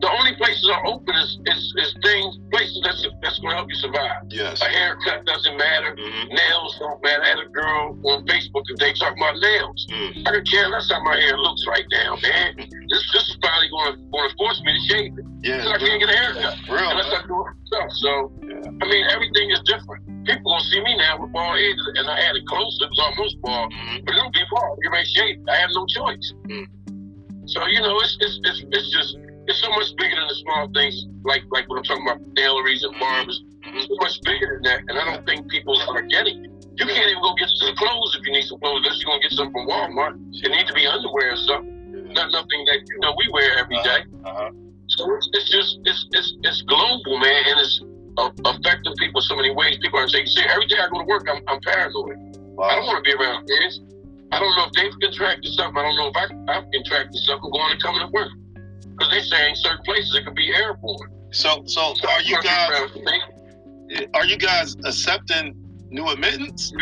the 0.00 0.10
only 0.10 0.34
places 0.36 0.64
are 0.72 0.86
open 0.86 1.14
is, 1.14 1.38
is, 1.44 1.74
is 1.76 1.94
things, 2.02 2.38
places 2.50 2.80
that's, 2.84 3.06
that's 3.22 3.38
going 3.38 3.52
to 3.52 3.56
help 3.56 3.68
you 3.68 3.76
survive. 3.76 4.24
Yes. 4.30 4.60
A 4.62 4.64
haircut 4.64 5.24
doesn't 5.26 5.56
matter. 5.56 5.94
Mm-hmm. 5.94 6.34
Nails 6.34 6.76
don't 6.80 7.02
matter. 7.02 7.22
I 7.22 7.28
had 7.28 7.38
a 7.44 7.48
girl 7.48 7.98
on 8.08 8.24
Facebook 8.24 8.64
today 8.64 8.92
talking 8.96 9.20
about 9.20 9.36
nails. 9.36 9.86
Mm. 9.90 10.28
I 10.28 10.32
don't 10.32 10.48
care 10.48 10.70
That's 10.70 10.90
how 10.90 11.04
my 11.04 11.16
hair 11.16 11.36
looks 11.36 11.66
right 11.68 11.84
now, 11.92 12.16
man. 12.22 12.56
this, 12.88 13.04
this 13.12 13.28
is 13.28 13.36
probably 13.42 13.68
going 13.68 13.92
to 13.92 14.00
going 14.08 14.28
to 14.28 14.36
force 14.36 14.60
me 14.64 14.72
to 14.72 14.82
shave 14.88 15.12
it. 15.18 15.24
Yeah. 15.44 15.68
I 15.68 15.78
can't 15.78 16.00
get 16.00 16.08
a 16.08 16.16
haircut. 16.16 16.56
Real, 16.68 16.90
unless 16.90 17.12
I 17.12 17.20
do 17.28 17.36
it 17.44 17.52
myself. 17.68 17.92
So, 18.00 18.10
yeah. 18.40 18.80
I 18.80 18.84
mean, 18.88 19.04
everything 19.12 19.50
is 19.50 19.60
different. 19.68 20.00
People 20.24 20.52
going 20.52 20.64
to 20.64 20.68
see 20.72 20.80
me 20.80 20.96
now 20.96 21.20
with 21.20 21.32
bald 21.32 21.58
head, 21.58 21.76
and 21.96 22.08
I 22.08 22.20
had 22.20 22.36
it 22.36 22.46
close. 22.46 22.78
It 22.80 22.88
was 22.88 23.00
almost 23.04 23.40
bald. 23.40 23.72
Mm-hmm. 23.72 24.04
But 24.04 24.14
it'll 24.16 24.32
be 24.32 24.44
bald. 24.50 24.78
You 24.82 24.90
may 24.90 25.04
shave. 25.04 25.44
I 25.48 25.56
have 25.56 25.70
no 25.72 25.84
choice. 25.86 26.32
Mm. 26.48 26.66
So, 27.46 27.66
you 27.66 27.80
know, 27.80 27.98
it's, 28.00 28.16
it's, 28.20 28.38
it's, 28.44 28.64
it's 28.70 28.90
just 28.92 29.16
it's 29.46 29.60
so 29.60 29.70
much 29.70 29.94
bigger 29.96 30.16
than 30.16 30.28
the 30.28 30.34
small 30.34 30.68
things, 30.74 31.06
like 31.24 31.42
like 31.50 31.68
when 31.68 31.78
I'm 31.78 31.84
talking 31.84 32.06
about 32.06 32.20
galleries 32.34 32.82
and 32.84 32.94
barbers. 32.98 33.42
It's 33.62 33.86
so 33.86 33.96
much 34.00 34.20
bigger 34.22 34.58
than 34.58 34.62
that, 34.64 34.80
and 34.88 34.98
I 34.98 35.04
don't 35.04 35.26
think 35.26 35.48
people 35.48 35.78
are 35.78 36.02
getting 36.02 36.44
it. 36.44 36.50
You 36.80 36.86
can't 36.86 37.10
even 37.10 37.22
go 37.22 37.34
get 37.36 37.48
some 37.60 37.76
clothes 37.76 38.16
if 38.18 38.26
you 38.26 38.32
need 38.32 38.46
some 38.48 38.58
clothes, 38.58 38.82
unless 38.82 38.98
you're 39.00 39.12
gonna 39.12 39.22
get 39.22 39.32
some 39.32 39.52
from 39.52 39.68
Walmart. 39.68 40.16
It 40.32 40.50
needs 40.50 40.68
to 40.68 40.74
be 40.74 40.86
underwear 40.86 41.32
or 41.32 41.36
something, 41.36 42.12
not 42.12 42.32
nothing 42.32 42.64
that 42.66 42.80
you 42.88 42.98
know 43.00 43.14
we 43.16 43.28
wear 43.32 43.58
every 43.58 43.76
day. 43.84 44.00
uh-huh. 44.24 44.28
Uh-huh. 44.28 44.50
So 44.88 45.06
it's, 45.14 45.28
it's 45.32 45.50
just 45.50 45.78
it's, 45.84 46.06
it's 46.12 46.34
it's 46.42 46.62
global, 46.62 47.18
man, 47.18 47.42
and 47.46 47.60
it's 47.60 47.80
uh, 48.18 48.30
affecting 48.44 48.94
people 48.98 49.20
so 49.20 49.36
many 49.36 49.50
ways. 49.50 49.78
People 49.80 50.00
are 50.00 50.08
saying, 50.08 50.26
see, 50.26 50.42
every 50.48 50.66
day 50.66 50.76
I 50.80 50.88
go 50.90 50.98
to 50.98 51.06
work, 51.06 51.28
I'm, 51.30 51.42
I'm 51.46 51.60
paranoid. 51.60 52.18
Wow. 52.58 52.66
I 52.66 52.74
don't 52.74 52.86
want 52.86 53.04
to 53.04 53.06
be 53.06 53.14
around 53.14 53.46
kids. 53.46 53.80
I 54.32 54.38
don't 54.38 54.54
know 54.56 54.66
if 54.66 54.72
they've 54.72 54.94
contracted 55.00 55.52
something. 55.54 55.78
I 55.78 55.82
don't 55.82 55.96
know 55.96 56.08
if 56.08 56.16
I, 56.16 56.26
I've 56.58 56.66
contracted 56.72 57.22
something 57.22 57.50
going 57.50 57.70
and 57.70 57.82
coming 57.82 58.00
to 58.02 58.10
work 58.12 58.30
because 59.00 59.12
they're 59.12 59.38
saying 59.38 59.54
certain 59.56 59.82
places 59.84 60.14
it 60.14 60.24
could 60.26 60.34
be 60.34 60.52
airborne. 60.54 61.10
So, 61.32 61.62
so, 61.64 61.94
so 61.94 62.08
are 62.08 62.22
you 62.22 62.40
guys 62.42 62.90
are 64.14 64.26
you 64.26 64.36
guys 64.36 64.76
accepting 64.84 65.54
new 65.88 66.06
admittance? 66.08 66.72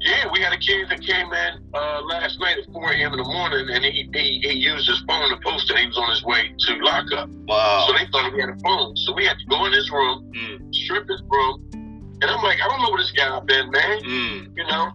Yeah, 0.00 0.30
we 0.32 0.40
had 0.40 0.52
a 0.52 0.58
kid 0.58 0.88
that 0.90 1.00
came 1.00 1.32
in 1.32 1.74
uh, 1.74 2.02
last 2.02 2.38
night 2.38 2.58
at 2.58 2.72
4 2.72 2.92
a.m. 2.92 3.12
in 3.12 3.18
the 3.18 3.24
morning, 3.24 3.68
and 3.70 3.84
he, 3.84 4.08
he, 4.12 4.40
he 4.40 4.52
used 4.52 4.86
his 4.86 5.02
phone 5.06 5.30
to 5.30 5.36
post 5.42 5.66
that 5.68 5.78
he 5.78 5.86
was 5.86 5.98
on 5.98 6.10
his 6.10 6.22
way 6.22 6.52
to 6.56 6.76
lockup. 6.76 7.28
Wow. 7.48 7.86
So 7.88 7.92
they 7.94 8.06
thought 8.12 8.32
he 8.32 8.40
had 8.40 8.50
a 8.50 8.58
phone. 8.62 8.96
So 8.98 9.14
we 9.14 9.24
had 9.24 9.38
to 9.38 9.46
go 9.46 9.64
in 9.64 9.72
his 9.72 9.90
room, 9.90 10.30
mm. 10.32 10.74
strip 10.74 11.08
his 11.08 11.22
room, 11.28 11.68
and 11.72 12.24
I'm 12.24 12.42
like, 12.42 12.58
I 12.62 12.68
don't 12.68 12.82
know 12.82 12.90
where 12.90 13.00
this 13.00 13.10
guy 13.12 13.40
been, 13.40 13.70
man. 13.70 14.02
Mm. 14.02 14.56
You 14.56 14.66
know. 14.66 14.92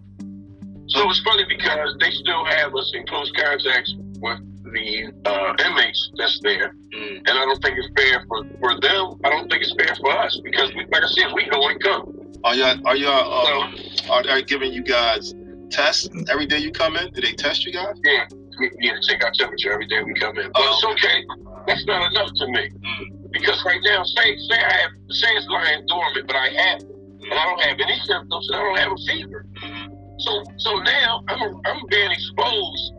So 0.86 1.10
it's 1.10 1.20
funny 1.20 1.44
because 1.48 1.94
they 2.00 2.10
still 2.10 2.44
have 2.44 2.74
us 2.74 2.92
in 2.94 3.06
close 3.06 3.30
contact 3.32 3.90
with 4.20 4.40
the 4.72 5.12
uh, 5.24 5.54
inmates 5.64 6.10
that's 6.16 6.40
there. 6.42 6.74
Mm. 6.94 7.18
And 7.18 7.30
I 7.30 7.44
don't 7.44 7.62
think 7.62 7.78
it's 7.78 7.88
fair 7.96 8.24
for, 8.28 8.44
for 8.60 8.80
them. 8.80 9.20
I 9.24 9.30
don't 9.30 9.50
think 9.50 9.62
it's 9.62 9.74
fair 9.74 9.94
for 9.96 10.10
us 10.10 10.40
because, 10.42 10.74
we, 10.74 10.86
like 10.92 11.02
I 11.02 11.08
said, 11.08 11.32
we 11.34 11.46
go 11.46 11.68
and 11.68 11.80
come. 11.82 12.32
Are 12.44 12.54
y'all, 12.54 12.86
are 12.86 12.96
y'all, 12.96 13.62
um, 13.62 13.74
are 14.10 14.22
they 14.22 14.42
giving 14.42 14.72
you 14.72 14.82
guys 14.82 15.34
tests 15.70 16.08
every 16.30 16.46
day 16.46 16.58
you 16.58 16.72
come 16.72 16.96
in? 16.96 17.12
Do 17.12 17.20
they 17.20 17.32
test 17.32 17.64
you 17.64 17.72
guys? 17.72 17.94
Yeah, 18.02 18.24
we 18.58 18.70
need 18.78 18.94
to 19.00 19.08
check 19.08 19.24
our 19.24 19.32
temperature 19.32 19.72
every 19.72 19.86
day 19.86 20.02
we 20.02 20.14
come 20.14 20.36
in. 20.38 20.50
But 20.52 20.62
oh, 20.62 20.72
it's 20.72 21.04
okay. 21.04 21.24
That's 21.66 21.86
not 21.86 22.10
enough 22.10 22.30
to 22.36 22.46
me. 22.48 22.68
Mm. 22.68 23.32
Because 23.32 23.64
right 23.64 23.80
now, 23.84 24.04
say 24.04 24.36
say 24.36 24.58
I 24.58 24.72
have 24.82 24.90
say 25.08 25.28
it's 25.30 25.46
lying 25.48 25.86
dormant, 25.86 26.26
but 26.26 26.36
I 26.36 26.48
have 26.48 26.80
it, 26.80 26.88
and 26.90 27.32
I 27.32 27.44
don't 27.44 27.62
have 27.62 27.78
any 27.80 27.98
symptoms, 28.04 28.48
and 28.50 28.56
I 28.56 28.62
don't 28.62 28.78
have 28.78 28.92
a 28.92 29.00
fever. 29.06 29.46
Mm-hmm. 29.62 29.94
So 30.18 30.44
so 30.58 30.76
now 30.82 31.24
I'm 31.28 31.40
a, 31.40 31.60
I'm 31.64 31.80
being 31.88 32.10
exposed 32.10 32.92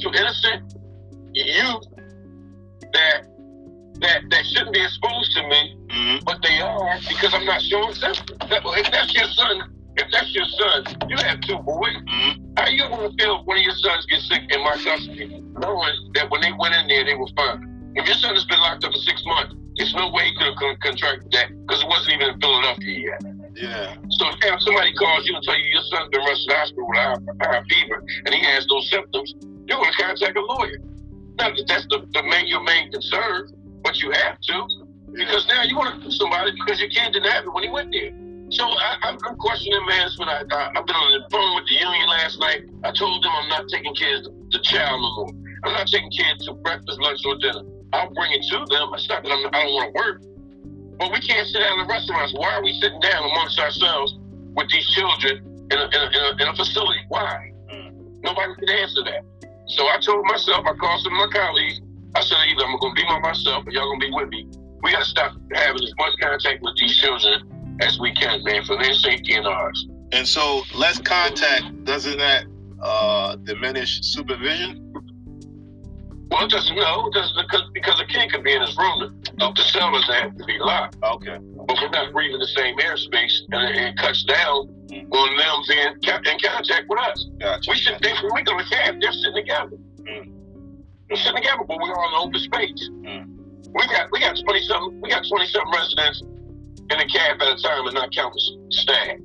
to 0.00 0.08
innocent 0.08 0.74
youth 1.34 1.84
that 2.92 3.26
that 4.00 4.22
that 4.30 4.44
shouldn't 4.46 4.74
be 4.74 4.82
exposed 4.82 5.32
to 5.36 5.42
me, 5.48 5.76
mm-hmm. 5.88 6.24
but 6.24 6.42
they 6.42 6.60
are 6.60 6.98
because 7.08 7.34
I'm 7.34 7.44
not 7.44 7.62
showing 7.62 7.94
symptoms. 7.94 8.38
That, 8.50 8.62
if 8.64 8.90
that's 8.90 9.14
your 9.14 9.26
son, 9.26 9.74
if 9.96 10.10
that's 10.10 10.34
your 10.34 10.44
son, 10.44 11.08
you 11.08 11.16
have 11.16 11.40
two 11.40 11.58
boys. 11.58 11.96
Mm-hmm. 11.96 12.52
How 12.56 12.68
you 12.68 12.88
gonna 12.88 13.12
feel 13.18 13.40
if 13.40 13.46
one 13.46 13.58
of 13.58 13.62
your 13.62 13.76
sons 13.76 14.06
gets 14.06 14.28
sick 14.28 14.42
in 14.50 14.60
my 14.64 14.76
custody, 14.82 15.42
knowing 15.58 15.94
that 16.14 16.30
when 16.30 16.40
they 16.40 16.52
went 16.52 16.74
in 16.74 16.88
there 16.88 17.04
they 17.04 17.14
were 17.14 17.28
fine? 17.36 17.92
If 17.94 18.06
your 18.06 18.16
son 18.16 18.34
has 18.34 18.44
been 18.46 18.60
locked 18.60 18.84
up 18.84 18.92
for 18.92 18.98
six 18.98 19.22
months, 19.26 19.54
there's 19.76 19.94
no 19.94 20.10
way 20.10 20.24
he 20.24 20.34
could 20.36 20.48
have 20.48 20.80
contracted 20.80 21.30
that 21.32 21.48
because 21.66 21.82
it 21.82 21.88
wasn't 21.88 22.14
even 22.14 22.34
in 22.34 22.40
Philadelphia 22.40 22.98
yet. 23.08 23.20
Yeah. 23.54 23.96
So 24.10 24.26
if 24.32 24.62
somebody 24.62 24.92
calls 24.94 25.26
you 25.26 25.36
and 25.36 25.44
tell 25.44 25.58
you 25.58 25.64
your 25.64 25.82
son's 25.92 26.08
been 26.08 26.20
rushed 26.20 26.48
to 26.48 26.52
the 26.52 26.56
hospital 26.56 26.88
with 26.88 26.98
a 26.98 27.48
high 27.48 27.62
fever 27.68 28.02
and 28.24 28.34
he 28.34 28.40
has 28.44 28.66
those 28.66 28.88
symptoms, 28.90 29.34
you're 29.68 29.78
going 29.78 29.92
to 29.92 30.02
contact 30.02 30.36
a 30.36 30.40
lawyer. 30.40 30.78
Not 31.42 31.58
that 31.58 31.66
that's 31.66 31.86
the, 31.90 32.06
the 32.14 32.22
main 32.22 32.46
your 32.46 32.62
main 32.62 32.92
concern, 32.92 33.50
but 33.82 33.98
you 33.98 34.14
have 34.14 34.38
to 34.46 34.86
because 35.10 35.42
now 35.48 35.66
you 35.66 35.74
want 35.76 35.98
to 35.98 36.00
do 36.06 36.10
somebody 36.14 36.52
because 36.54 36.78
you 36.78 36.88
can't 36.88 37.12
deny 37.12 37.42
it 37.42 37.52
when 37.52 37.64
he 37.64 37.68
went 37.68 37.90
there. 37.90 38.14
So 38.54 38.62
I, 38.62 39.10
am 39.10 39.18
questioning 39.42 39.82
management. 39.90 40.30
I, 40.30 40.46
I, 40.46 40.70
I've 40.70 40.86
been 40.86 40.94
on 40.94 41.10
the 41.18 41.26
phone 41.34 41.56
with 41.58 41.66
the 41.66 41.82
union 41.82 42.06
last 42.06 42.38
night. 42.38 42.62
I 42.84 42.92
told 42.94 43.24
them 43.24 43.32
I'm 43.34 43.48
not 43.48 43.66
taking 43.66 43.92
kids 43.94 44.28
to 44.28 44.58
child 44.62 45.02
no 45.02 45.10
more. 45.18 45.34
I'm 45.64 45.72
not 45.74 45.88
taking 45.90 46.14
kids 46.14 46.46
to 46.46 46.54
breakfast, 46.62 47.00
lunch, 47.02 47.18
or 47.26 47.34
dinner. 47.42 47.66
I'll 47.92 48.14
bring 48.14 48.30
it 48.38 48.46
to 48.54 48.62
them. 48.70 48.94
It's 48.94 49.08
not 49.08 49.24
that 49.24 49.32
I'm, 49.32 49.42
I 49.50 49.66
don't 49.66 49.74
want 49.74 49.86
to 49.90 49.94
work, 49.98 50.22
but 51.02 51.10
we 51.10 51.18
can't 51.26 51.48
sit 51.48 51.58
down 51.58 51.80
in 51.80 51.88
restaurants. 51.90 52.38
Why 52.38 52.54
are 52.54 52.62
we 52.62 52.70
sitting 52.78 53.00
down 53.00 53.18
amongst 53.18 53.58
ourselves 53.58 54.14
with 54.54 54.70
these 54.70 54.86
children 54.94 55.42
in 55.70 55.78
a, 55.78 55.90
in 55.90 56.00
a, 56.02 56.06
in 56.06 56.22
a, 56.22 56.42
in 56.42 56.48
a 56.48 56.54
facility? 56.54 57.02
Why? 57.08 57.50
Mm. 57.66 58.22
Nobody 58.22 58.54
can 58.62 58.70
answer 58.78 59.02
that. 59.10 59.26
So 59.68 59.84
I 59.86 59.98
told 60.04 60.24
myself, 60.26 60.66
I 60.66 60.74
called 60.74 61.00
some 61.02 61.12
of 61.12 61.30
my 61.30 61.38
colleagues. 61.38 61.80
I 62.14 62.20
said, 62.22 62.36
either 62.50 62.64
I'm 62.64 62.78
going 62.78 62.94
to 62.94 63.02
be 63.02 63.08
by 63.08 63.18
myself 63.20 63.66
or 63.66 63.70
y'all 63.72 63.86
going 63.86 64.00
to 64.00 64.06
be 64.06 64.12
with 64.12 64.28
me. 64.28 64.48
We 64.82 64.92
got 64.92 65.00
to 65.00 65.04
stop 65.04 65.36
having 65.54 65.82
as 65.82 65.92
much 65.98 66.12
contact 66.20 66.62
with 66.62 66.76
these 66.76 66.96
children 66.96 67.78
as 67.80 67.98
we 67.98 68.12
can, 68.14 68.42
man, 68.44 68.64
for 68.64 68.76
their 68.76 68.92
safety 68.92 69.34
and 69.34 69.46
ours. 69.46 69.88
And 70.12 70.26
so, 70.26 70.62
less 70.74 70.98
contact 70.98 71.84
doesn't 71.84 72.18
that 72.18 72.44
uh, 72.82 73.36
diminish 73.36 74.02
supervision? 74.02 74.92
Well, 76.32 76.48
just 76.48 76.68
doesn't 76.68 76.76
know 76.76 77.10
doesn't 77.12 77.36
because 77.44 77.68
because 77.74 78.00
a 78.00 78.06
kid 78.06 78.32
can 78.32 78.42
be 78.42 78.54
in 78.54 78.62
his 78.62 78.74
room. 78.78 79.20
The, 79.36 79.52
the 79.54 79.62
cell 79.62 79.92
doesn't 79.92 80.14
have 80.14 80.34
to 80.34 80.44
be 80.44 80.58
locked. 80.58 80.96
Okay. 81.02 81.36
But 81.68 81.76
we're 81.76 81.90
not 81.90 82.10
breathing 82.12 82.40
the 82.40 82.46
same 82.56 82.78
airspace, 82.78 83.36
and 83.52 83.68
it, 83.68 83.76
it 83.76 83.96
cuts 83.98 84.24
down 84.24 84.68
mm. 84.88 85.12
on 85.12 85.36
them 85.36 85.56
being 85.68 85.92
in 85.92 86.40
contact 86.40 86.88
with 86.88 86.98
us. 87.00 87.28
Gotcha. 87.38 87.70
We 87.70 87.76
should 87.76 88.00
think 88.00 88.22
when 88.22 88.32
we 88.34 88.42
go 88.44 88.56
to 88.56 88.64
camp, 88.64 89.02
they're 89.02 89.12
sitting 89.12 89.34
together. 89.34 89.76
Mm. 90.08 90.32
We're 91.10 91.16
sitting 91.16 91.36
together, 91.36 91.64
but 91.68 91.76
we're 91.78 91.94
all 91.94 92.08
in 92.08 92.28
open 92.28 92.40
space. 92.40 92.88
Mm. 93.04 93.28
We 93.74 93.86
got 93.88 94.10
we 94.10 94.20
got 94.20 94.34
twenty 94.42 94.64
something 94.64 95.02
we 95.02 95.10
got 95.10 95.28
twenty 95.28 95.46
something 95.48 95.70
residents 95.70 96.22
in 96.22 96.96
the 96.96 97.08
camp 97.12 97.42
at 97.42 97.58
a 97.58 97.62
time, 97.62 97.86
and 97.86 97.94
not 97.94 98.10
counting 98.10 98.70
staff. 98.70 99.18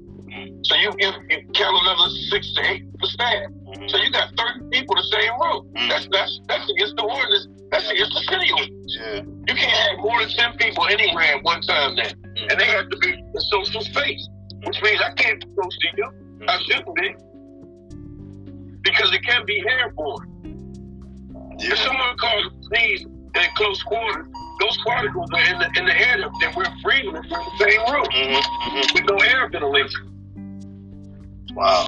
So 0.63 0.75
you, 0.75 0.91
you, 0.99 1.11
you 1.29 1.47
count 1.53 1.77
another 1.81 2.09
six 2.29 2.53
to 2.55 2.61
eight 2.69 2.83
for 2.99 3.07
staff. 3.07 3.49
Mm-hmm. 3.67 3.87
So 3.89 3.97
you 3.97 4.11
got 4.11 4.29
30 4.37 4.69
people 4.71 4.95
the 4.95 5.03
same 5.11 5.31
room. 5.41 5.67
Mm. 5.75 5.89
That's 5.89 6.07
that's 6.11 6.39
that's 6.47 6.69
against 6.71 6.95
the 6.95 7.03
ordinance. 7.03 7.47
That's 7.71 7.89
against 7.89 8.13
the 8.13 8.23
city 8.31 8.49
ordinance. 8.51 8.97
Yeah. 8.99 9.21
You 9.47 9.55
can't 9.59 9.75
have 9.89 9.99
more 9.99 10.19
than 10.19 10.29
10 10.29 10.57
people 10.57 10.85
anywhere 10.87 11.35
at 11.35 11.43
one 11.43 11.61
time 11.61 11.95
then. 11.95 12.15
Mm. 12.15 12.51
And 12.51 12.59
they 12.59 12.65
have 12.65 12.89
to 12.89 12.97
be 12.97 13.11
in 13.11 13.41
social 13.51 13.81
space. 13.81 14.27
Which 14.63 14.81
means 14.81 15.01
I 15.01 15.11
can't 15.13 15.39
be 15.39 15.47
close 15.53 15.77
to 15.77 15.87
you. 15.97 16.09
Mm. 16.39 16.49
I 16.49 16.57
shouldn't 16.63 16.95
be. 16.95 17.15
Because 18.83 19.13
it 19.13 19.23
can 19.23 19.45
be 19.45 19.63
airborne. 19.67 20.31
Yeah. 21.59 21.73
If 21.73 21.79
someone 21.79 22.17
calls 22.17 22.45
sneeze 22.67 23.01
in 23.03 23.47
close 23.55 23.83
quarters, 23.83 24.27
those 24.61 24.77
particles 24.85 25.29
are 25.33 25.53
in 25.53 25.59
the 25.59 25.69
in 25.77 25.85
the 25.85 25.97
air 26.07 26.17
that 26.19 26.55
we're 26.55 26.65
breathing 26.83 27.15
in 27.15 27.21
the 27.21 27.51
same 27.59 27.81
room 27.93 28.05
Mhm, 28.05 28.41
mhm. 28.41 28.93
with 28.93 29.03
no 29.09 29.17
air 29.17 29.49
ventilation. 29.49 30.13
Wow. 31.53 31.87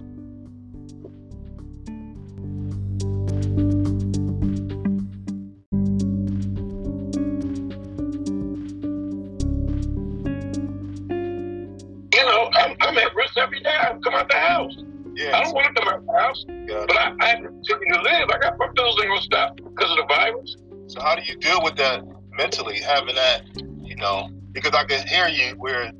Come 16.45 16.55
out 16.55 16.67
the 16.67 16.73
house, 16.73 16.87
Got 16.87 16.87
but 16.87 16.97
I, 16.97 17.31
I 17.31 17.35
continue 17.35 17.93
to 17.93 18.01
live. 18.01 18.29
I 18.29 18.37
got 18.39 18.57
my 18.57 18.67
bills 18.75 18.97
ain't 18.99 19.09
gonna 19.09 19.21
stop 19.21 19.55
because 19.55 19.91
of 19.91 19.97
the 19.97 20.05
virus. 20.07 20.55
So 20.87 21.01
how 21.01 21.15
do 21.15 21.21
you 21.23 21.35
deal 21.37 21.61
with 21.63 21.75
that 21.75 22.03
mentally, 22.37 22.79
having 22.79 23.15
that, 23.15 23.41
you 23.83 23.95
know, 23.95 24.29
because 24.51 24.71
I 24.73 24.85
can 24.85 25.05
hear 25.07 25.27
you 25.27 25.55
where 25.57 25.91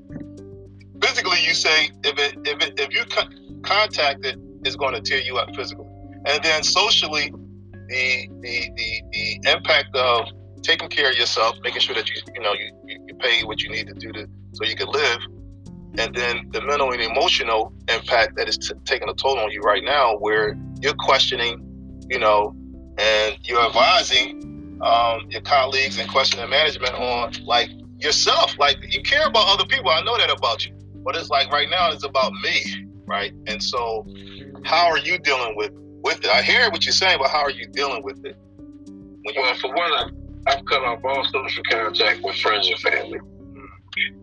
physically 1.02 1.38
you 1.46 1.54
say 1.54 1.90
if 2.04 2.18
it 2.18 2.38
if 2.46 2.62
it 2.66 2.80
if 2.80 2.94
you 2.94 3.04
con- 3.06 3.62
contact 3.64 4.26
it, 4.26 4.38
it's 4.64 4.76
going 4.76 4.94
to 4.94 5.02
tear 5.02 5.20
you 5.20 5.38
up 5.38 5.56
physically, 5.56 5.88
and 6.26 6.44
then 6.44 6.64
socially, 6.64 7.34
the 7.88 8.30
the 8.42 8.70
the 8.76 9.02
the 9.12 9.52
impact 9.52 9.96
of 9.96 10.28
taking 10.62 10.90
care 10.90 11.12
of 11.12 11.18
yourself, 11.18 11.56
making 11.64 11.82
sure 11.82 11.96
that 11.96 12.10
you 12.10 12.22
you 12.34 12.42
know 12.42 12.54
you, 12.54 12.72
you 13.08 13.16
pay 13.16 13.44
what 13.44 13.62
you 13.62 13.70
need 13.70 13.88
to 13.88 13.94
do 13.94 14.12
to 14.12 14.28
so 14.54 14.66
you 14.66 14.76
can 14.76 14.88
live, 14.88 15.20
and 15.98 16.14
then 16.16 16.50
the 16.52 16.62
mental 16.62 16.92
and 16.92 17.02
emotional 17.02 17.74
impact 17.88 18.36
that 18.38 18.48
is 18.48 18.58
t- 18.58 18.74
taking 18.86 19.10
a 19.10 19.14
toll 19.14 19.40
on 19.40 19.52
you 19.52 19.62
right 19.62 19.84
now, 19.84 20.16
where 20.18 20.58
you're 20.82 20.94
questioning, 20.94 21.60
you 22.10 22.20
know, 22.20 22.56
and 22.98 23.38
you're 23.44 23.66
advising 23.66 24.80
um, 24.82 25.28
your 25.30 25.42
colleagues 25.42 25.98
and 25.98 26.10
questioning 26.10 26.50
management 26.50 26.94
on 26.94 27.34
like 27.46 27.70
yourself. 28.00 28.58
Like 28.60 28.78
you 28.94 29.02
care 29.02 29.26
about 29.26 29.48
other 29.48 29.66
people. 29.66 29.90
I 29.90 30.02
know 30.04 30.18
that 30.18 30.30
about 30.30 30.66
you, 30.66 30.74
but 31.04 31.16
it's 31.16 31.30
like 31.30 31.52
right 31.52 31.70
now 31.70 31.92
it's 31.92 32.06
about 32.06 32.32
me, 32.34 32.88
right? 33.06 33.34
And 33.48 33.62
so, 33.62 34.06
how 34.64 34.88
are 34.90 35.00
you 35.00 35.18
dealing 35.20 35.56
with 35.56 35.72
with 36.04 36.20
it? 36.20 36.28
I 36.28 36.42
hear 36.42 36.70
what 36.70 36.86
you're 36.86 36.94
saying, 36.94 37.18
but 37.20 37.30
how 37.30 37.42
are 37.42 37.52
you 37.52 37.68
dealing 37.68 38.04
with 38.04 38.24
it? 38.26 38.38
When 38.88 39.36
you, 39.36 39.42
Well, 39.42 39.56
for 39.56 39.74
one, 39.74 40.16
I've 40.48 40.64
cut 40.66 40.84
off 40.84 41.00
all 41.04 41.26
social 41.26 41.64
contact 41.70 42.24
with 42.24 42.36
friends 42.36 42.70
and 42.70 42.80
family, 42.80 43.20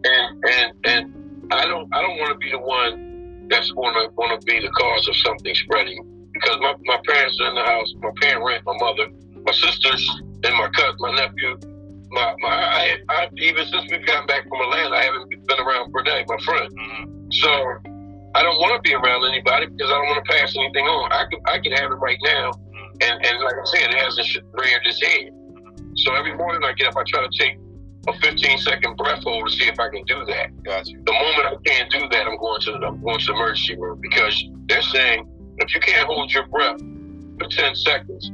and 0.05 0.45
and 0.45 0.73
and 0.85 1.26
I 1.51 1.67
don't 1.67 1.89
I 1.95 2.03
don't 2.03 2.19
want 2.19 2.33
to 2.33 2.39
be 2.39 2.51
the 2.51 2.59
one 2.59 3.49
that's 3.49 3.71
going 3.73 3.95
to 3.95 4.09
going 4.17 4.39
to 4.39 4.45
be 4.47 4.61
the 4.61 4.71
cause 4.71 5.09
of 5.09 5.17
something 5.17 5.55
spreading 5.55 6.29
because 6.33 6.57
my, 6.61 6.75
my 6.85 6.99
parents 7.07 7.39
are 7.41 7.49
in 7.49 7.55
the 7.55 7.63
house, 7.63 7.95
my 8.03 8.11
parent, 8.21 8.45
rent. 8.45 8.63
my 8.67 8.77
mother, 8.79 9.07
my 9.45 9.53
sisters, 9.53 10.03
and 10.45 10.55
my 10.57 10.69
cousin, 10.75 10.97
my 10.99 11.13
nephew. 11.15 11.59
My, 12.11 12.35
my 12.39 12.49
I, 12.49 12.97
I, 13.09 13.29
even 13.37 13.67
since 13.67 13.91
we've 13.91 14.07
gotten 14.07 14.27
back 14.27 14.49
from 14.49 14.61
Atlanta, 14.61 14.95
I 14.97 15.03
haven't 15.03 15.29
been 15.31 15.61
around 15.61 15.93
Bernay, 15.93 16.25
my 16.29 16.39
friend. 16.45 16.71
Mhm. 16.71 17.35
So 17.35 17.51
I 18.35 18.43
don't 18.43 18.59
want 18.61 18.77
to 18.77 18.81
be 18.89 18.95
around 18.95 19.25
anybody 19.27 19.67
because 19.67 19.91
I 19.91 19.95
don't 19.95 20.07
want 20.07 20.25
to 20.25 20.33
pass 20.33 20.55
anything 20.57 20.87
on. 20.87 21.13
I 21.13 21.25
can 21.31 21.41
I 21.47 21.59
can 21.59 21.73
have 21.73 21.91
it 21.91 21.97
right 21.97 22.19
now, 22.23 22.53
and 23.01 23.27
and 23.27 23.39
like 23.43 23.55
I 23.55 23.65
said, 23.65 23.91
it 23.91 23.99
hasn't 23.99 24.29
reared 24.55 24.83
its 24.85 25.03
head. 25.03 25.31
So 26.05 26.15
every 26.15 26.35
morning 26.37 26.63
I 26.65 26.73
get 26.75 26.89
up, 26.89 26.97
I 26.97 27.03
try 27.07 27.23
to 27.23 27.39
take 27.39 27.57
a 28.09 28.13
15 28.21 28.59
second 28.59 28.97
breath 28.97 29.23
hold 29.23 29.49
to 29.49 29.53
see 29.53 29.67
if 29.67 29.79
I 29.79 29.89
can 29.89 30.05
do 30.05 30.25
that. 30.27 30.63
got 30.63 30.87
you. 30.87 31.03
The 31.05 31.13
moment 31.13 31.47
I 31.47 31.57
can't 31.65 31.91
do 31.91 32.09
that, 32.09 32.27
I'm 32.27 32.39
going 32.39 32.61
to 32.63 32.73
the 32.73 32.87
I'm 32.87 33.03
going 33.03 33.19
to 33.19 33.27
the 33.27 33.33
emergency 33.33 33.77
room 33.77 34.01
because 34.01 34.45
they're 34.67 34.83
saying 34.83 35.29
if 35.59 35.75
you 35.75 35.81
can't 35.81 36.07
hold 36.07 36.33
your 36.33 36.47
breath 36.47 36.81
for 37.39 37.49
10 37.49 37.75
seconds, 37.75 38.31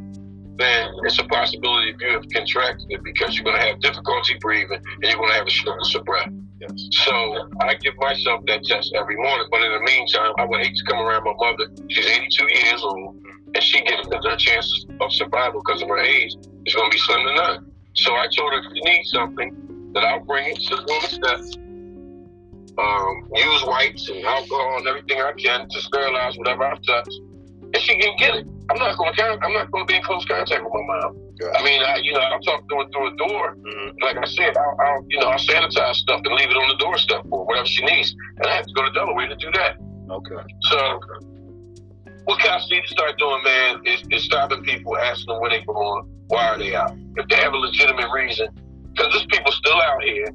then 0.59 0.91
it's 1.05 1.19
a 1.19 1.25
possibility 1.25 1.91
if 1.91 1.97
you 2.01 2.13
have 2.13 2.29
contracted 2.29 2.87
it 2.91 3.03
because 3.03 3.35
you're 3.35 3.45
going 3.45 3.57
to 3.57 3.63
have 3.63 3.81
difficulty 3.81 4.37
breathing 4.41 4.77
and 4.77 5.03
you're 5.03 5.17
going 5.17 5.31
to 5.31 5.35
have 5.35 5.47
a 5.47 5.51
shortness 5.51 5.95
of 5.95 6.05
breath. 6.05 6.29
Yes. 6.61 6.89
So 6.93 7.49
I 7.61 7.75
give 7.75 7.95
myself 7.97 8.45
that 8.47 8.63
test 8.65 8.93
every 8.95 9.17
morning. 9.17 9.47
But 9.51 9.63
in 9.63 9.73
the 9.73 9.81
meantime, 9.81 10.33
I 10.39 10.45
would 10.45 10.61
hate 10.61 10.77
to 10.77 10.85
come 10.85 11.01
around 11.01 11.25
my 11.25 11.35
mother. 11.37 11.71
She's 11.89 12.07
82 12.07 12.45
years 12.45 12.83
old, 12.85 13.17
and 13.55 13.63
she 13.63 13.83
gets 13.83 14.07
her 14.07 14.37
chance 14.37 14.87
of 15.01 15.13
survival 15.13 15.63
because 15.65 15.83
of 15.83 15.89
her 15.89 15.99
age 15.99 16.35
is 16.67 16.75
going 16.75 16.91
to 16.91 16.95
be 16.95 17.01
slim 17.01 17.27
to 17.27 17.35
none. 17.35 17.72
So 17.95 18.15
I 18.15 18.27
told 18.37 18.53
her 18.53 18.59
if 18.59 18.65
you 18.75 18.83
need 18.85 19.05
something, 19.05 19.91
that 19.95 20.05
I'll 20.05 20.25
bring 20.25 20.47
it 20.49 20.61
to 20.69 20.77
the 20.77 21.01
steps. 21.07 21.57
Um, 22.79 23.29
use 23.35 23.65
wipes 23.67 24.09
and 24.09 24.25
alcohol 24.25 24.79
and 24.79 24.89
everything 24.89 25.21
I 25.21 25.33
can 25.33 25.69
to 25.69 25.81
sterilize 25.83 26.39
whatever 26.39 26.65
I've 26.65 26.83
touched, 26.83 27.21
and 27.61 27.77
she 27.77 27.99
can 27.99 28.17
get 28.17 28.35
it. 28.35 28.47
I'm 28.71 28.79
not 28.79 28.97
going 28.97 29.13
to. 29.13 29.39
I'm 29.43 29.53
not 29.53 29.71
going 29.71 29.87
to 29.87 29.93
be 29.93 29.97
in 29.97 30.03
close 30.03 30.25
contact 30.25 30.65
with 30.65 30.73
my 30.73 30.81
mom. 30.81 31.19
Got 31.39 31.61
I 31.61 31.65
mean, 31.65 31.83
I, 31.83 31.97
you 31.97 32.15
know, 32.15 32.21
I'll 32.21 32.41
talk 32.41 32.65
through 32.71 32.89
through 32.93 33.13
a 33.13 33.17
door. 33.17 33.57
Mhm. 33.57 33.93
Like 34.01 34.17
I 34.17 34.25
said, 34.25 34.57
I'll, 34.57 34.77
I'll 34.81 35.05
you 35.09 35.21
know 35.21 35.27
I'll 35.27 35.39
sanitize 35.39 35.97
stuff 35.97 36.23
and 36.25 36.35
leave 36.35 36.49
it 36.49 36.57
on 36.57 36.69
the 36.69 36.77
doorstep 36.77 37.23
for 37.29 37.45
whatever 37.45 37.67
she 37.67 37.85
needs, 37.85 38.15
and 38.39 38.47
I 38.47 38.57
have 38.57 38.65
to 38.67 38.73
go 38.73 38.85
to 38.85 38.91
Delaware 38.93 39.29
to 39.29 39.37
do 39.37 39.51
that. 39.53 39.77
Okay. 40.11 40.43
So, 40.63 41.01
what 42.25 42.39
cops 42.41 42.71
need 42.71 42.83
to 42.83 42.89
start 42.89 43.19
doing, 43.19 43.43
man, 43.45 43.81
is, 43.87 44.03
is 44.11 44.25
stopping 44.25 44.63
people, 44.63 44.97
asking 44.97 45.33
them 45.33 45.41
where 45.41 45.51
they 45.51 45.61
going, 45.65 46.05
why 46.29 46.49
are 46.49 46.59
they 46.59 46.75
out? 46.75 46.97
If 47.17 47.29
they 47.29 47.37
have 47.37 47.53
a 47.53 47.57
legitimate 47.57 48.11
reason, 48.13 48.49
because 48.93 49.13
there's 49.13 49.27
people 49.27 49.53
still 49.53 49.81
out 49.81 50.03
here, 50.03 50.27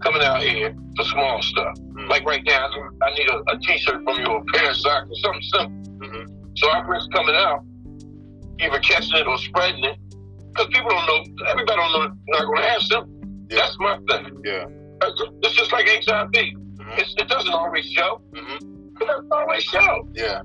coming 0.00 0.22
out 0.22 0.42
here 0.42 0.74
for 0.96 1.04
small 1.04 1.40
stuff. 1.42 1.74
Mhm. 1.78 2.08
Like 2.08 2.24
right 2.24 2.42
now, 2.44 2.68
I 3.02 3.10
need 3.14 3.28
a, 3.30 3.38
a 3.52 3.58
T-shirt 3.60 4.02
from 4.04 4.18
you, 4.18 4.26
a 4.26 4.44
pair 4.52 4.70
of 4.70 4.76
socks, 4.76 5.08
or 5.10 5.16
something 5.16 5.42
simple. 5.42 6.08
Mhm. 6.08 6.58
So 6.58 6.70
our 6.70 6.88
risk 6.90 7.10
coming 7.12 7.34
out, 7.36 7.60
either 8.60 8.78
catching 8.80 9.16
it 9.16 9.26
or 9.26 9.38
spreading 9.38 9.84
it, 9.84 9.96
because 10.48 10.66
people 10.68 10.90
don't 10.90 11.06
know, 11.06 11.44
everybody 11.50 11.76
don't 11.78 11.92
know, 11.92 12.12
not 12.28 12.44
going 12.44 12.62
to 12.62 12.68
have 12.68 12.82
symptoms. 12.82 13.46
Yeah. 13.50 13.56
That's 13.58 13.76
my 13.78 13.98
thing. 14.10 14.40
Yeah. 14.44 14.64
It's 15.02 15.22
it's 15.42 15.54
just 15.54 15.72
like 15.72 15.86
HIV. 15.88 16.32
Mhm. 16.32 16.98
It's, 16.98 17.14
it 17.18 17.28
doesn't 17.28 17.52
always 17.52 17.86
show. 17.86 18.20
Mhm. 18.32 19.00
It 19.00 19.06
doesn't 19.06 19.32
always 19.32 19.62
show. 19.64 20.08
Yeah. 20.14 20.42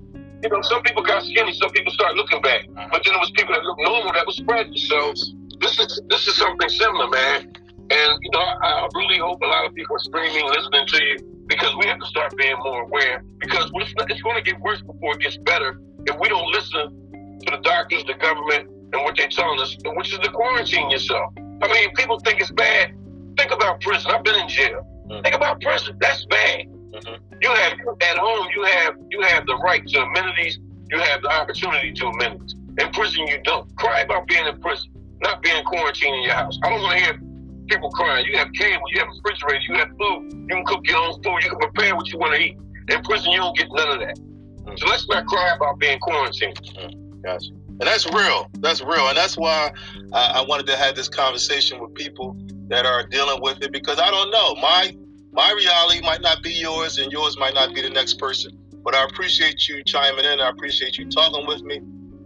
You 0.48 0.56
know, 0.56 0.62
some 0.62 0.82
people 0.84 1.04
got 1.04 1.24
skinny, 1.24 1.52
some 1.54 1.70
people 1.72 1.92
start 1.92 2.16
looking 2.16 2.42
bad. 2.42 2.62
But 2.74 3.04
then 3.04 3.12
there 3.14 3.20
was 3.20 3.32
people 3.32 3.54
that 3.54 3.64
looked 3.64 3.82
normal 3.82 4.14
that 4.14 4.26
was 4.26 4.38
spreading. 4.38 4.76
So 4.78 5.12
this 5.60 5.78
is 5.78 6.00
this 6.08 6.26
is 6.28 6.36
something 6.38 6.70
similar, 6.70 7.08
man. 7.10 7.52
And 7.90 8.12
you 8.22 8.32
know, 8.32 8.40
I, 8.40 8.88
I 8.88 8.88
really 8.96 9.20
hope 9.20 9.42
a 9.42 9.46
lot 9.46 9.66
of 9.66 9.76
people 9.76 9.98
are 9.98 10.00
streaming, 10.00 10.46
listening 10.48 10.88
to 10.88 11.04
you, 11.04 11.44
because 11.48 11.76
we 11.76 11.86
have 11.88 12.00
to 12.00 12.06
start 12.06 12.34
being 12.38 12.56
more 12.64 12.84
aware. 12.84 13.24
Because 13.40 13.70
it's, 13.74 13.94
it's 14.10 14.22
going 14.22 14.38
to 14.38 14.42
get 14.42 14.60
worse 14.62 14.82
before 14.82 15.16
it 15.16 15.20
gets 15.20 15.38
better 15.38 15.82
if 16.06 16.16
we 16.18 16.30
don't 16.30 16.48
listen 16.54 17.40
to 17.44 17.52
the 17.52 17.62
doctors, 17.64 18.06
the 18.06 18.14
government, 18.14 18.70
and 18.94 19.04
what 19.04 19.18
they're 19.18 19.28
telling 19.28 19.60
us, 19.60 19.76
which 19.84 20.14
is 20.14 20.20
to 20.20 20.32
quarantine 20.32 20.90
yourself. 20.90 21.34
I 21.62 21.68
mean, 21.74 21.94
people 21.96 22.20
think 22.22 22.40
it's 22.40 22.52
bad. 22.52 22.94
Think 23.38 23.52
about 23.52 23.82
prison. 23.82 24.12
I've 24.12 24.24
been 24.24 24.36
in 24.40 24.48
jail. 24.48 24.88
Mhm. 25.10 25.24
Think 25.24 25.36
about 25.36 25.60
prison. 25.60 25.98
That's 26.00 26.26
bad. 26.26 26.68
Mhm. 27.04 27.20
You 27.42 27.50
have 27.50 27.74
at 28.02 28.18
home. 28.18 28.48
You 28.56 28.64
have 28.64 28.96
you 29.10 29.22
have 29.22 29.46
the 29.46 29.56
right 29.58 29.86
to 29.88 30.02
amenities. 30.02 30.60
You 30.92 31.00
have 31.00 31.22
the 31.22 31.30
opportunity 31.30 31.94
to 31.94 32.08
amenities. 32.08 32.56
In 32.80 32.92
prison, 32.92 33.28
you 33.28 33.40
don't. 33.44 33.76
Cry 33.78 34.02
about 34.02 34.28
being 34.28 34.46
in 34.46 34.60
prison, 34.62 34.92
not 35.22 35.42
being 35.42 35.64
quarantined 35.66 36.16
in 36.16 36.24
your 36.24 36.34
house. 36.34 36.58
I 36.64 36.70
don't 36.70 36.82
want 36.82 36.98
to 36.98 37.04
hear 37.04 37.20
people 37.68 37.90
crying. 37.92 38.26
You 38.26 38.38
have 38.38 38.52
cable, 38.54 38.84
you 38.94 39.00
have 39.00 39.10
refrigerator, 39.10 39.64
you 39.68 39.76
have 39.76 39.90
food. 40.00 40.32
You 40.32 40.56
can 40.56 40.66
cook 40.66 40.88
your 40.88 40.98
own 40.98 41.22
food. 41.22 41.44
You 41.44 41.50
can 41.50 41.60
prepare 41.60 41.96
what 41.96 42.08
you 42.12 42.18
want 42.18 42.36
to 42.36 42.42
eat. 42.42 42.58
In 42.90 43.04
prison, 43.04 43.32
you 43.32 43.40
don't 43.40 43.58
get 43.58 43.68
none 43.72 43.90
of 43.90 44.00
that. 44.00 44.18
Mm. 44.18 44.80
So 44.80 44.88
let's 44.88 45.08
not 45.10 45.26
cry 45.26 45.54
about 45.56 45.80
being 45.80 46.00
quarantined. 46.00 46.56
Mm. 46.56 47.24
Gotcha. 47.24 47.52
And 47.80 47.82
that's 47.82 48.06
real. 48.12 48.50
That's 48.60 48.82
real. 48.82 49.08
And 49.08 49.18
that's 49.18 49.38
why 49.38 49.72
I, 50.14 50.32
I 50.36 50.46
wanted 50.48 50.66
to 50.68 50.78
have 50.78 50.96
this 50.96 51.10
conversation 51.10 51.80
with 51.80 51.94
people 51.94 52.36
that 52.70 52.86
are 52.86 53.06
dealing 53.06 53.42
with 53.42 53.62
it 53.62 53.72
because 53.72 54.00
I 54.00 54.10
don't 54.10 54.32
know. 54.32 54.56
My 54.56 54.96
my 55.38 55.52
reality 55.52 56.02
might 56.02 56.22
not 56.22 56.42
be 56.42 56.50
yours 56.50 56.98
and 56.98 57.12
yours 57.12 57.38
might 57.38 57.54
not 57.54 57.74
be 57.76 57.82
the 57.84 57.92
next 57.92 58.16
person. 58.16 58.58
But 58.84 58.96
I 58.96 59.04
appreciate 59.04 59.68
you 59.68 59.84
chiming 59.84 60.26
in. 60.26 60.42
I 60.42 60.50
appreciate 60.50 60.98
you 60.98 61.08
talking 61.12 61.46
with 61.46 61.62
me. 61.62 61.80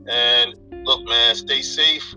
And 0.08 0.56
look, 0.86 1.06
man, 1.06 1.36
stay 1.36 1.62
safe. 1.62 2.16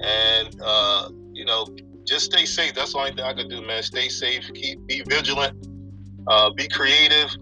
And 0.00 0.56
uh, 0.64 1.08
you 1.32 1.44
know, 1.44 1.66
just 2.06 2.26
stay 2.26 2.44
safe. 2.44 2.74
That's 2.74 2.92
the 2.92 2.98
only 2.98 3.14
thing 3.14 3.24
I 3.24 3.34
can 3.34 3.48
do, 3.48 3.66
man. 3.66 3.82
Stay 3.82 4.08
safe, 4.08 4.48
keep 4.54 4.86
be 4.86 5.02
vigilant, 5.08 5.66
uh, 6.28 6.50
be 6.50 6.68
creative, 6.68 7.36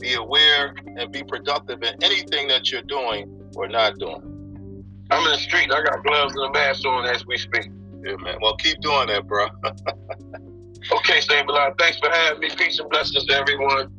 be 0.00 0.14
aware, 0.14 0.74
and 0.96 1.12
be 1.12 1.22
productive 1.22 1.80
in 1.84 2.02
anything 2.02 2.48
that 2.48 2.72
you're 2.72 2.82
doing 2.82 3.52
or 3.54 3.68
not 3.68 3.96
doing. 4.00 4.84
I'm 5.12 5.24
in 5.24 5.30
the 5.30 5.38
street. 5.38 5.72
I 5.72 5.82
got 5.82 6.02
gloves 6.02 6.34
and 6.34 6.46
a 6.46 6.50
mask 6.50 6.84
on 6.84 7.06
as 7.06 7.24
we 7.26 7.38
speak. 7.38 7.70
Yeah, 8.02 8.16
man. 8.16 8.38
Well, 8.42 8.56
keep 8.56 8.80
doing 8.80 9.06
that, 9.06 9.28
bro. 9.28 9.46
okay, 10.92 11.20
St. 11.20 11.46
Bilal. 11.46 11.74
Thanks 11.78 11.98
for 11.98 12.10
having 12.10 12.40
me. 12.40 12.50
Peace 12.56 12.78
and 12.78 12.88
blessings 12.90 13.24
to 13.26 13.34
everyone. 13.34 13.92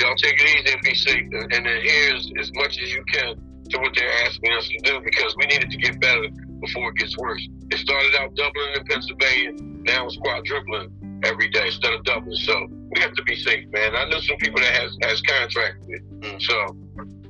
Y'all 0.00 0.16
take 0.16 0.34
it 0.40 0.42
easy 0.42 0.72
and 0.72 0.82
be 0.82 0.94
safe. 0.94 1.26
And 1.52 1.66
adhere 1.66 2.14
as, 2.14 2.30
as 2.40 2.50
much 2.54 2.78
as 2.82 2.92
you 2.92 3.04
can 3.12 3.36
to 3.70 3.78
what 3.78 3.92
they're 3.94 4.12
asking 4.26 4.52
us 4.52 4.68
to 4.68 4.78
do 4.82 5.00
because 5.04 5.34
we 5.38 5.46
need 5.46 5.62
it 5.62 5.70
to 5.70 5.76
get 5.76 6.00
better 6.00 6.28
before 6.60 6.90
it 6.90 6.96
gets 6.96 7.16
worse. 7.18 7.46
It 7.70 7.78
started 7.78 8.14
out 8.18 8.34
doubling 8.34 8.74
in 8.76 8.84
Pennsylvania. 8.84 9.52
Now 9.84 10.06
it's 10.06 10.16
quadrupling 10.16 11.20
every 11.24 11.48
day 11.48 11.66
instead 11.66 11.94
of 11.94 12.04
doubling. 12.04 12.36
So 12.36 12.66
we 12.90 13.00
have 13.00 13.14
to 13.14 13.22
be 13.24 13.36
safe, 13.36 13.66
man. 13.72 13.96
I 13.96 14.08
know 14.08 14.20
some 14.20 14.36
people 14.38 14.60
that 14.60 14.72
has 14.72 14.96
has 15.02 15.20
contracted 15.22 15.88
it. 15.88 16.20
Mm. 16.20 16.42
So 16.42 16.76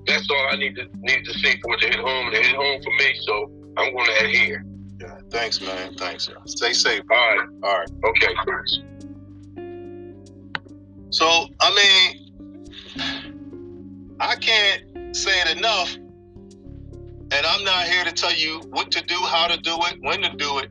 that's 0.07 0.29
all 0.31 0.49
I 0.51 0.57
need 0.57 0.77
to 0.77 0.89
need 1.03 1.25
to 1.25 1.35
see 1.39 1.59
for 1.63 1.75
it 1.75 1.81
to 1.81 1.87
hit 1.87 2.01
home, 2.01 2.27
and 2.27 2.35
it 2.35 2.47
hit 2.47 2.57
home 2.57 2.83
for 2.83 2.91
me. 2.99 3.15
So 3.23 3.51
I'm 3.77 3.95
going 3.95 4.07
to 4.07 4.25
adhere. 4.25 4.65
Yeah, 5.05 5.19
thanks, 5.29 5.61
man. 5.61 5.95
Thanks. 5.97 6.31
Stay 6.47 6.73
safe. 6.73 7.03
All 7.11 7.17
right. 7.17 7.49
All 7.63 7.79
right. 7.79 7.89
Okay. 8.05 8.35
So 11.11 11.27
I 11.61 11.75
mean, 11.75 12.33
I 14.19 14.37
can't 14.37 15.15
say 15.15 15.33
it 15.43 15.57
enough, 15.59 15.95
and 15.95 17.47
I'm 17.47 17.65
not 17.65 17.87
here 17.87 18.05
to 18.05 18.13
tell 18.13 18.35
you 18.35 18.61
what 18.71 18.91
to 18.93 19.03
do, 19.03 19.17
how 19.17 19.47
to 19.49 19.59
do 19.59 19.77
it, 19.83 19.99
when 20.01 20.23
to 20.23 20.31
do 20.37 20.59
it. 20.59 20.71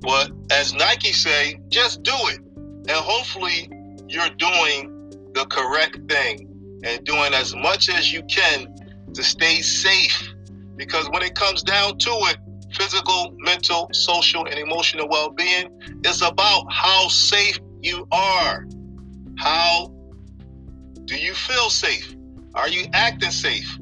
But 0.00 0.30
as 0.50 0.72
Nike 0.72 1.12
say, 1.12 1.60
just 1.68 2.02
do 2.02 2.14
it, 2.14 2.40
and 2.56 2.90
hopefully 2.90 3.70
you're 4.08 4.30
doing 4.38 5.12
the 5.34 5.44
correct 5.50 6.10
thing 6.10 6.80
and 6.84 7.04
doing 7.04 7.34
as 7.34 7.54
much 7.54 7.90
as 7.90 8.12
you 8.12 8.22
can 8.24 8.74
to 9.12 9.22
stay 9.22 9.60
safe. 9.60 10.30
Because 10.76 11.08
when 11.10 11.22
it 11.22 11.34
comes 11.34 11.62
down 11.62 11.98
to 11.98 12.10
it, 12.10 12.38
physical, 12.74 13.34
mental, 13.38 13.88
social, 13.92 14.46
and 14.46 14.58
emotional 14.58 15.08
well 15.08 15.30
being 15.30 15.68
is 16.04 16.22
about 16.22 16.66
how 16.70 17.08
safe 17.08 17.58
you 17.82 18.06
are. 18.10 18.66
How 19.38 19.92
do 21.04 21.16
you 21.16 21.34
feel 21.34 21.70
safe? 21.70 22.14
Are 22.54 22.68
you 22.68 22.86
acting 22.92 23.30
safe? 23.30 23.78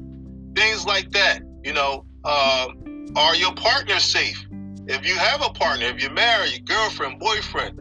Things 0.55 0.85
like 0.85 1.11
that. 1.11 1.41
You 1.63 1.73
know, 1.73 2.05
um, 2.25 3.07
are 3.15 3.35
your 3.35 3.53
partners 3.53 4.03
safe? 4.03 4.45
If 4.87 5.07
you 5.07 5.15
have 5.15 5.41
a 5.41 5.49
partner, 5.49 5.85
if 5.85 6.01
you're 6.01 6.11
married, 6.11 6.51
your 6.51 6.61
girlfriend, 6.61 7.19
boyfriend, 7.19 7.79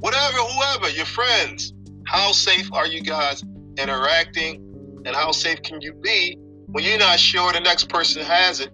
whatever, 0.00 0.38
whoever, 0.38 0.90
your 0.90 1.06
friends, 1.06 1.72
how 2.06 2.32
safe 2.32 2.70
are 2.72 2.86
you 2.86 3.02
guys 3.02 3.42
interacting 3.78 5.02
and 5.06 5.16
how 5.16 5.32
safe 5.32 5.62
can 5.62 5.80
you 5.80 5.94
be 5.94 6.36
when 6.66 6.84
you're 6.84 6.98
not 6.98 7.18
sure 7.18 7.52
the 7.52 7.60
next 7.60 7.88
person 7.88 8.22
has 8.22 8.60
it 8.60 8.70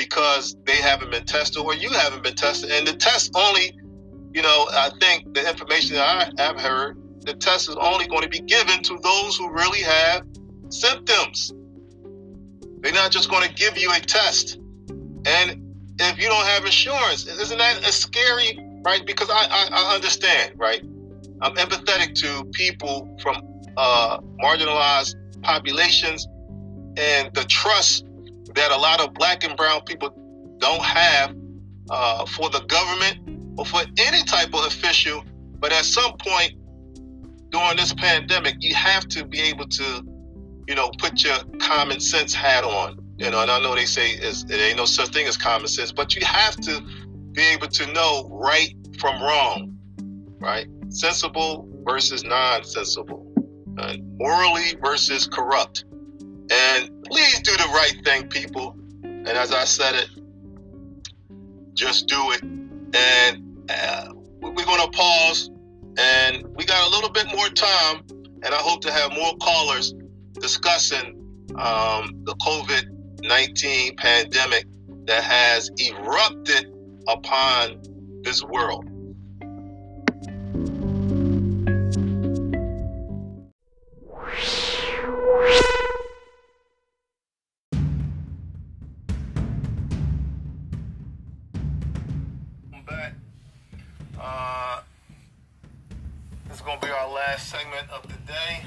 because 0.00 0.56
they 0.64 0.76
haven't 0.76 1.10
been 1.10 1.24
tested 1.24 1.62
or 1.62 1.74
you 1.74 1.90
haven't 1.90 2.22
been 2.22 2.34
tested. 2.34 2.70
And 2.70 2.86
the 2.86 2.94
test 2.94 3.32
only 3.34 3.76
you 4.32 4.42
know 4.42 4.68
i 4.72 4.90
think 5.00 5.34
the 5.34 5.46
information 5.48 5.96
that 5.96 6.32
i 6.38 6.42
have 6.42 6.58
heard 6.58 6.96
the 7.22 7.34
test 7.34 7.68
is 7.68 7.76
only 7.76 8.06
going 8.06 8.22
to 8.22 8.28
be 8.28 8.40
given 8.40 8.82
to 8.82 8.98
those 9.02 9.36
who 9.36 9.50
really 9.52 9.82
have 9.82 10.22
symptoms. 10.70 11.52
They're 12.80 12.94
not 12.94 13.10
just 13.10 13.28
going 13.28 13.46
to 13.46 13.54
give 13.54 13.76
you 13.76 13.90
a 13.92 14.00
test. 14.00 14.58
And 15.26 15.74
if 15.98 16.18
you 16.18 16.28
don't 16.28 16.46
have 16.46 16.64
insurance 16.64 17.26
isn't 17.26 17.58
that 17.58 17.86
a 17.86 17.92
scary 17.92 18.58
right? 18.82 19.04
Because 19.04 19.28
i 19.28 19.46
i, 19.50 19.68
I 19.70 19.94
understand 19.94 20.54
right? 20.56 20.82
I'm 21.42 21.54
empathetic 21.56 22.14
to 22.22 22.44
people 22.52 22.94
from 23.22 23.36
uh, 23.76 24.20
marginalized 24.42 25.16
populations 25.42 26.26
and 26.96 27.32
the 27.34 27.44
trust 27.44 28.06
that 28.54 28.70
a 28.70 28.76
lot 28.76 29.00
of 29.00 29.14
black 29.14 29.44
and 29.44 29.56
brown 29.56 29.82
people 29.82 30.10
don't 30.58 30.82
have 30.82 31.34
uh, 31.90 32.26
for 32.26 32.50
the 32.50 32.60
government 32.60 33.18
or 33.58 33.64
for 33.64 33.80
any 33.98 34.22
type 34.24 34.54
of 34.54 34.66
official. 34.66 35.24
But 35.58 35.72
at 35.72 35.84
some 35.84 36.16
point 36.18 36.52
during 37.50 37.76
this 37.76 37.92
pandemic, 37.92 38.56
you 38.60 38.74
have 38.74 39.06
to 39.08 39.24
be 39.24 39.40
able 39.40 39.66
to, 39.66 40.02
you 40.68 40.74
know, 40.74 40.90
put 40.98 41.22
your 41.24 41.36
common 41.58 42.00
sense 42.00 42.32
hat 42.32 42.64
on. 42.64 42.98
You 43.18 43.30
know, 43.30 43.42
and 43.42 43.50
I 43.50 43.60
know 43.60 43.74
they 43.74 43.84
say 43.84 44.12
it 44.12 44.50
ain't 44.50 44.78
no 44.78 44.86
such 44.86 45.08
thing 45.08 45.26
as 45.26 45.36
common 45.36 45.68
sense, 45.68 45.92
but 45.92 46.16
you 46.16 46.24
have 46.24 46.56
to 46.56 46.80
be 47.32 47.42
able 47.42 47.68
to 47.68 47.92
know 47.92 48.28
right 48.32 48.74
from 48.98 49.20
wrong, 49.22 49.76
right? 50.40 50.66
Sensible 50.88 51.68
versus 51.84 52.24
non-sensible 52.24 53.30
uh, 53.78 53.96
morally 54.18 54.74
versus 54.82 55.26
corrupt. 55.26 55.84
And 56.50 57.04
please 57.04 57.40
do 57.40 57.52
the 57.52 57.70
right 57.72 57.96
thing, 58.04 58.28
people. 58.28 58.76
And 59.02 59.28
as 59.28 59.52
I 59.52 59.64
said 59.64 59.94
it, 59.94 60.08
just 61.74 62.08
do 62.08 62.32
it. 62.32 62.42
And 62.42 63.66
uh, 63.70 64.12
we're 64.40 64.64
going 64.64 64.80
to 64.80 64.90
pause. 64.90 65.50
And 65.96 66.44
we 66.56 66.64
got 66.64 66.88
a 66.88 66.90
little 66.90 67.10
bit 67.10 67.26
more 67.34 67.48
time. 67.48 68.02
And 68.42 68.54
I 68.54 68.58
hope 68.58 68.80
to 68.82 68.92
have 68.92 69.12
more 69.12 69.36
callers 69.36 69.94
discussing 70.34 71.16
um, 71.56 72.22
the 72.24 72.34
COVID 72.36 72.96
19 73.22 73.96
pandemic 73.96 74.66
that 75.06 75.22
has 75.22 75.70
erupted 75.78 76.72
upon 77.06 77.80
this 78.22 78.42
world. 78.42 78.89
Segment 97.38 97.88
of 97.90 98.02
the 98.04 98.32
day. 98.32 98.62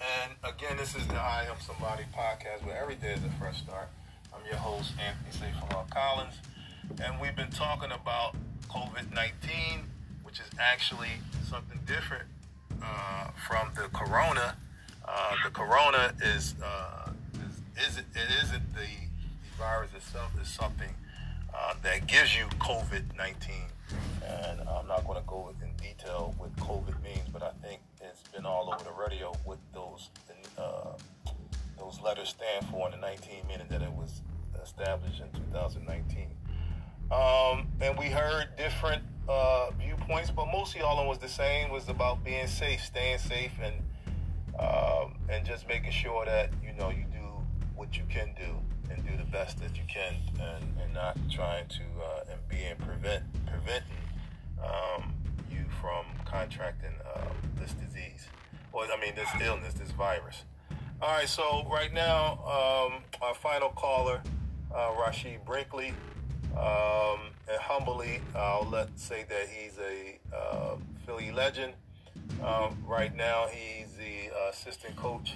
And 0.00 0.32
again, 0.42 0.78
this 0.78 0.96
is 0.96 1.06
the 1.06 1.16
I 1.16 1.44
Am 1.44 1.56
Somebody 1.60 2.04
podcast 2.16 2.64
where 2.66 2.80
every 2.80 2.94
day 2.94 3.12
is 3.12 3.20
a 3.24 3.30
fresh 3.38 3.58
start. 3.58 3.88
I'm 4.34 4.40
your 4.46 4.56
host, 4.56 4.92
Anthony 4.98 5.30
Seyfullah 5.52 5.84
Collins. 5.90 6.34
And 7.04 7.20
we've 7.20 7.36
been 7.36 7.50
talking 7.50 7.90
about 7.92 8.36
COVID 8.70 9.14
19, 9.14 9.84
which 10.22 10.40
is 10.40 10.46
actually 10.58 11.10
something 11.48 11.78
different 11.86 12.24
uh, 12.82 13.28
from 13.46 13.70
the 13.74 13.88
corona. 13.96 14.56
Uh, 15.06 15.34
the 15.44 15.50
corona 15.50 16.14
is, 16.22 16.54
uh, 16.64 17.10
is, 17.34 17.86
is 17.88 17.98
it, 17.98 18.06
it 18.14 18.44
isn't 18.44 18.74
the, 18.74 18.80
the 18.80 19.58
virus 19.58 19.90
itself, 19.94 20.32
it's 20.40 20.50
something 20.50 20.94
uh, 21.56 21.74
that 21.82 22.06
gives 22.06 22.36
you 22.36 22.46
COVID 22.58 23.16
19. 23.16 23.54
And 24.24 24.60
I'm 24.68 24.86
not 24.88 25.06
going 25.06 25.20
to 25.20 25.26
go 25.26 25.54
in 25.62 25.70
detail 25.76 26.34
what 26.38 26.54
COVID 26.56 27.00
means, 27.02 27.28
but 27.32 27.42
I 27.42 27.50
think 27.64 27.80
it's 28.00 28.22
been 28.28 28.44
all 28.44 28.72
over 28.72 28.82
the 28.82 28.90
radio 28.92 29.32
what 29.44 29.58
those 29.72 30.10
uh, 30.58 30.92
those 31.78 32.00
letters 32.00 32.30
stand 32.30 32.66
for 32.66 32.86
in 32.86 32.92
the 32.92 33.06
19 33.06 33.46
meaning 33.48 33.66
that 33.68 33.82
it 33.82 33.92
was 33.92 34.22
established 34.62 35.20
in 35.20 35.30
2019. 35.52 36.28
Um, 37.10 37.68
and 37.80 37.96
we 37.96 38.06
heard 38.06 38.48
different 38.56 39.02
uh, 39.28 39.70
viewpoints, 39.78 40.30
but 40.30 40.46
mostly 40.46 40.80
all 40.80 40.94
of 40.94 40.98
them 40.98 41.06
was 41.06 41.18
the 41.18 41.28
same. 41.28 41.70
Was 41.70 41.88
about 41.88 42.24
being 42.24 42.48
safe, 42.48 42.82
staying 42.82 43.18
safe, 43.18 43.52
and 43.62 43.74
um, 44.58 45.14
and 45.28 45.46
just 45.46 45.68
making 45.68 45.92
sure 45.92 46.24
that 46.24 46.50
you 46.64 46.72
know 46.72 46.90
you 46.90 47.04
do 47.12 47.26
what 47.76 47.96
you 47.96 48.04
can 48.08 48.34
do 48.36 48.56
and 48.90 49.04
do 49.06 49.16
the 49.16 49.30
best 49.30 49.58
that 49.60 49.76
you 49.76 49.82
can, 49.88 50.14
and, 50.40 50.64
and 50.82 50.94
not 50.94 51.16
trying 51.30 51.66
to 51.68 51.82
uh, 52.02 52.30
and 52.30 52.40
being 52.48 52.76
prevent 52.76 53.24
preventing 53.46 53.96
um, 54.62 55.12
you 55.50 55.64
from 55.80 56.04
contracting 56.24 56.94
uh, 57.14 57.20
this 57.60 57.72
disease, 57.72 58.28
or 58.72 58.84
I 58.84 59.00
mean 59.00 59.14
this 59.14 59.28
illness, 59.40 59.74
this 59.74 59.90
virus. 59.92 60.44
All 61.02 61.10
right, 61.10 61.28
so 61.28 61.66
right 61.70 61.92
now, 61.92 62.38
um, 62.44 63.02
our 63.20 63.34
final 63.34 63.68
caller, 63.70 64.22
uh, 64.74 64.94
Rashid 64.98 65.44
Brinkley, 65.44 65.92
um, 66.56 67.20
and 67.48 67.60
humbly, 67.60 68.20
I'll 68.34 68.66
let 68.70 68.98
say 68.98 69.26
that 69.28 69.48
he's 69.48 69.78
a 69.78 70.18
uh, 70.34 70.76
Philly 71.04 71.32
legend. 71.32 71.74
Um, 72.42 72.78
right 72.86 73.14
now, 73.14 73.46
he's 73.52 73.92
the 73.96 74.32
assistant 74.50 74.96
coach 74.96 75.34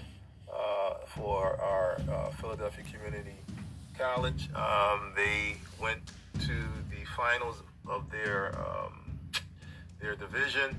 uh, 0.52 0.94
for 1.06 1.60
our 1.60 2.00
uh, 2.10 2.30
Philadelphia 2.40 2.84
Community 2.92 3.36
College. 3.98 4.48
Um, 4.54 5.12
they 5.16 5.56
went 5.80 6.00
to 6.40 6.54
the 6.90 7.04
finals 7.16 7.62
of 7.88 8.10
their 8.10 8.58
um, 8.58 9.18
their 10.00 10.14
division. 10.14 10.76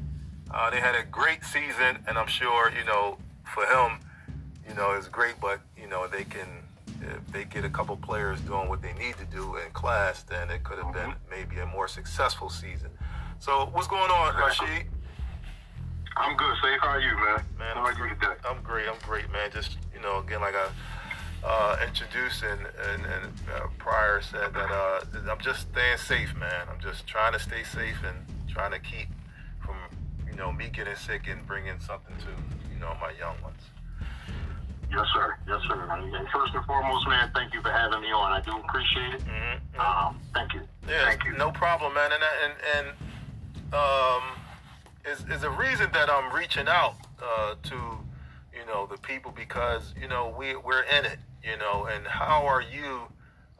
Uh, 0.49 0.69
they 0.69 0.79
had 0.79 0.95
a 0.95 1.03
great 1.03 1.43
season, 1.43 1.99
and 2.07 2.17
I'm 2.17 2.27
sure 2.27 2.71
you 2.71 2.85
know 2.85 3.17
for 3.53 3.65
him, 3.65 3.99
you 4.67 4.73
know, 4.75 4.91
it's 4.91 5.07
great. 5.07 5.35
But 5.39 5.61
you 5.77 5.87
know, 5.87 6.07
they 6.07 6.23
can 6.23 6.47
if 7.01 7.31
they 7.31 7.45
get 7.45 7.65
a 7.65 7.69
couple 7.69 7.95
players 7.97 8.39
doing 8.41 8.69
what 8.69 8.81
they 8.81 8.93
need 8.93 9.17
to 9.17 9.25
do 9.25 9.55
in 9.57 9.71
class, 9.71 10.23
then 10.23 10.49
it 10.49 10.63
could 10.63 10.77
have 10.77 10.93
been 10.93 11.13
maybe 11.29 11.59
a 11.59 11.65
more 11.65 11.87
successful 11.87 12.49
season. 12.49 12.89
So, 13.39 13.69
what's 13.71 13.87
going 13.87 14.11
on, 14.11 14.35
Rashid? 14.35 14.85
I'm 16.17 16.35
good, 16.35 16.55
Safe. 16.61 16.79
How 16.81 16.89
are 16.89 16.99
you, 17.01 17.15
man? 17.15 17.43
Man, 17.57 17.75
How 17.75 17.85
are 17.85 17.93
you 17.93 18.09
today? 18.15 18.33
I'm 18.47 18.61
great. 18.63 18.87
I'm 18.87 18.99
great, 19.07 19.31
man. 19.31 19.49
Just 19.51 19.77
you 19.95 20.01
know, 20.01 20.19
again, 20.19 20.41
like 20.41 20.55
I 20.55 20.67
uh, 21.47 21.77
introduced 21.87 22.43
and 22.43 22.59
and, 22.61 23.05
and 23.05 23.33
uh, 23.55 23.67
prior 23.77 24.21
said 24.21 24.53
that 24.53 24.71
uh, 24.71 25.01
I'm 25.31 25.39
just 25.39 25.61
staying 25.71 25.97
safe, 25.97 26.35
man. 26.35 26.67
I'm 26.71 26.79
just 26.81 27.07
trying 27.07 27.33
to 27.33 27.39
stay 27.39 27.63
safe 27.63 27.97
and 28.05 28.17
trying 28.49 28.71
to 28.71 28.79
keep 28.79 29.07
from 29.63 29.75
you 30.27 30.35
know 30.35 30.51
me 30.51 30.69
getting 30.73 30.95
sick 30.95 31.27
and 31.29 31.45
bringing 31.47 31.79
something 31.79 32.15
to 32.17 32.73
you 32.73 32.79
know 32.79 32.93
my 32.99 33.11
young 33.17 33.41
ones. 33.41 33.61
Yes, 34.91 35.07
sir. 35.13 35.37
Yes, 35.47 35.61
sir. 35.69 35.87
And 35.89 36.27
first 36.33 36.53
and 36.53 36.65
foremost, 36.65 37.07
man, 37.07 37.31
thank 37.33 37.53
you 37.53 37.61
for 37.61 37.71
having 37.71 38.01
me 38.01 38.11
on. 38.11 38.33
I 38.33 38.41
do 38.41 38.57
appreciate 38.57 39.13
it. 39.15 39.21
Mm-hmm. 39.23 39.79
Um, 39.79 40.19
thank 40.33 40.53
you. 40.53 40.59
Yeah, 40.85 41.05
Thank 41.05 41.23
you. 41.23 41.31
no 41.37 41.51
problem, 41.51 41.93
man. 41.93 42.11
And 42.11 42.21
and 42.43 42.53
and 42.75 42.87
um, 43.73 44.23
is 45.05 45.25
is 45.29 45.43
a 45.43 45.49
reason 45.49 45.89
that 45.93 46.09
I'm 46.09 46.33
reaching 46.33 46.67
out 46.67 46.95
uh, 47.21 47.55
to 47.63 47.75
you 48.53 48.65
know 48.67 48.85
the 48.85 48.97
people 48.97 49.31
because 49.35 49.93
you 49.99 50.07
know 50.07 50.33
we 50.37 50.55
we're 50.55 50.83
in 50.83 51.05
it, 51.05 51.17
you 51.43 51.57
know. 51.57 51.85
And 51.85 52.05
how 52.05 52.45
are 52.45 52.61
you 52.61 53.01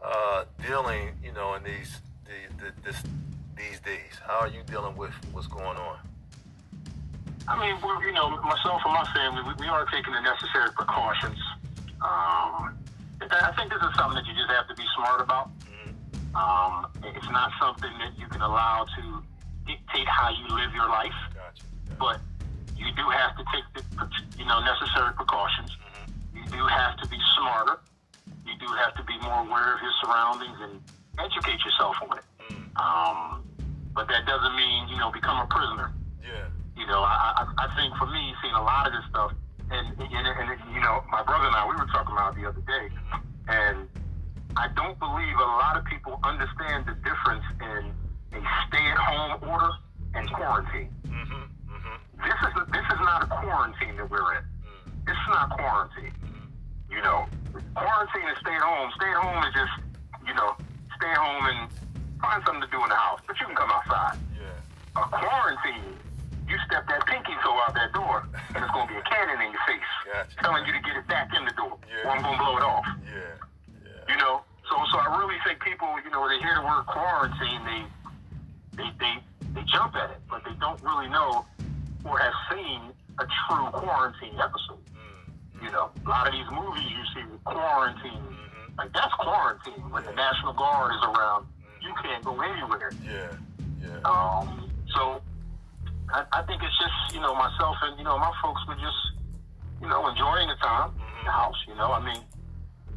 uh, 0.03 0.45
dealing, 0.65 1.09
you 1.23 1.31
know, 1.33 1.55
in 1.55 1.63
these 1.63 2.01
the, 2.25 2.63
the, 2.63 2.71
this 2.83 3.01
these 3.55 3.79
days? 3.79 4.19
How 4.25 4.39
are 4.39 4.49
you 4.49 4.61
dealing 4.65 4.95
with 4.95 5.13
what's 5.31 5.47
going 5.47 5.77
on? 5.77 5.99
I 7.47 7.59
mean, 7.59 7.75
we're, 7.81 8.05
you 8.05 8.13
know, 8.13 8.29
myself 8.41 8.81
and 8.85 8.93
my 8.93 9.05
family, 9.13 9.41
we, 9.41 9.65
we 9.65 9.67
are 9.67 9.85
taking 9.87 10.13
the 10.13 10.21
necessary 10.21 10.69
precautions. 10.75 11.39
Um, 12.01 12.77
I 13.19 13.51
think 13.57 13.71
this 13.71 13.81
is 13.81 13.95
something 13.97 14.15
that 14.15 14.25
you 14.25 14.33
just 14.33 14.49
have 14.49 14.67
to 14.67 14.75
be 14.75 14.83
smart 14.95 15.21
about. 15.21 15.49
Um, 16.33 16.87
it's 17.03 17.29
not 17.29 17.51
something 17.59 17.91
that 17.99 18.17
you 18.17 18.25
can 18.27 18.41
allow 18.41 18.85
to 18.85 19.23
dictate 19.67 20.07
how 20.07 20.29
you 20.29 20.47
live 20.55 20.73
your 20.73 20.87
life. 20.87 21.11
But 22.01 22.17
you 22.75 22.89
do 22.97 23.05
have 23.13 23.37
to 23.37 23.43
take 23.53 23.63
the, 23.77 23.81
you 24.41 24.45
know, 24.49 24.59
necessary 24.65 25.13
precautions. 25.13 25.69
Mm-hmm. 25.77 26.37
You 26.41 26.45
do 26.57 26.65
have 26.65 26.97
to 26.97 27.07
be 27.07 27.17
smarter. 27.37 27.77
You 28.41 28.57
do 28.57 28.65
have 28.73 28.97
to 28.97 29.03
be 29.05 29.13
more 29.21 29.45
aware 29.45 29.77
of 29.77 29.79
your 29.85 29.93
surroundings 30.01 30.57
and 30.65 30.81
educate 31.21 31.61
yourself 31.63 31.95
on 32.01 32.17
it. 32.17 32.25
Mm. 32.49 32.65
Um, 32.81 33.43
but 33.93 34.07
that 34.07 34.25
doesn't 34.25 34.55
mean, 34.55 34.89
you 34.89 34.97
know, 34.97 35.11
become 35.11 35.37
a 35.37 35.45
prisoner. 35.45 35.93
Yeah. 36.25 36.49
You 36.75 36.87
know, 36.87 37.05
I, 37.05 37.45
I, 37.45 37.69
I 37.69 37.75
think 37.77 37.93
for 37.97 38.07
me, 38.07 38.33
seeing 38.41 38.55
a 38.55 38.63
lot 38.63 38.87
of 38.87 38.93
this 38.93 39.05
stuff, 39.09 39.31
and, 39.69 39.87
and, 39.99 40.27
and 40.27 40.73
you 40.73 40.81
know, 40.81 41.03
my 41.11 41.21
brother 41.21 41.45
and 41.45 41.55
I, 41.55 41.67
we 41.69 41.75
were 41.75 41.85
talking 41.93 42.13
about 42.17 42.33
it 42.33 42.41
the 42.41 42.49
other 42.49 42.61
day, 42.65 42.89
mm-hmm. 42.89 43.49
and 43.49 43.87
I 44.57 44.67
don't 44.75 44.97
believe 44.97 45.35
a 45.37 45.51
lot 45.61 45.77
of 45.77 45.85
people 45.85 46.19
understand 46.23 46.85
the 46.89 46.95
difference 47.05 47.45
in 47.61 47.93
a 48.33 48.41
stay-at-home 48.67 49.47
order 49.47 49.69
and 50.15 50.27
quarantine. 50.33 50.89
This 52.31 52.39
is 52.47 52.53
this 52.71 52.87
is 52.95 52.99
not 53.03 53.23
a 53.23 53.27
quarantine 53.27 53.95
that 53.99 54.07
we're 54.09 54.23
in. 54.39 54.43
Mm. 54.63 54.87
This 55.03 55.19
is 55.19 55.29
not 55.35 55.51
quarantine. 55.51 56.15
Mm. 56.23 56.47
You 56.87 57.01
know, 57.03 57.27
quarantine 57.75 58.23
and 58.23 58.37
stay 58.39 58.55
at 58.55 58.63
home. 58.63 58.87
Stay 58.95 59.11
at 59.11 59.19
home 59.19 59.43
is 59.43 59.53
just, 59.53 59.75
you 60.23 60.33
know, 60.33 60.55
stay 60.95 61.11
at 61.11 61.19
home 61.19 61.43
and 61.51 61.59
find 62.23 62.39
something 62.47 62.63
to 62.63 62.71
do 62.71 62.79
in 62.83 62.87
the 62.87 62.95
house, 62.95 63.19
but 63.27 63.35
you 63.39 63.45
can 63.51 63.55
come 63.55 63.67
outside. 63.71 64.15
Yeah. 64.39 64.47
A 64.95 65.03
quarantine, 65.11 65.91
you 66.47 66.55
step 66.71 66.87
that 66.87 67.03
pinky 67.05 67.35
toe 67.43 67.57
out 67.67 67.75
that 67.75 67.91
door, 67.91 68.23
and 68.55 68.63
it's 68.63 68.71
gonna 68.71 68.87
be 68.87 68.95
a 68.95 69.03
cannon 69.11 69.41
in 69.43 69.51
your 69.51 69.63
face, 69.67 69.91
Gotcha. 70.07 70.35
telling 70.39 70.63
you 70.65 70.71
to 70.71 70.79
get 70.87 70.95
it 70.95 71.07
back 71.11 71.35
in 71.35 71.43
the 71.43 71.51
door, 71.59 71.75
Yeah. 71.83 72.07
or 72.07 72.15
I'm 72.15 72.21
gonna 72.23 72.37
blow 72.39 72.55
it 72.57 72.63
off. 72.63 72.85
Yeah. 73.11 73.19
Yeah. 73.83 74.07
You 74.07 74.17
know, 74.23 74.39
so 74.71 74.79
so 74.91 75.03
I 75.03 75.19
really 75.19 75.35
think 75.43 75.59
people, 75.59 75.89
you 75.99 76.09
know, 76.15 76.21
when 76.23 76.31
they 76.31 76.39
hear 76.39 76.55
the 76.55 76.63
word 76.63 76.85
quarantine, 76.87 77.59
they 77.67 77.81
they 78.79 78.89
they 79.03 79.13
they 79.51 79.63
jump 79.67 79.95
at 79.99 80.11
it, 80.15 80.21
but 80.29 80.43
they 80.45 80.53
don't 80.63 80.79
really 80.83 81.09
know 81.09 81.43
or 82.03 82.17
have 82.17 82.33
seen 82.51 82.81
a 83.19 83.25
true 83.25 83.67
quarantine 83.71 84.39
episode. 84.39 84.81
Mm-hmm. 84.93 85.65
You 85.65 85.71
know, 85.71 85.91
a 86.05 86.09
lot 86.09 86.27
of 86.27 86.33
these 86.33 86.49
movies 86.51 86.83
you 86.89 87.03
see 87.13 87.27
with 87.31 87.43
quarantine, 87.43 88.23
like 88.77 88.91
that's 88.93 89.13
quarantine. 89.15 89.89
When 89.91 90.03
the 90.05 90.13
National 90.13 90.53
Guard 90.53 90.93
is 90.95 91.03
around, 91.03 91.47
you 91.81 91.93
can't 92.01 92.23
go 92.23 92.39
anywhere. 92.41 92.91
Yeah. 93.03 93.31
Yeah. 93.81 93.99
Um, 94.05 94.69
so 94.93 95.21
I, 96.13 96.25
I 96.31 96.41
think 96.43 96.61
it's 96.63 96.77
just, 96.77 97.13
you 97.13 97.21
know, 97.21 97.33
myself 97.35 97.77
and, 97.81 97.97
you 97.97 98.03
know, 98.03 98.17
my 98.17 98.31
folks 98.41 98.61
were 98.67 98.75
just, 98.75 99.01
you 99.81 99.87
know, 99.87 100.07
enjoying 100.07 100.47
the 100.47 100.55
time 100.61 100.91
in 101.19 101.25
the 101.25 101.31
house, 101.31 101.55
you 101.67 101.75
know. 101.75 101.91
I 101.91 102.03
mean, 102.03 102.21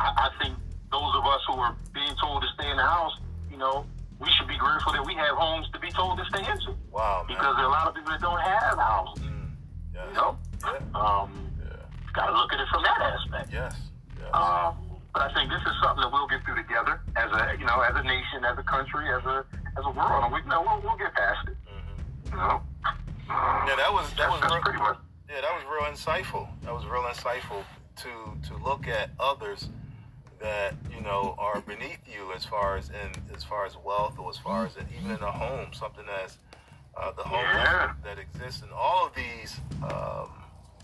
I, 0.01 0.29
I 0.29 0.43
think 0.43 0.55
those 0.91 1.15
of 1.15 1.25
us 1.25 1.41
who 1.49 1.55
are 1.55 1.77
being 1.95 2.15
told 2.21 2.43
to 2.43 2.49
stay 2.55 2.71
in 2.71 2.77
the 2.77 2.83
house, 2.83 3.13
you 3.51 3.57
know, 3.57 3.87
we 4.21 4.29
should 4.39 4.49
be 4.49 4.57
grateful 4.57 4.93
that 4.93 5.05
we 5.05 5.15
have 5.15 5.37
homes 5.37 5.67
to 5.73 5.79
be 5.79 5.91
told 5.91 6.19
to 6.19 6.25
stay 6.27 6.45
into. 6.51 6.75
Wow, 6.91 7.25
man. 7.29 7.37
Because 7.37 7.57
there 7.57 7.65
are 7.67 7.69
a 7.69 7.77
lot 7.77 7.89
of 7.89 7.95
people 7.95 8.13
that 8.13 8.21
don't 8.21 8.41
have 8.41 8.79
houses, 8.79 9.25
Mm. 9.25 9.51
Yes. 9.95 10.05
you 10.09 10.15
know. 10.15 10.39
Yeah. 10.65 10.99
Um, 11.01 11.51
Yeah. 11.61 11.77
got 12.13 12.27
to 12.27 12.33
look 12.33 12.53
at 12.53 12.61
it 12.61 12.69
from 12.69 12.83
that 12.85 13.01
aspect. 13.03 13.53
Yes. 13.53 13.75
Yes. 14.19 14.31
Um, 14.33 14.77
but 15.13 15.31
I 15.31 15.35
think 15.35 15.51
this 15.51 15.61
is 15.63 15.75
something 15.83 16.03
that 16.03 16.11
we'll 16.13 16.27
get 16.29 16.45
through 16.45 16.57
together 16.57 17.01
as 17.17 17.31
a, 17.33 17.57
you 17.59 17.67
know, 17.67 17.81
as 17.81 17.95
a 17.97 18.03
nation, 18.03 18.45
as 18.45 18.59
a 18.59 18.63
country, 18.65 19.09
as 19.13 19.25
a, 19.25 19.45
as 19.79 19.85
a 19.85 19.91
world, 19.91 20.25
and 20.25 20.33
we, 20.33 20.41
you 20.41 20.47
know, 20.49 20.63
we'll, 20.63 20.81
we'll 20.83 20.97
get 20.99 21.13
past 21.15 21.49
it. 21.49 21.57
Mhm. 21.69 22.31
You 22.31 22.37
know. 22.37 22.63
Yeah, 23.29 23.77
that 23.77 23.93
was 23.93 24.09
that 24.11 24.17
That's, 24.17 24.31
was 24.33 24.41
that's 24.41 24.53
real, 24.53 24.63
pretty 24.63 24.79
much. 24.79 24.99
yeah, 25.31 25.41
that 25.41 25.53
was 25.55 25.65
real 25.65 25.91
insightful. 25.91 26.49
That 26.63 26.75
was 26.75 26.85
real 26.85 27.03
insightful 27.03 27.65
to 27.97 28.49
to 28.49 28.57
look 28.63 28.87
at 28.87 29.11
others 29.19 29.69
that 30.41 30.75
you 30.95 31.01
know 31.03 31.35
are 31.39 31.61
beneath 31.61 31.99
you 32.07 32.33
as 32.35 32.45
far 32.45 32.77
as 32.77 32.91
in 32.91 33.35
as 33.35 33.45
far 33.45 33.67
as 33.67 33.77
wealth 33.85 34.19
or 34.19 34.31
as 34.31 34.39
far 34.39 34.67
as 34.67 34.77
in, 34.77 34.87
even 34.99 35.13
in 35.17 35.23
a 35.23 35.31
home, 35.33 35.69
something 35.73 36.05
as 36.25 36.39
uh, 36.97 37.11
the 37.13 37.23
home 37.23 37.41
Yeah. 37.41 37.93
that 38.05 38.19
exists 38.19 38.63
in 38.63 38.69
all 38.75 39.07
of 39.07 39.15
these 39.15 39.57
um, 39.83 40.29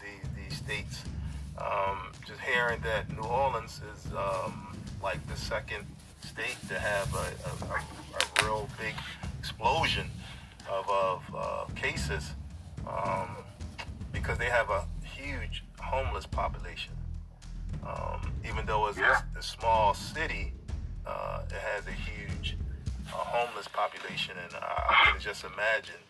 these, 0.01 0.30
these 0.36 0.59
states. 0.59 1.03
Um, 1.59 2.12
just 2.26 2.40
hearing 2.40 2.80
that 2.82 3.11
New 3.14 3.22
Orleans 3.28 3.80
is 3.94 4.07
um, 4.14 4.74
like 5.03 5.24
the 5.28 5.36
second 5.36 5.84
state 6.24 6.57
to 6.68 6.78
have 6.78 7.12
a, 7.14 7.18
a, 7.18 7.74
a, 7.74 7.76
a 7.76 8.44
real 8.46 8.68
big 8.80 8.94
explosion 9.38 10.07
of, 10.70 10.88
of 10.88 11.22
uh, 11.36 11.64
cases 11.74 12.30
um, 12.88 13.36
because 14.12 14.38
they 14.38 14.46
have 14.46 14.70
a 14.70 14.86
huge 15.05 15.64
homeless 15.78 16.24
population. 16.24 16.92
Um, 17.87 18.33
even 18.45 18.66
though 18.66 18.87
it's 18.89 18.99
Yeah. 18.99 19.20
a, 19.35 19.39
a 19.39 19.43
small 19.43 19.95
city, 19.95 20.53
uh, 21.07 21.41
it 21.49 21.61
has 21.74 21.87
a 21.87 21.93
huge 21.93 22.57
uh, 23.09 23.16
homeless 23.16 23.68
population, 23.68 24.37
and 24.43 24.55
I, 24.55 24.85
I 24.91 25.11
can 25.11 25.20
just 25.20 25.45
imagine 25.45 26.01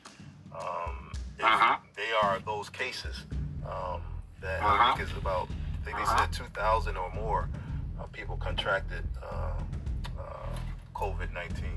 um, 0.53 1.13
if 1.39 1.45
Uh-huh. 1.45 1.77
they 1.97 2.11
are 2.23 2.39
those 2.41 2.69
cases. 2.71 3.25
Um, 3.65 4.01
that 4.41 4.63
I 4.63 4.65
Uh-huh. 4.65 4.97
think 4.97 5.11
is 5.11 5.17
about, 5.17 5.49
I 5.51 5.85
think 5.85 5.97
they 5.99 6.03
Uh-huh. 6.03 6.27
said 6.27 6.33
2,000 6.33 6.97
or 6.97 7.11
more 7.13 7.49
uh, 8.01 8.05
people 8.05 8.37
contracted 8.39 9.05
uh, 9.23 9.53
uh, 10.19 10.57
COVID 10.95 11.33
19. 11.33 11.69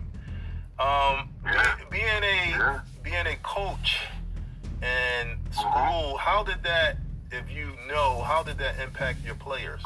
Um, 0.80 1.30
Yeah. 1.46 1.76
being 1.92 2.24
a 2.24 2.50
Yeah. 2.50 2.80
being 3.04 3.28
a 3.28 3.36
coach 3.44 4.00
in 4.82 5.38
school, 5.52 6.18
how 6.18 6.42
did 6.44 6.64
that, 6.64 6.98
if 7.34 7.50
you 7.50 7.74
know, 7.88 8.22
how 8.22 8.44
did 8.44 8.58
that 8.60 8.80
impact 8.80 9.26
your 9.26 9.36
players? 9.36 9.82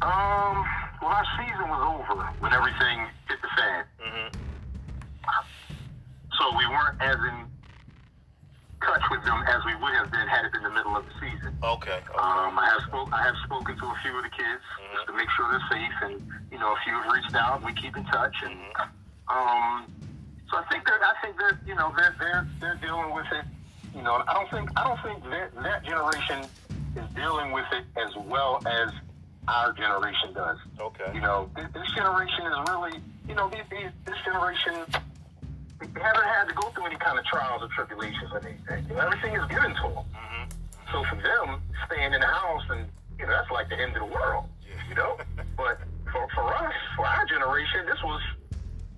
Um, 0.00 0.64
well, 1.02 1.12
our 1.12 1.26
season 1.36 1.68
was 1.68 1.82
over 1.84 2.22
when 2.40 2.52
everything 2.52 3.04
hit 3.28 3.38
the 3.42 3.48
fan. 3.56 3.84
Mm-hmm. 4.00 4.38
So 6.38 6.56
we 6.56 6.64
weren't 6.66 6.96
as 7.02 7.16
in 7.16 7.44
touch 8.80 9.02
with 9.10 9.24
them 9.24 9.42
as 9.48 9.60
we 9.66 9.74
would 9.82 9.92
have 10.00 10.10
been 10.10 10.26
had 10.28 10.46
it 10.46 10.52
been 10.52 10.62
the 10.62 10.70
middle 10.70 10.96
of 10.96 11.04
the 11.04 11.12
season. 11.20 11.52
Okay. 11.62 11.98
okay. 11.98 12.16
Um, 12.16 12.56
I 12.56 12.70
have 12.72 12.88
spoke, 12.88 13.12
I 13.12 13.22
have 13.26 13.34
spoken 13.44 13.76
to 13.76 13.84
a 13.84 13.96
few 14.02 14.16
of 14.16 14.22
the 14.22 14.30
kids 14.30 14.62
just 14.94 15.06
to 15.08 15.12
make 15.12 15.28
sure 15.36 15.50
they're 15.50 15.68
safe, 15.68 15.96
and 16.08 16.22
you 16.50 16.58
know, 16.58 16.72
a 16.72 16.78
few 16.86 16.94
have 16.94 17.12
reached 17.12 17.34
out. 17.34 17.56
and 17.60 17.66
We 17.66 17.74
keep 17.74 17.96
in 17.96 18.04
touch, 18.06 18.36
and 18.46 18.56
um, 19.28 19.90
so 20.48 20.56
I 20.56 20.64
think 20.70 20.86
that 20.86 21.02
I 21.02 21.14
think 21.20 21.36
that 21.36 21.58
you 21.66 21.74
know 21.74 21.92
they're 21.98 22.14
they're 22.18 22.46
they're 22.60 22.80
dealing 22.80 23.12
with 23.12 23.26
it. 23.32 23.44
You 23.94 24.02
know, 24.02 24.22
I 24.26 24.34
don't 24.34 24.50
think 24.50 24.70
I 24.76 24.84
don't 24.84 25.02
think 25.02 25.24
that 25.30 25.62
that 25.62 25.84
generation 25.84 26.44
is 26.96 27.04
dealing 27.14 27.52
with 27.52 27.66
it 27.72 27.84
as 27.96 28.14
well 28.26 28.62
as 28.66 28.90
our 29.48 29.72
generation 29.72 30.34
does. 30.34 30.58
okay. 30.78 31.10
You 31.14 31.20
know, 31.20 31.48
this, 31.56 31.66
this 31.72 31.90
generation 31.92 32.46
is 32.46 32.68
really 32.68 33.00
you 33.28 33.34
know, 33.34 33.48
these, 33.50 33.64
these, 33.70 33.90
this 34.06 34.16
generation 34.24 34.72
they 35.78 36.00
haven't 36.00 36.24
had 36.24 36.48
to 36.48 36.54
go 36.54 36.70
through 36.70 36.86
any 36.86 36.96
kind 36.96 37.18
of 37.18 37.24
trials 37.26 37.62
or 37.62 37.68
tribulations 37.68 38.32
or 38.32 38.40
anything. 38.40 38.84
You 38.88 38.96
know, 38.96 39.00
everything 39.00 39.34
is 39.34 39.46
given 39.46 39.70
to 39.76 39.82
them. 39.82 40.04
Mm-hmm. 40.10 40.44
So 40.90 41.04
for 41.04 41.16
them, 41.22 41.62
staying 41.86 42.12
in 42.14 42.20
the 42.20 42.26
house 42.26 42.64
and 42.70 42.86
you 43.18 43.26
know 43.26 43.32
that's 43.32 43.50
like 43.50 43.68
the 43.68 43.78
end 43.78 43.94
of 43.96 44.08
the 44.08 44.12
world. 44.12 44.46
You 44.88 44.94
know, 44.96 45.18
but 45.56 45.78
for 46.10 46.26
for 46.34 46.54
us, 46.54 46.74
for 46.96 47.06
our 47.06 47.26
generation, 47.26 47.86
this 47.86 48.02
was 48.02 48.20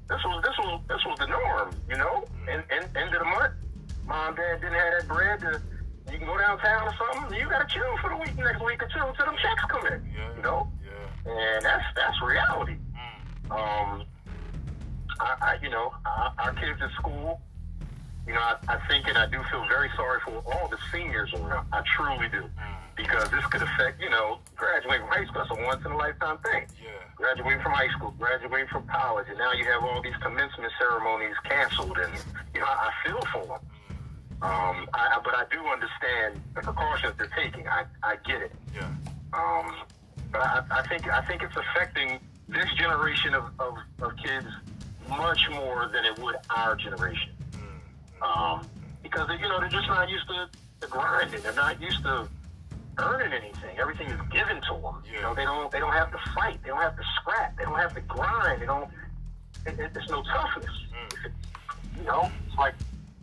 this 0.08 0.24
was 0.24 0.42
this 0.42 0.56
was 0.58 0.80
this 0.88 1.04
was 1.04 1.18
the 1.18 1.26
norm. 1.26 1.74
You 1.88 1.96
know, 1.96 2.24
and 2.48 2.62
and 2.70 2.84
end 2.96 3.12
of 3.12 3.20
the 3.20 3.28
month, 3.28 3.52
mom 4.10 4.34
dad 4.34 4.60
didn't 4.60 4.74
have 4.74 4.92
that 4.98 5.08
bread 5.08 5.40
to. 5.40 5.62
You 6.12 6.18
can 6.18 6.26
go 6.26 6.36
downtown 6.36 6.88
or 6.88 6.94
something. 6.98 7.38
You 7.38 7.48
got 7.48 7.68
to 7.68 7.72
chill 7.72 7.96
for 8.02 8.10
the 8.10 8.16
week, 8.16 8.36
next 8.36 8.58
week 8.64 8.82
or 8.82 8.88
two, 8.90 8.98
until 9.06 9.26
them 9.26 9.36
checks 9.40 9.62
come 9.70 9.86
in. 9.86 10.02
Yeah. 10.12 10.36
You 10.36 10.42
know, 10.42 10.72
Yeah. 10.82 11.30
and 11.30 11.64
that's 11.64 11.84
that's 11.94 12.20
reality. 12.20 12.74
Mm. 12.74 13.54
Um, 13.54 14.02
I, 15.20 15.36
I 15.40 15.58
you 15.62 15.70
know, 15.70 15.94
our, 16.04 16.34
our 16.38 16.52
kids 16.54 16.80
at 16.82 16.90
school, 16.98 17.40
you 18.26 18.34
know, 18.34 18.40
I, 18.40 18.56
I 18.66 18.76
think 18.88 19.06
and 19.06 19.16
I 19.16 19.26
do 19.26 19.38
feel 19.52 19.64
very 19.68 19.88
sorry 19.94 20.18
for 20.26 20.42
all 20.52 20.66
the 20.66 20.78
seniors 20.92 21.32
around. 21.34 21.68
I 21.72 21.82
truly 21.96 22.28
do. 22.28 22.50
Because 22.96 23.30
this 23.30 23.46
could 23.46 23.62
affect, 23.62 24.02
you 24.02 24.10
know, 24.10 24.40
graduating 24.56 25.06
from 25.06 25.14
high 25.16 25.24
school. 25.24 25.40
That's 25.48 25.58
a 25.58 25.64
once 25.64 25.86
in 25.86 25.92
a 25.92 25.96
lifetime 25.96 26.36
thing. 26.44 26.66
Yeah. 26.82 26.90
Graduating 27.14 27.62
from 27.62 27.72
high 27.72 27.88
school, 27.96 28.12
graduating 28.18 28.66
from 28.68 28.84
college, 28.88 29.24
and 29.30 29.38
now 29.38 29.52
you 29.52 29.64
have 29.64 29.82
all 29.84 30.02
these 30.02 30.16
commencement 30.20 30.70
ceremonies 30.78 31.34
canceled, 31.48 31.96
and 31.96 32.12
you 32.52 32.60
know, 32.60 32.66
I, 32.66 32.90
I 32.90 33.08
feel 33.08 33.20
for 33.32 33.46
them. 33.46 33.60
Um, 34.42 34.88
I, 34.94 35.20
but 35.22 35.34
I 35.34 35.44
do 35.50 35.58
understand 35.66 36.42
the 36.54 36.62
precautions 36.62 37.12
they're 37.18 37.30
taking. 37.36 37.68
I, 37.68 37.84
I 38.02 38.16
get 38.26 38.40
it. 38.40 38.52
Yeah. 38.74 38.88
Um, 39.34 39.74
but 40.32 40.40
I, 40.40 40.62
I 40.70 40.88
think 40.88 41.08
I 41.08 41.20
think 41.22 41.42
it's 41.42 41.56
affecting 41.56 42.18
this 42.48 42.72
generation 42.74 43.34
of, 43.34 43.44
of, 43.58 43.74
of 44.00 44.16
kids 44.16 44.46
much 45.08 45.48
more 45.50 45.90
than 45.92 46.04
it 46.04 46.18
would 46.20 46.36
our 46.54 46.74
generation. 46.74 47.32
Um, 48.22 48.66
because 49.02 49.28
you 49.40 49.48
know 49.48 49.60
they're 49.60 49.68
just 49.68 49.88
not 49.88 50.08
used 50.08 50.26
to 50.28 50.48
the 50.80 50.86
grinding. 50.86 51.40
They're 51.42 51.52
not 51.54 51.80
used 51.80 52.02
to 52.04 52.28
earning 52.98 53.32
anything. 53.32 53.78
Everything 53.78 54.08
is 54.08 54.20
given 54.30 54.60
to 54.62 54.74
them. 54.82 55.02
You 55.12 55.20
know 55.20 55.34
they 55.34 55.44
don't 55.44 55.70
they 55.70 55.80
don't 55.80 55.92
have 55.92 56.10
to 56.12 56.18
fight. 56.34 56.62
They 56.62 56.68
don't 56.68 56.80
have 56.82 56.96
to 56.96 57.02
scrap. 57.20 57.56
They 57.56 57.64
don't 57.64 57.78
have 57.78 57.94
to 57.94 58.00
grind. 58.02 58.62
They 58.62 58.66
don't. 58.66 58.90
It, 59.66 59.78
it, 59.78 59.94
there's 59.94 60.08
no 60.08 60.22
toughness. 60.22 60.70
You 61.98 62.04
know, 62.04 62.30
it's 62.46 62.56
like 62.56 62.74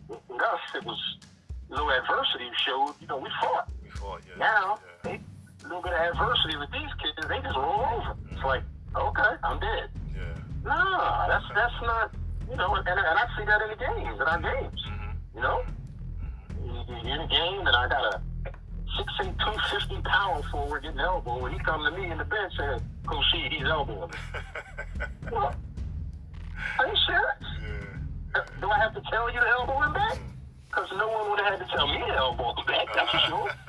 with 0.08 0.40
us, 0.40 0.60
it 0.74 0.84
was 0.84 0.98
little 1.68 1.90
adversity 1.90 2.48
showed. 2.66 2.94
You 3.00 3.06
know, 3.08 3.18
we 3.18 3.28
fought. 3.40 3.68
We 3.82 3.90
fought. 3.90 4.20
Yeah. 4.28 4.38
Now, 4.38 4.78
Yeah. 4.80 5.12
they, 5.12 5.20
a 5.64 5.66
little 5.68 5.82
bit 5.82 5.92
of 5.92 6.00
adversity 6.00 6.56
with 6.56 6.70
these 6.72 6.92
kids, 7.02 7.28
they 7.28 7.40
just 7.40 7.56
roll 7.56 7.84
over. 7.92 8.16
It's 8.30 8.42
like, 8.44 8.62
okay, 8.96 9.32
I'm 9.44 9.60
dead. 9.60 9.90
Yeah. 10.16 10.22
Nah, 10.64 11.28
that's 11.28 11.44
that's 11.54 11.74
not, 11.82 12.14
you 12.50 12.56
know, 12.56 12.74
and, 12.74 12.88
and 12.88 12.98
I 12.98 13.26
see 13.36 13.44
that 13.44 13.60
in 13.62 13.68
the 13.68 13.76
games, 13.76 14.20
in 14.20 14.26
our 14.26 14.40
games. 14.40 14.80
mm-hmm. 14.88 15.36
You 15.36 15.42
know, 15.42 15.62
you 16.64 17.12
in 17.12 17.20
a 17.20 17.28
game, 17.28 17.66
and 17.66 17.76
I 17.76 17.88
got 17.88 18.14
a 18.14 18.20
six 18.96 19.12
eight 19.22 19.34
two 19.38 19.60
fifty 19.78 20.00
power 20.02 20.42
forward 20.50 20.82
getting 20.82 20.98
elbow, 21.00 21.44
and 21.46 21.54
he 21.54 21.60
come 21.64 21.84
to 21.84 21.90
me 21.96 22.10
in 22.10 22.18
the 22.18 22.24
bench 22.24 22.52
and 22.58 22.80
go 23.06 23.20
see 23.32 23.48
he's 23.50 23.66
elbowing 23.66 24.10
me. 24.10 24.40
What? 25.30 25.54
Are 26.78 26.86
you 26.88 26.96
serious? 27.06 27.62
yeah. 27.62 27.97
Do 28.60 28.70
I 28.70 28.78
have 28.78 28.94
to 28.94 29.02
tell 29.10 29.32
you 29.32 29.40
to 29.40 29.46
elbow 29.46 29.80
him 29.82 29.92
back? 29.92 30.18
Because 30.68 30.88
no 30.96 31.08
one 31.08 31.30
would 31.30 31.40
have 31.40 31.58
had 31.58 31.68
to 31.68 31.76
tell 31.76 31.86
me 31.88 31.98
to 31.98 32.14
elbow 32.14 32.54
him 32.54 32.66
back. 32.66 32.86
That's 32.94 33.10
for 33.10 33.18
sure. 33.18 33.50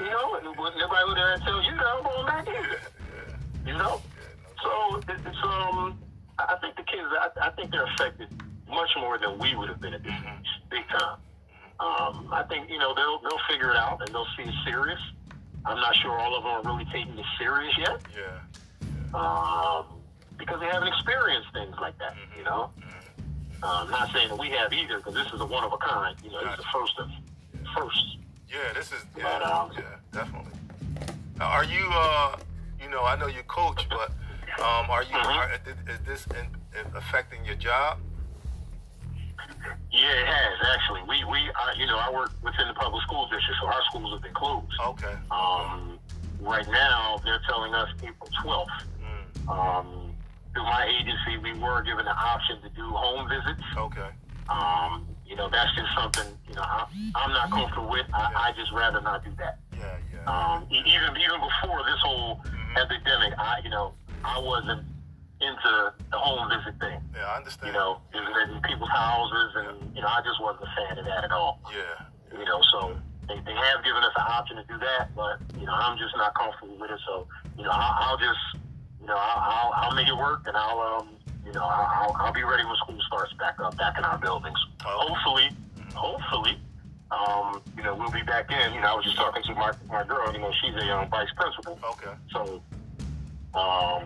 You 0.00 0.10
know, 0.10 0.34
and 0.34 0.44
nobody 0.44 0.76
would 0.78 1.18
have 1.18 1.28
had 1.28 1.38
to 1.38 1.44
tell 1.44 1.62
you 1.62 1.70
to 1.70 1.82
elbow 1.82 2.20
him 2.20 2.26
back 2.26 2.48
either. 2.48 2.80
Yeah. 3.66 3.72
You 3.72 3.78
know? 3.78 4.00
So 4.62 4.96
it's 5.08 5.42
um 5.44 5.98
I 6.38 6.56
think 6.60 6.76
the 6.76 6.82
kids 6.82 7.08
I, 7.10 7.28
I 7.48 7.50
think 7.50 7.70
they're 7.70 7.84
affected 7.84 8.28
much 8.68 8.90
more 8.98 9.18
than 9.18 9.38
we 9.38 9.54
would 9.54 9.68
have 9.68 9.80
been 9.80 9.94
at 9.94 10.02
this 10.02 10.12
age, 10.12 10.48
big 10.70 10.86
time. 10.88 11.18
Um, 11.78 12.28
I 12.32 12.42
think, 12.48 12.70
you 12.70 12.78
know, 12.78 12.94
they'll 12.94 13.20
they'll 13.20 13.40
figure 13.48 13.70
it 13.70 13.76
out 13.76 14.00
and 14.00 14.08
they'll 14.14 14.26
see 14.36 14.44
it 14.44 14.54
serious. 14.64 15.00
I'm 15.64 15.78
not 15.78 15.94
sure 15.96 16.18
all 16.18 16.36
of 16.36 16.42
them 16.44 16.52
are 16.52 16.62
really 16.76 16.88
taking 16.92 17.18
it 17.18 17.24
serious 17.38 17.76
yet. 17.78 18.00
Yeah. 18.14 19.18
Um, 19.18 19.86
because 20.38 20.60
they 20.60 20.66
haven't 20.66 20.88
experienced 20.88 21.48
things 21.52 21.74
like 21.80 21.98
that, 21.98 22.16
you 22.36 22.44
know. 22.44 22.70
Um, 23.62 23.90
not 23.90 24.12
saying 24.12 24.28
that 24.28 24.38
we 24.38 24.50
have 24.50 24.72
either, 24.72 24.98
because 24.98 25.14
this 25.14 25.26
is 25.32 25.40
a 25.40 25.46
one 25.46 25.64
of 25.64 25.72
a 25.72 25.78
kind. 25.78 26.16
You 26.22 26.30
know, 26.30 26.44
this 26.44 26.52
is 26.52 26.58
the 26.58 26.70
first 26.72 26.98
of 26.98 27.08
first. 27.74 28.18
Yeah, 28.48 28.72
this 28.74 28.92
is 28.92 29.04
But, 29.14 29.22
yeah, 29.22 29.38
um, 29.40 29.70
yeah, 29.74 29.80
definitely. 30.12 30.52
Now, 31.38 31.46
are 31.46 31.64
you 31.64 31.86
uh, 31.90 32.36
you 32.80 32.88
know, 32.90 33.04
I 33.04 33.16
know 33.16 33.26
you 33.26 33.42
coach, 33.48 33.86
but 33.88 34.10
um, 34.62 34.90
are 34.90 35.02
you 35.02 35.08
Mhm. 35.16 35.36
are, 35.36 35.50
is 35.90 35.98
this 36.06 36.26
in, 36.28 36.46
in 36.78 36.86
affecting 36.96 37.44
your 37.44 37.56
job? 37.56 37.98
Yeah, 39.90 40.10
it 40.12 40.26
has 40.26 40.68
actually. 40.76 41.02
We 41.08 41.24
we 41.24 41.38
uh, 41.48 41.72
you 41.76 41.86
know 41.86 41.98
I 41.98 42.10
work 42.12 42.32
within 42.42 42.68
the 42.68 42.74
public 42.74 43.02
school 43.02 43.26
district, 43.32 43.58
so 43.60 43.66
our 43.68 43.82
schools 43.90 44.12
have 44.12 44.22
been 44.22 44.34
closed. 44.34 44.66
Okay. 44.80 45.14
Um, 45.30 45.98
right 46.40 46.68
now, 46.68 47.20
they're 47.24 47.40
telling 47.48 47.74
us 47.74 47.88
April 48.02 48.30
12th. 48.44 48.66
Mm, 49.00 49.48
Um, 49.50 50.05
through 50.56 50.64
my 50.64 50.88
agency, 50.88 51.36
we 51.44 51.52
were 51.60 51.82
given 51.82 52.06
the 52.08 52.16
option 52.16 52.56
to 52.62 52.70
do 52.70 52.88
home 52.96 53.28
visits. 53.28 53.60
okay. 53.76 54.08
Um, 54.48 55.04
you 55.26 55.36
know, 55.36 55.50
that's 55.50 55.74
just 55.76 55.92
something, 55.94 56.32
you 56.48 56.54
know, 56.54 56.62
I, 56.62 56.86
I'm 57.14 57.30
not 57.32 57.50
comfortable 57.50 57.90
with. 57.90 58.06
I, 58.14 58.48
I 58.48 58.52
just 58.56 58.72
rather 58.72 59.00
not 59.02 59.22
do 59.24 59.30
that. 59.36 59.58
Yeah, 59.76 59.84
yeah. 60.14 60.24
Um, 60.24 60.64
e- 60.70 60.80
even 60.86 61.12
even 61.18 61.38
before 61.42 61.82
this 61.84 61.98
whole 62.00 62.40
Mhm. 62.46 62.78
epidemic, 62.78 63.34
I, 63.36 63.58
you 63.64 63.70
know, 63.70 63.92
I 64.24 64.38
wasn't 64.38 64.86
into 65.42 65.92
the 66.10 66.16
home 66.18 66.48
visit 66.48 66.78
thing. 66.80 67.02
yeah, 67.12 67.26
I 67.26 67.36
understand. 67.42 67.66
You 67.66 67.72
know, 67.74 68.00
visiting 68.14 68.62
people's 68.62 68.88
houses, 68.90 69.50
and 69.56 69.94
you 69.96 70.00
know, 70.00 70.08
I 70.08 70.22
just 70.24 70.40
wasn't 70.40 70.64
a 70.64 70.72
fan 70.78 70.98
of 70.98 71.04
that 71.04 71.24
at 71.24 71.32
all. 71.32 71.60
Yeah. 71.74 72.38
You 72.38 72.44
know, 72.46 72.62
so 72.70 72.96
they, 73.28 73.34
they 73.44 73.52
have 73.54 73.82
given 73.82 74.00
us 74.04 74.14
an 74.16 74.24
option 74.30 74.56
to 74.56 74.64
do 74.70 74.78
that, 74.78 75.10
but 75.16 75.42
you 75.58 75.66
know, 75.66 75.74
I'm 75.74 75.98
just 75.98 76.16
not 76.16 76.32
comfortable 76.38 76.78
with 76.78 76.92
it. 76.92 77.00
So, 77.04 77.26
you 77.58 77.64
know, 77.64 77.70
I'll, 77.74 78.14
I'll 78.14 78.18
just, 78.18 78.38
you 79.06 79.12
know, 79.14 79.18
I'll, 79.20 79.38
I'll, 79.38 79.72
I'll 79.88 79.94
make 79.94 80.08
it 80.08 80.16
work, 80.16 80.42
and 80.48 80.56
I'll, 80.56 80.80
um, 80.80 81.08
you 81.46 81.52
know, 81.52 81.62
I'll, 81.62 82.12
I'll- 82.18 82.32
be 82.32 82.42
ready 82.42 82.64
when 82.64 82.74
school 82.76 82.98
starts 83.06 83.32
back 83.34 83.60
up, 83.60 83.76
back 83.78 83.96
in 83.96 84.02
our 84.04 84.18
buildings. 84.18 84.58
Oh. 84.84 85.06
Hopefully, 85.06 85.48
hopefully, 85.94 86.58
um, 87.12 87.62
you 87.76 87.84
know, 87.84 87.94
we'll 87.94 88.10
be 88.10 88.22
back 88.22 88.50
in. 88.50 88.74
You 88.74 88.80
know, 88.80 88.88
I 88.88 88.94
was 88.94 89.04
just 89.04 89.16
talking 89.16 89.42
to 89.44 89.54
my 89.54 89.70
my 89.88 90.02
girl. 90.04 90.32
You 90.32 90.40
know, 90.40 90.50
she's 90.60 90.74
a 90.74 90.98
um, 90.98 91.08
vice 91.08 91.30
principal, 91.36 91.78
Okay. 91.92 92.12
so 92.32 92.60
um, 93.54 94.04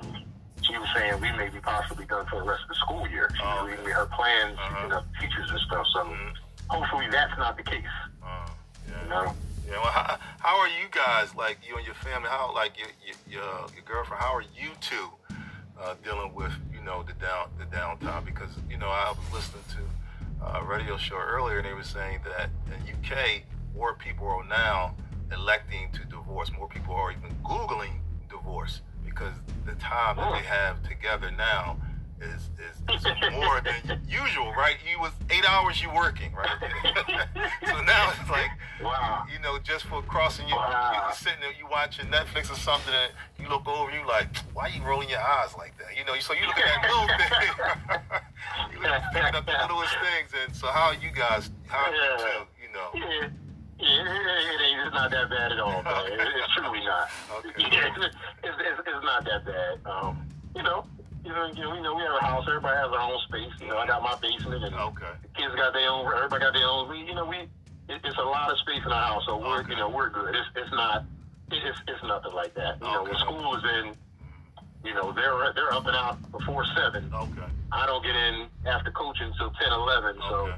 she 0.62 0.76
was 0.76 0.86
saying 0.94 1.18
we 1.20 1.32
may 1.32 1.48
be 1.48 1.60
possibly 1.60 2.04
done 2.04 2.26
for 2.26 2.40
the 2.40 2.46
rest 2.46 2.62
of 2.64 2.68
the 2.68 2.74
school 2.76 3.08
year. 3.08 3.30
She's 3.32 3.40
Oh, 3.42 3.64
reading 3.66 3.84
me 3.86 3.90
her 3.92 4.04
plans, 4.06 4.58
Uh-huh. 4.58 4.82
you 4.84 4.88
know, 4.90 5.02
teachers 5.18 5.50
and 5.50 5.60
stuff. 5.60 5.86
So 5.94 6.04
Mhm. 6.04 6.34
hopefully 6.68 7.08
that's 7.10 7.36
not 7.38 7.56
the 7.56 7.62
case. 7.64 7.82
Uh, 8.22 8.46
yeah. 8.86 9.02
You 9.02 9.08
know. 9.08 9.34
Yeah. 9.70 9.76
Well, 9.76 9.92
how, 9.92 10.18
how 10.40 10.58
are 10.58 10.68
you 10.68 10.88
guys, 10.90 11.34
like 11.36 11.58
you 11.66 11.76
and 11.76 11.86
your 11.86 11.94
family? 11.94 12.28
How, 12.28 12.52
like 12.52 12.72
your 12.76 12.88
your 13.06 13.42
your, 13.42 13.66
your 13.74 13.84
girlfriend? 13.86 14.20
How 14.20 14.34
are 14.34 14.42
you 14.42 14.70
two 14.80 15.08
uh, 15.80 15.94
dealing 16.02 16.34
with 16.34 16.52
you 16.74 16.82
know 16.82 17.04
the 17.04 17.12
down 17.24 17.50
the 17.56 17.64
downtime? 17.66 18.24
Because 18.24 18.50
you 18.68 18.76
know 18.78 18.88
I 18.88 19.12
was 19.12 19.32
listening 19.32 19.62
to 19.76 20.46
a 20.58 20.64
radio 20.64 20.96
show 20.96 21.16
earlier, 21.16 21.58
and 21.58 21.66
they 21.66 21.72
were 21.72 21.84
saying 21.84 22.20
that 22.24 22.50
in 22.66 22.94
UK, 22.94 23.42
more 23.74 23.94
people 23.94 24.26
are 24.26 24.44
now 24.48 24.96
electing 25.32 25.90
to 25.92 26.04
divorce. 26.04 26.50
More 26.52 26.68
people 26.68 26.94
are 26.94 27.12
even 27.12 27.30
googling 27.44 28.00
divorce 28.28 28.80
because 29.04 29.34
the 29.66 29.74
time 29.74 30.16
that 30.16 30.32
they 30.32 30.46
have 30.46 30.82
together 30.82 31.30
now 31.30 31.76
is 32.20 32.50
is, 32.60 33.04
is 33.06 33.32
more 33.32 33.60
than 33.60 34.00
usual, 34.08 34.52
right? 34.52 34.76
You 34.90 35.00
was 35.00 35.12
eight 35.30 35.44
hours 35.48 35.80
you 35.82 35.90
working, 35.94 36.32
right? 36.34 36.48
so 37.66 37.82
now 37.82 38.10
it's 38.18 38.30
like 38.30 38.50
Wow. 38.82 39.24
you 39.32 39.38
know, 39.40 39.58
just 39.58 39.84
for 39.86 40.00
crossing 40.02 40.48
you, 40.48 40.54
Wow. 40.56 40.92
you, 40.94 41.08
you 41.08 41.14
sitting 41.14 41.40
there, 41.40 41.52
you 41.52 41.66
watching 41.70 42.06
Netflix 42.06 42.50
or 42.50 42.56
something, 42.56 42.92
and 42.94 43.12
you 43.38 43.48
look 43.48 43.68
over, 43.68 43.90
you 43.90 44.06
like, 44.08 44.34
why 44.54 44.68
you 44.68 44.82
rolling 44.82 45.08
your 45.10 45.20
eyes 45.20 45.54
like 45.56 45.76
that? 45.78 45.96
You 45.98 46.04
know, 46.04 46.18
so 46.18 46.32
you 46.32 46.46
look 46.46 46.56
at 46.56 46.64
that 46.64 46.88
little 46.88 47.08
thing, 47.20 48.72
you 48.72 48.78
look 48.80 49.02
picking 49.12 49.34
up 49.34 49.44
the 49.46 49.52
littlest 49.52 49.94
things, 50.00 50.30
and 50.44 50.54
so 50.56 50.68
how 50.68 50.88
are 50.88 50.94
you 50.94 51.10
guys, 51.12 51.50
how 51.66 51.90
are 51.90 51.94
you 51.94 52.00
Yeah. 52.00 52.16
two, 52.16 52.46
you 52.64 52.72
know? 52.72 52.88
Yeah, 52.94 53.28
yeah, 53.78 54.52
it, 54.52 54.60
ain't. 54.60 54.80
It's 54.86 54.94
not 54.94 55.10
that 55.10 55.30
bad 55.30 55.52
at 55.52 55.60
all, 55.60 55.82
man. 55.82 56.12
It, 56.12 56.20
it's 56.20 56.54
truly 56.54 56.84
not. 56.84 57.08
Okay. 57.44 57.62
Yeah, 57.72 57.88
it's, 57.96 58.04
it's, 58.44 58.56
it's, 58.60 58.80
it's 58.86 59.04
not 59.04 59.24
that 59.24 59.44
bad. 59.46 59.78
Um, 59.90 60.26
you 60.54 60.62
know, 60.62 60.84
you 61.24 61.30
know, 61.32 61.46
you 61.46 61.62
know, 61.64 61.82
know, 61.82 61.94
we 61.94 62.02
have 62.02 62.16
a 62.20 62.24
house. 62.24 62.44
Everybody 62.48 62.76
has 62.76 62.90
their 62.90 63.00
own 63.00 63.18
space. 63.28 63.52
You 63.60 63.68
know, 63.68 63.78
I 63.78 63.86
got 63.86 64.02
my 64.02 64.16
basement, 64.20 64.64
and 64.64 64.74
Okay. 64.74 65.12
the 65.22 65.28
kids 65.28 65.54
got 65.54 65.72
their 65.72 65.88
own. 65.90 66.06
Everybody 66.14 66.42
got 66.42 66.52
their 66.54 66.66
own. 66.66 66.88
We, 66.88 66.98
you 67.04 67.14
know, 67.14 67.24
we. 67.26 67.36
It, 67.88 68.00
it's 68.04 68.18
a 68.18 68.22
lot 68.22 68.50
of 68.50 68.58
space 68.58 68.82
in 68.86 68.92
our 68.92 69.02
house, 69.02 69.24
so 69.26 69.36
we're, 69.36 69.60
Okay. 69.60 69.70
you 69.70 69.76
know, 69.76 69.88
we're 69.88 70.10
good. 70.10 70.34
It's, 70.34 70.48
it's 70.56 70.70
not 70.72 71.04
it's 71.50 71.78
it's 71.88 72.02
nothing 72.04 72.32
like 72.32 72.54
that. 72.54 72.78
You 72.80 72.86
know, 72.86 73.02
when 73.02 73.12
Okay. 73.12 73.20
school 73.20 73.56
is 73.56 73.64
in, 73.64 73.94
you 74.84 74.94
know, 74.94 75.12
they're 75.12 75.52
they're 75.54 75.72
up 75.72 75.86
and 75.86 75.96
out 75.96 76.18
before 76.30 76.64
seven. 76.76 77.10
Okay. 77.12 77.50
I 77.72 77.86
don't 77.86 78.02
get 78.04 78.14
in 78.16 78.46
after 78.66 78.90
coaching 78.90 79.26
until 79.28 79.50
10, 79.50 79.72
11, 79.72 80.16
so. 80.28 80.34
Okay. 80.36 80.54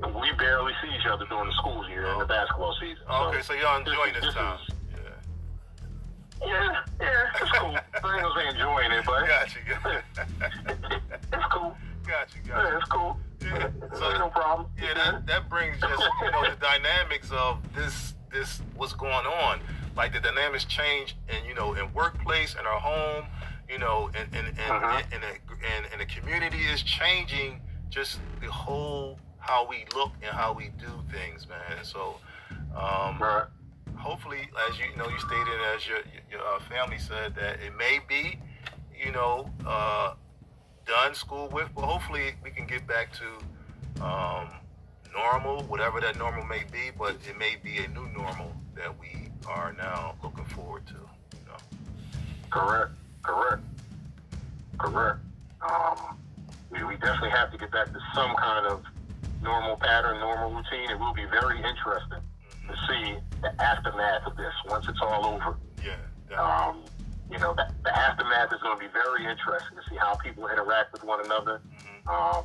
We 0.00 0.30
barely 0.38 0.72
see 0.80 0.94
each 0.96 1.06
other 1.06 1.26
during 1.28 1.46
the 1.48 1.52
school 1.56 1.88
year 1.88 2.06
in 2.06 2.20
the 2.20 2.24
basketball 2.24 2.72
season. 2.78 3.02
Okay, 3.10 3.42
so 3.42 3.52
y'all 3.54 3.80
enjoying 3.80 4.12
this 4.12 4.20
this 4.22 4.28
is- 4.30 4.34
time. 4.36 4.58
Yeah. 4.68 4.74
Yeah, 6.44 6.76
yeah, 7.00 7.24
it's 7.40 7.50
cool. 7.58 7.76
I 7.76 8.14
ain't 8.14 8.22
gonna 8.22 8.34
say 8.36 8.48
enjoying 8.48 8.92
it, 8.92 9.04
but 9.04 9.26
Got 9.26 9.54
you. 9.54 9.60
it's 11.32 11.44
cool. 11.52 11.76
Got 12.06 12.34
you. 12.34 12.42
Got 12.48 12.56
Yeah, 12.64 12.70
you. 12.70 12.76
it's 12.78 12.88
cool. 12.88 13.16
Yeah. 13.40 13.68
So 13.94 14.18
no 14.18 14.28
problem. 14.28 14.68
Yeah, 14.80 14.94
that, 14.94 15.26
that 15.26 15.48
brings 15.48 15.80
just 15.80 16.02
you 16.22 16.30
know 16.30 16.42
the 16.48 16.56
dynamics 16.60 17.30
of 17.32 17.58
this 17.74 18.14
this 18.32 18.60
what's 18.76 18.92
going 18.94 19.26
on. 19.26 19.60
Like 19.96 20.12
the 20.12 20.20
dynamics 20.20 20.64
change, 20.64 21.16
and 21.28 21.44
you 21.46 21.54
know, 21.54 21.74
in 21.74 21.92
workplace, 21.92 22.54
in 22.54 22.66
our 22.66 22.78
home, 22.78 23.24
you 23.68 23.78
know, 23.78 24.10
and 24.14 24.28
and 24.34 24.48
and 24.48 24.58
Uh-huh. 24.58 25.02
and, 25.12 25.24
and, 25.24 25.24
and, 25.24 25.86
and 25.92 26.00
the 26.00 26.06
community 26.06 26.64
is 26.64 26.82
changing. 26.82 27.60
Just 27.90 28.20
the 28.40 28.50
whole 28.50 29.18
how 29.38 29.66
we 29.66 29.86
look 29.94 30.12
and 30.22 30.30
how 30.36 30.52
we 30.52 30.68
do 30.78 30.90
things, 31.10 31.48
man. 31.48 31.82
So, 31.82 32.16
um, 32.76 33.18
Right. 33.18 33.44
Hopefully, 33.98 34.48
as 34.68 34.78
you, 34.78 34.86
you 34.90 34.96
know, 34.96 35.08
you 35.08 35.18
stated, 35.18 35.60
as 35.74 35.86
your 35.86 35.98
your 36.30 36.40
uh, 36.40 36.60
family 36.60 36.98
said, 36.98 37.34
that 37.34 37.60
it 37.60 37.76
may 37.76 38.00
be, 38.08 38.38
you 39.04 39.12
know, 39.12 39.50
uh, 39.66 40.14
done 40.86 41.14
school 41.14 41.48
with, 41.48 41.68
but 41.74 41.82
hopefully 41.82 42.34
we 42.42 42.50
can 42.50 42.66
get 42.66 42.86
back 42.86 43.08
to 43.12 44.04
um, 44.04 44.48
normal, 45.12 45.62
whatever 45.64 46.00
that 46.00 46.16
normal 46.16 46.44
may 46.44 46.64
be. 46.70 46.90
But 46.96 47.16
it 47.28 47.38
may 47.38 47.56
be 47.62 47.78
a 47.78 47.88
new 47.88 48.08
normal 48.08 48.52
that 48.74 48.98
we 48.98 49.28
are 49.46 49.74
now 49.76 50.14
looking 50.22 50.44
forward 50.46 50.86
to. 50.86 50.94
You 50.94 51.46
know? 51.46 51.58
Correct. 52.50 52.92
Correct. 53.22 53.62
Correct. 54.78 55.18
Um, 55.60 56.16
we, 56.70 56.84
we 56.84 56.94
definitely 56.96 57.30
have 57.30 57.50
to 57.50 57.58
get 57.58 57.72
back 57.72 57.86
to 57.92 57.98
some 58.14 58.34
kind 58.36 58.66
of 58.66 58.84
normal 59.42 59.76
pattern, 59.76 60.20
normal 60.20 60.50
routine. 60.50 60.90
It 60.90 60.98
will 60.98 61.14
be 61.14 61.24
very 61.24 61.58
interesting 61.58 62.22
to 62.68 62.76
see 62.88 63.16
the 63.42 63.50
aftermath 63.62 64.26
of 64.26 64.36
this 64.36 64.52
once 64.66 64.86
it's 64.88 65.00
all 65.02 65.24
over. 65.26 65.56
Yeah. 65.84 65.96
definitely. 66.28 66.36
Um, 66.36 66.84
you 67.30 67.38
know, 67.38 67.52
the, 67.54 67.66
the 67.84 67.92
aftermath 67.96 68.52
is 68.52 68.60
going 68.62 68.78
to 68.78 68.82
be 68.84 68.90
very 68.92 69.24
interesting 69.24 69.76
to 69.76 69.84
see 69.88 69.96
how 69.96 70.14
people 70.16 70.46
interact 70.48 70.92
with 70.92 71.04
one 71.04 71.24
another. 71.24 71.60
Mhm. 71.60 72.08
Um, 72.08 72.44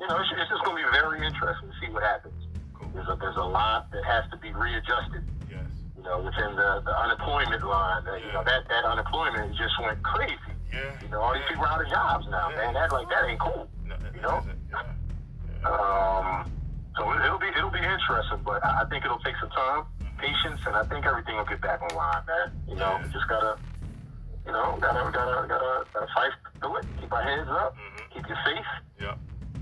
you 0.00 0.06
know, 0.06 0.16
it's, 0.20 0.28
it's 0.36 0.50
just 0.50 0.64
going 0.64 0.76
to 0.76 0.84
be 0.84 0.92
very 0.92 1.24
interesting 1.24 1.68
to 1.70 1.76
see 1.80 1.90
what 1.92 2.02
happens. 2.02 2.36
Cool. 2.74 2.90
There's 2.92 3.08
a, 3.08 3.16
there's 3.16 3.36
a 3.36 3.44
lot 3.48 3.90
that 3.92 4.04
has 4.04 4.24
to 4.30 4.36
be 4.36 4.52
readjusted. 4.52 5.24
Yes. 5.48 5.64
You 5.96 6.02
know, 6.04 6.20
within 6.20 6.56
the, 6.56 6.82
the 6.84 6.92
unemployment 6.92 7.64
line, 7.64 8.04
uh, 8.06 8.16
you 8.20 8.32
know, 8.32 8.44
that, 8.44 8.68
that 8.68 8.84
unemployment 8.84 9.56
just 9.56 9.72
went 9.80 10.02
crazy. 10.02 10.36
Yeah. 10.72 10.92
You 11.02 11.08
know, 11.08 11.20
all 11.22 11.32
these 11.32 11.44
people 11.48 11.64
are 11.64 11.68
out 11.72 11.80
of 11.80 11.88
jobs 11.88 12.26
now, 12.28 12.50
Yeah. 12.50 12.56
man. 12.56 12.74
That 12.74 12.92
like 12.92 13.08
that 13.08 13.24
ain't 13.24 13.40
cool. 13.40 13.68
No, 13.86 13.96
you 14.14 14.20
know? 14.20 14.38
isn't. 14.44 14.60
Yeah. 14.68 14.82
Yeah. 15.62 15.68
Um, 15.72 16.52
so 16.96 17.12
it, 17.12 17.24
it'll 17.24 17.38
be 17.38 17.48
it'll 17.56 17.70
be 17.70 17.78
interesting, 17.82 18.40
but 18.44 18.64
I, 18.64 18.84
think 18.90 19.04
it'll 19.04 19.20
take 19.20 19.36
some 19.40 19.50
time, 19.50 19.84
patience, 20.18 20.60
and 20.66 20.74
I 20.76 20.84
think 20.84 21.04
everything 21.06 21.36
will 21.36 21.44
get 21.44 21.60
back 21.60 21.82
online, 21.82 22.24
man. 22.26 22.52
You 22.68 22.76
know, 22.76 22.96
Yeah. 22.98 23.02
we 23.06 23.12
just 23.12 23.28
gotta, 23.28 23.58
you 24.46 24.52
know, 24.52 24.76
gotta 24.80 25.10
gotta 25.12 25.46
gotta, 25.48 25.84
gotta 25.92 26.08
fight 26.14 26.32
through 26.60 26.76
it, 26.78 26.86
keep 27.00 27.12
our 27.12 27.22
heads 27.22 27.48
up, 27.50 27.76
Mhm. 27.76 28.10
keep 28.14 28.28
you 28.28 28.36
safe, 28.44 28.66
Yeah. 29.00 29.14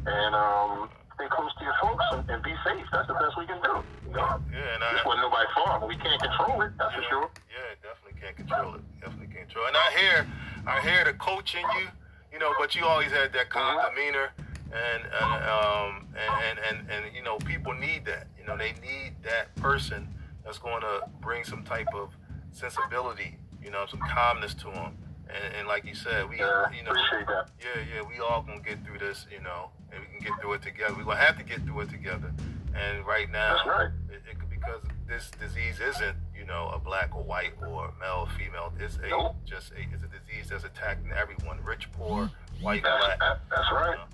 and 0.07 0.35
um, 0.35 0.89
stay 1.15 1.27
close 1.29 1.51
to 1.59 1.65
your 1.65 1.75
folks 1.83 2.05
and, 2.13 2.31
and 2.31 2.43
be 2.43 2.55
safe. 2.65 2.87
That's 2.93 3.09
the 3.09 3.15
best 3.15 3.37
we 3.39 3.47
can 3.47 3.61
do. 3.63 3.83
You 4.07 4.13
know, 4.15 4.41
Yeah. 4.53 4.75
And 4.75 4.85
I, 4.85 4.93
this 4.95 5.05
wasn't 5.05 5.23
nobody's 5.27 5.53
fault, 5.55 5.89
we 5.89 5.97
can't 5.97 6.21
control 6.23 6.63
it. 6.63 6.73
That's 6.79 6.95
for 6.95 7.03
sure. 7.11 7.31
Yeah, 7.51 7.75
definitely 7.83 8.21
can't 8.21 8.37
control 8.37 8.75
it. 8.77 8.83
Definitely 9.01 9.29
can't 9.35 9.47
control. 9.49 9.65
it. 9.67 9.69
And 9.69 9.77
I 9.77 9.89
hear, 9.99 10.27
I 10.67 10.81
hear 10.81 11.05
the 11.05 11.15
coach 11.15 11.55
in 11.55 11.63
you, 11.79 11.89
you 12.33 12.39
know, 12.39 12.53
but 12.59 12.75
you 12.75 12.85
always 12.87 13.11
had 13.11 13.33
that 13.33 13.49
calm 13.51 13.79
Mhm. 13.79 13.91
demeanor, 13.95 14.31
and 14.75 15.03
and 15.05 15.45
um 15.45 16.07
and, 16.17 16.59
and 16.59 16.59
and 16.81 16.91
and 16.91 17.15
you 17.17 17.23
know 17.23 17.37
people 17.39 17.73
need 17.75 18.05
that. 18.07 18.27
You 18.39 18.45
know, 18.47 18.57
they 18.57 18.73
need 18.83 19.15
that 19.23 19.55
person 19.57 20.09
that's 20.45 20.59
going 20.59 20.83
to 20.83 21.09
bring 21.21 21.45
some 21.45 21.63
type 21.63 21.87
of 21.95 22.11
sensibility, 22.53 23.37
you 23.63 23.71
know, 23.71 23.87
some 23.87 24.01
calmness 24.01 24.55
to 24.55 24.65
them. 24.65 24.97
And, 25.29 25.55
and 25.59 25.69
like 25.69 25.85
you 25.87 25.95
said, 25.95 26.29
we, 26.29 26.39
Yeah, 26.39 26.71
you 26.71 26.83
know, 26.83 26.91
appreciate 26.91 27.27
that. 27.27 27.49
yeah, 27.61 27.83
yeah, 27.95 28.03
we 28.03 28.19
all 28.21 28.43
gonna 28.43 28.61
get 28.61 28.85
through 28.85 28.99
this, 28.99 29.27
you 29.33 29.41
know, 29.41 29.71
and 29.91 30.01
we 30.03 30.07
can 30.19 30.27
get 30.29 30.41
through 30.41 30.53
it 30.55 30.63
together. 30.63 30.95
We're 30.97 31.05
gonna 31.05 31.17
have 31.17 31.39
to 31.39 31.45
get 31.45 31.65
through 31.65 31.81
it 31.81 31.91
together. 31.91 32.33
And 32.75 33.07
right 33.07 33.31
now, 33.31 33.57
right. 33.67 33.89
it, 34.11 34.23
it, 34.31 34.37
because 34.51 34.83
this 35.09 35.31
disease 35.41 35.81
isn't, 35.81 36.17
you 36.39 36.45
know, 36.45 36.71
a 36.75 36.79
black 36.79 37.15
or 37.17 37.23
white 37.23 37.53
or 37.63 37.93
male 38.01 38.27
or 38.27 38.39
female. 38.39 38.73
It's 38.79 38.97
a 38.99 39.09
Nope. 39.09 39.37
just 39.47 39.73
a 39.73 39.77
it's 39.95 40.03
a 40.03 40.09
disease 40.09 40.51
that's 40.51 40.65
attacking 40.65 41.11
everyone, 41.13 41.59
rich, 41.65 41.91
poor, 41.93 42.31
white, 42.61 42.83
That's, 42.83 43.05
black. 43.07 43.19
that, 43.21 43.41
that's 43.49 43.71
you 43.71 43.77
right. 43.77 43.97
know. 43.97 44.05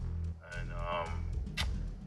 Um, 0.90 1.24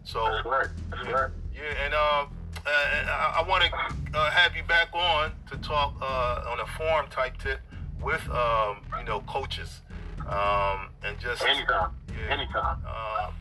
so 0.03 0.23
That's 0.25 0.45
right. 0.45 0.67
That's 0.91 1.07
right. 1.07 1.31
yeah, 1.53 1.85
and 1.85 1.93
uh, 1.93 1.97
uh, 1.97 2.25
I, 2.65 3.41
I 3.43 3.47
want 3.47 3.63
to 3.63 4.17
uh, 4.17 4.29
have 4.29 4.55
you 4.55 4.63
back 4.63 4.89
on 4.93 5.31
to 5.51 5.57
talk 5.57 5.95
uh, 6.01 6.49
on 6.51 6.59
a 6.59 6.65
forum 6.77 7.07
type 7.09 7.37
tip 7.37 7.59
with 8.01 8.27
um, 8.29 8.77
you 8.99 9.05
know 9.05 9.21
coaches 9.21 9.81
um, 10.27 10.89
and 11.03 11.19
just 11.19 11.43
Anytime. 11.43 11.91
Yeah. 12.09 12.33
Anytime. 12.33 12.77
uh, 12.87 13.31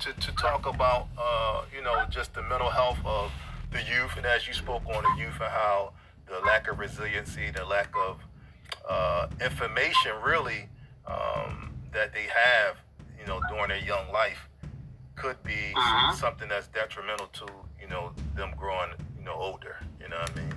to, 0.00 0.12
to 0.12 0.32
talk 0.32 0.66
about 0.66 1.08
uh, 1.18 1.62
you 1.74 1.82
know 1.82 2.04
just 2.10 2.34
the 2.34 2.42
mental 2.42 2.70
health 2.70 2.98
of 3.04 3.32
the 3.72 3.78
youth 3.78 4.16
and 4.16 4.26
as 4.26 4.46
you 4.46 4.54
spoke 4.54 4.82
on 4.86 5.02
the 5.02 5.22
youth 5.22 5.34
and 5.40 5.50
how 5.50 5.92
the 6.26 6.38
lack 6.46 6.68
of 6.68 6.78
resiliency, 6.78 7.50
the 7.54 7.64
lack 7.64 7.92
of 8.08 8.18
uh, 8.88 9.26
information 9.44 10.12
really 10.24 10.68
um, 11.06 11.70
that 11.92 12.12
they 12.12 12.26
have 12.34 12.78
you 13.18 13.26
know 13.26 13.40
during 13.48 13.68
their 13.68 13.78
young 13.78 14.10
life 14.12 14.48
could 15.16 15.42
be 15.42 15.72
Mhm. 15.76 16.14
something 16.14 16.48
that's 16.48 16.66
detrimental 16.68 17.26
to 17.28 17.46
you 17.80 17.86
know 17.88 18.12
them 18.34 18.52
growing 18.56 18.90
you 19.18 19.24
know 19.24 19.34
older. 19.34 19.76
You 20.00 20.08
know 20.08 20.18
what 20.18 20.30
I 20.30 20.34
mean? 20.40 20.54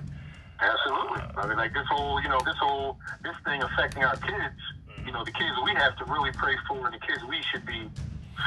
Absolutely. 0.60 1.22
I 1.36 1.46
mean, 1.46 1.56
like 1.56 1.72
this 1.72 1.86
whole, 1.88 2.20
you 2.20 2.28
know, 2.28 2.40
this 2.44 2.56
whole, 2.58 2.98
this 3.22 3.34
thing 3.44 3.62
affecting 3.62 4.02
our 4.02 4.16
kids. 4.16 4.58
You 5.06 5.12
know, 5.12 5.24
the 5.24 5.30
kids 5.30 5.54
we 5.64 5.72
have 5.74 5.96
to 5.98 6.04
really 6.04 6.32
pray 6.32 6.56
for, 6.66 6.84
and 6.84 6.92
the 6.94 6.98
kids 6.98 7.22
we 7.28 7.40
should 7.52 7.64
be 7.64 7.88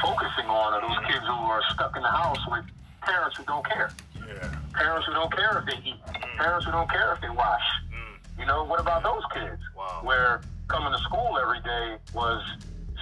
focusing 0.02 0.46
on 0.46 0.74
are 0.74 0.80
those 0.82 0.98
kids 1.10 1.24
who 1.26 1.32
are 1.32 1.62
stuck 1.70 1.96
in 1.96 2.02
the 2.02 2.10
house 2.10 2.38
with 2.50 2.64
parents 3.00 3.36
who 3.38 3.44
don't 3.44 3.64
care. 3.66 3.90
Yeah. 4.14 4.48
Parents 4.74 5.06
who 5.06 5.14
don't 5.14 5.32
care 5.34 5.58
if 5.58 5.64
they 5.66 5.88
eat. 5.88 6.00
Parents 6.36 6.66
who 6.66 6.72
don't 6.72 6.90
care 6.90 7.14
if 7.14 7.20
they 7.22 7.30
wash. 7.30 7.64
Mm. 7.90 8.38
You 8.40 8.46
know, 8.46 8.64
what 8.64 8.78
about 8.78 9.02
those 9.02 9.24
kids? 9.32 9.60
Wow. 9.74 10.00
Where 10.02 10.42
coming 10.68 10.92
to 10.92 10.98
school 10.98 11.38
every 11.38 11.60
day 11.62 11.96
was 12.12 12.42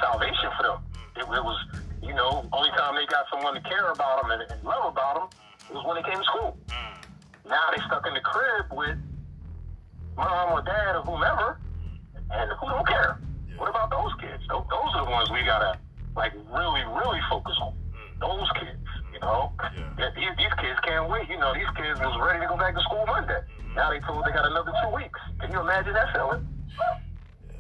salvation 0.01 0.51
for 0.57 0.63
them. 0.63 0.79
It, 1.17 1.23
it 1.23 1.45
was, 1.45 1.59
you 2.03 2.15
know, 2.15 2.47
only 2.53 2.71
time 2.71 2.95
they 2.95 3.07
got 3.07 3.27
someone 3.33 3.55
to 3.55 3.61
care 3.63 3.91
about 3.91 4.23
them 4.23 4.31
and, 4.31 4.43
and 4.51 4.63
love 4.65 4.93
about 4.93 5.15
them 5.15 5.29
was 5.75 5.85
when 5.87 5.97
they 5.97 6.07
came 6.09 6.19
to 6.19 6.25
school. 6.25 6.59
Now 7.49 7.71
they 7.75 7.83
stuck 7.87 8.07
in 8.07 8.15
the 8.15 8.21
crib 8.21 8.67
with 8.73 8.99
mom 10.17 10.53
or 10.53 10.63
dad 10.63 10.97
or 10.97 11.03
whomever, 11.03 11.59
and 12.31 12.51
who 12.61 12.67
don't 12.69 12.87
care. 12.87 13.19
What 13.57 13.71
about 13.71 13.91
those 13.91 14.13
kids? 14.21 14.43
Those, 14.49 14.65
those 14.71 14.91
are 14.95 15.05
the 15.05 15.11
ones 15.11 15.31
we 15.31 15.43
gotta 15.45 15.79
like 16.17 16.33
really, 16.51 16.85
really 16.85 17.21
focus 17.29 17.57
on. 17.61 17.75
Mm. 17.75 18.21
Those 18.21 18.49
kids, 18.59 18.87
you 19.13 19.21
know. 19.21 19.53
Yeah. 19.99 20.11
These, 20.17 20.35
these 20.39 20.55
kids 20.59 20.79
can't 20.87 21.11
wait. 21.11 21.29
You 21.29 21.39
know, 21.39 21.53
these 21.55 21.71
kids 21.77 22.01
was 22.01 22.15
ready 22.23 22.41
to 22.41 22.49
go 22.49 22.57
back 22.57 22.75
to 22.75 22.83
school 22.83 23.05
Monday. 23.07 23.41
Now 23.75 23.91
they 23.91 24.01
told 24.01 24.25
they 24.25 24.33
got 24.33 24.47
another 24.47 24.73
two 24.83 24.95
weeks. 24.95 25.21
Can 25.41 25.53
you 25.53 25.61
imagine 25.61 25.93
that 25.95 26.13
feeling? 26.15 26.47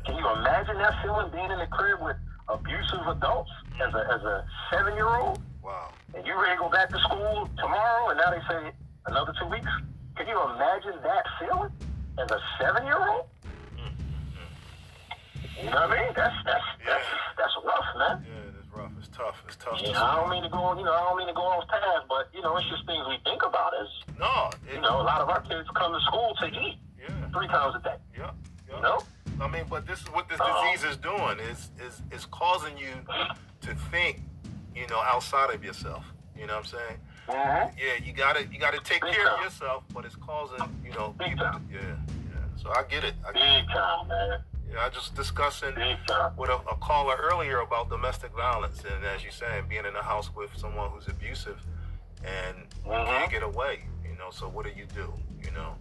Can 0.06 0.16
you 0.16 0.26
imagine 0.38 0.78
that 0.78 0.94
feeling 1.02 1.30
being 1.30 1.50
in 1.50 1.58
the 1.58 1.68
crib 1.70 2.00
with 2.02 2.16
abusive 2.52 3.06
adults 3.06 3.50
as 3.80 3.94
a 3.94 4.02
as 4.14 4.22
a 4.22 4.44
seven 4.72 4.94
year 4.94 5.08
old? 5.08 5.40
Wow. 5.62 5.92
and 6.14 6.26
you 6.26 6.34
ready 6.40 6.56
to 6.56 6.62
go 6.62 6.68
back 6.70 6.88
to 6.90 6.98
school 7.00 7.48
tomorrow, 7.58 8.08
and 8.10 8.18
now 8.18 8.30
they 8.30 8.40
say 8.48 8.72
another 9.06 9.32
two 9.38 9.46
weeks. 9.46 9.68
Can 10.16 10.26
you 10.26 10.38
imagine 10.54 10.94
that 11.02 11.24
feeling 11.38 11.70
as 12.18 12.30
a 12.30 12.40
seven-year-old? 12.58 13.24
You 15.62 15.68
know 15.68 15.76
what 15.86 15.90
I 15.92 16.02
mean? 16.04 16.12
That's 16.16 16.34
that's 16.44 16.64
that's 16.86 17.04
that's 17.36 17.54
rough, 17.64 17.84
man. 17.98 18.24
Yeah, 18.24 18.58
it's 18.60 18.68
rough. 18.74 18.92
It's 18.98 19.08
tough. 19.08 19.42
It's 19.46 19.56
tough. 19.56 19.80
Yeah, 19.82 19.92
to 19.92 20.04
I 20.04 20.16
don't 20.16 20.30
mean 20.30 20.42
to 20.42 20.48
go, 20.48 20.72
you 20.76 20.84
know, 20.84 20.92
I 20.92 21.04
don't 21.08 21.18
mean 21.18 21.28
to 21.28 21.34
go 21.34 21.42
off 21.42 21.68
task, 21.68 22.08
but 22.08 22.28
you 22.34 22.40
know, 22.40 22.56
it's 22.56 22.68
just 22.68 22.86
things 22.86 23.04
we 23.08 23.18
think 23.24 23.42
about. 23.44 23.72
Is 23.82 23.88
No. 24.18 24.50
It, 24.68 24.74
you 24.76 24.80
know, 24.80 25.00
a 25.00 25.04
lot 25.04 25.20
of 25.20 25.28
our 25.28 25.40
kids 25.42 25.68
come 25.76 25.92
to 25.92 26.00
school 26.00 26.34
to 26.40 26.46
eat 26.48 26.78
Yeah. 26.98 27.08
three 27.32 27.46
times 27.48 27.76
a 27.76 27.80
day. 27.84 27.96
Yeah. 28.16 28.30
yeah. 28.68 28.76
You 28.76 28.82
know? 28.82 28.98
I 29.40 29.48
mean, 29.48 29.64
but 29.70 29.86
this 29.86 30.00
is 30.00 30.06
what 30.08 30.28
this 30.28 30.38
disease 30.38 30.84
is 30.90 30.96
doing. 30.96 31.38
Is 31.50 31.70
is 31.84 32.02
is 32.10 32.26
causing 32.26 32.76
you 32.76 32.92
to 33.62 33.74
think, 33.90 34.22
you 34.74 34.86
know, 34.88 35.00
outside 35.00 35.54
of 35.54 35.64
yourself. 35.64 36.04
You 36.36 36.46
know 36.46 36.56
what 36.56 36.64
I'm 36.64 36.78
saying? 36.78 36.96
Mm-hmm. 37.28 37.78
Yeah, 37.78 38.04
you 38.06 38.12
gotta 38.12 38.46
you 38.46 38.58
gotta 38.58 38.80
take 38.80 39.02
Big 39.02 39.14
care 39.14 39.28
of 39.28 39.42
yourself, 39.42 39.84
but 39.94 40.04
it's 40.04 40.16
causing, 40.16 40.58
you 40.84 40.92
know, 40.92 41.14
Big 41.18 41.28
people. 41.30 41.44
To, 41.46 41.52
time. 41.52 41.68
yeah, 41.72 41.80
yeah. 41.80 42.62
So 42.62 42.70
I 42.70 42.82
get 42.88 43.04
it. 43.04 43.14
I, 43.26 43.32
get 43.32 43.66
Big 43.66 43.74
time, 43.74 44.08
man. 44.08 44.30
it. 44.32 44.40
Yeah, 44.72 44.84
I 44.86 44.88
just 44.90 45.14
discussing 45.16 45.74
with 46.36 46.50
a, 46.50 46.54
a 46.70 46.76
caller 46.80 47.16
earlier 47.20 47.60
about 47.60 47.88
domestic 47.90 48.32
violence, 48.36 48.82
and 48.84 49.04
as 49.04 49.24
you 49.24 49.30
saying, 49.30 49.64
being 49.68 49.84
in 49.84 49.96
a 49.96 50.02
house 50.02 50.30
with 50.34 50.50
someone 50.56 50.90
who's 50.90 51.08
abusive, 51.08 51.60
and 52.24 52.56
you 52.84 52.90
Mhm. 52.92 53.06
can't 53.06 53.30
get 53.32 53.42
away. 53.42 53.84
You 54.04 54.16
know, 54.16 54.30
so 54.30 54.48
what 54.48 54.64
do 54.66 54.72
you 54.76 54.86
do? 54.94 55.12
You 55.42 55.50
know. 55.52 55.74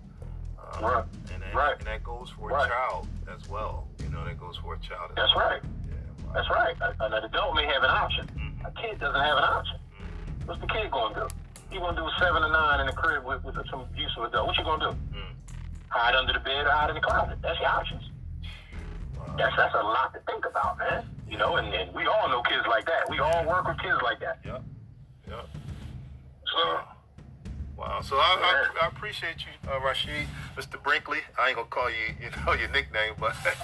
Um, 0.78 0.84
Right. 0.84 1.05
And, 1.34 1.43
and, 1.43 1.53
Right. 1.55 1.78
and 1.78 1.88
that 1.88 2.03
goes 2.03 2.30
for 2.32 2.49
Right. 2.49 2.65
a 2.65 2.70
child 2.70 3.07
as 3.34 3.47
well. 3.49 3.88
You 3.99 4.09
know, 4.09 4.24
that 4.26 4.39
goes 4.39 4.57
for 4.57 4.76
a 4.76 4.80
child. 4.80 5.11
As 5.11 5.15
That's 5.15 5.36
well. 5.36 5.49
right. 5.49 5.61
Yeah, 5.88 5.95
wow. 6.26 6.34
That's 6.34 6.49
right. 6.49 6.76
An 6.99 7.13
adult 7.13 7.55
may 7.55 7.65
have 7.65 7.84
an 7.84 7.89
option. 7.89 8.28
Mhm. 8.28 8.67
A 8.67 8.72
kid 8.82 8.99
doesn't 8.99 9.20
have 9.22 9.38
an 9.38 9.43
option. 9.43 9.80
What's 10.45 10.61
the 10.61 10.67
kid 10.67 10.89
gonna 10.91 11.15
do? 11.15 11.28
He 11.70 11.78
gonna 11.78 11.95
do 11.95 12.09
seven 12.17 12.43
or 12.43 12.49
nine 12.49 12.80
in 12.82 12.88
the 12.88 12.93
crib 12.93 13.24
with, 13.24 13.43
with 13.43 13.55
some 13.70 13.82
abusive 13.82 14.24
adult. 14.24 14.47
What 14.47 14.57
you 14.57 14.63
gonna 14.63 14.91
do? 14.91 14.97
Mm. 15.17 15.26
hide 15.91 16.13
under 16.15 16.34
the 16.34 16.39
bed 16.39 16.67
or 16.67 16.72
hide 16.72 16.89
in 16.89 16.95
the 16.95 17.01
closet. 17.01 17.41
That's 17.41 17.59
your 17.59 17.67
options. 17.70 18.03
That's 19.38 19.55
that's 19.55 19.74
a 19.74 19.82
lot 19.82 20.13
to 20.13 20.20
think 20.22 20.45
about, 20.45 20.78
man. 20.78 21.03
You 21.28 21.38
know, 21.38 21.55
and, 21.57 21.74
and 21.74 21.91
we 21.95 22.05
all 22.05 22.28
know 22.30 22.41
kids 22.43 22.65
like 22.67 22.86
that. 22.86 23.09
We 23.09 23.17
all 23.20 23.43
work 23.45 23.67
with 23.67 23.80
kids 23.80 23.97
like 24.03 24.20
that. 24.20 24.39
Yep. 24.45 24.61
Yep. 25.28 25.45
So 26.45 26.57
Wow. 26.76 26.88
So 28.02 28.16
I, 28.16 28.66
I, 28.82 28.86
I 28.86 28.88
appreciate 28.88 29.38
you, 29.40 29.52
uh, 29.72 29.80
Rashid, 29.82 30.28
Mr. 30.58 30.82
Brinkley. 30.82 31.20
I 31.40 31.48
ain't 31.50 31.56
gonna 31.58 31.68
call 31.68 31.90
you, 31.90 31.96
you 32.22 32.30
know, 32.46 32.54
your 32.54 32.70
nickname, 32.70 33.14
but 33.20 33.36
but 33.44 33.56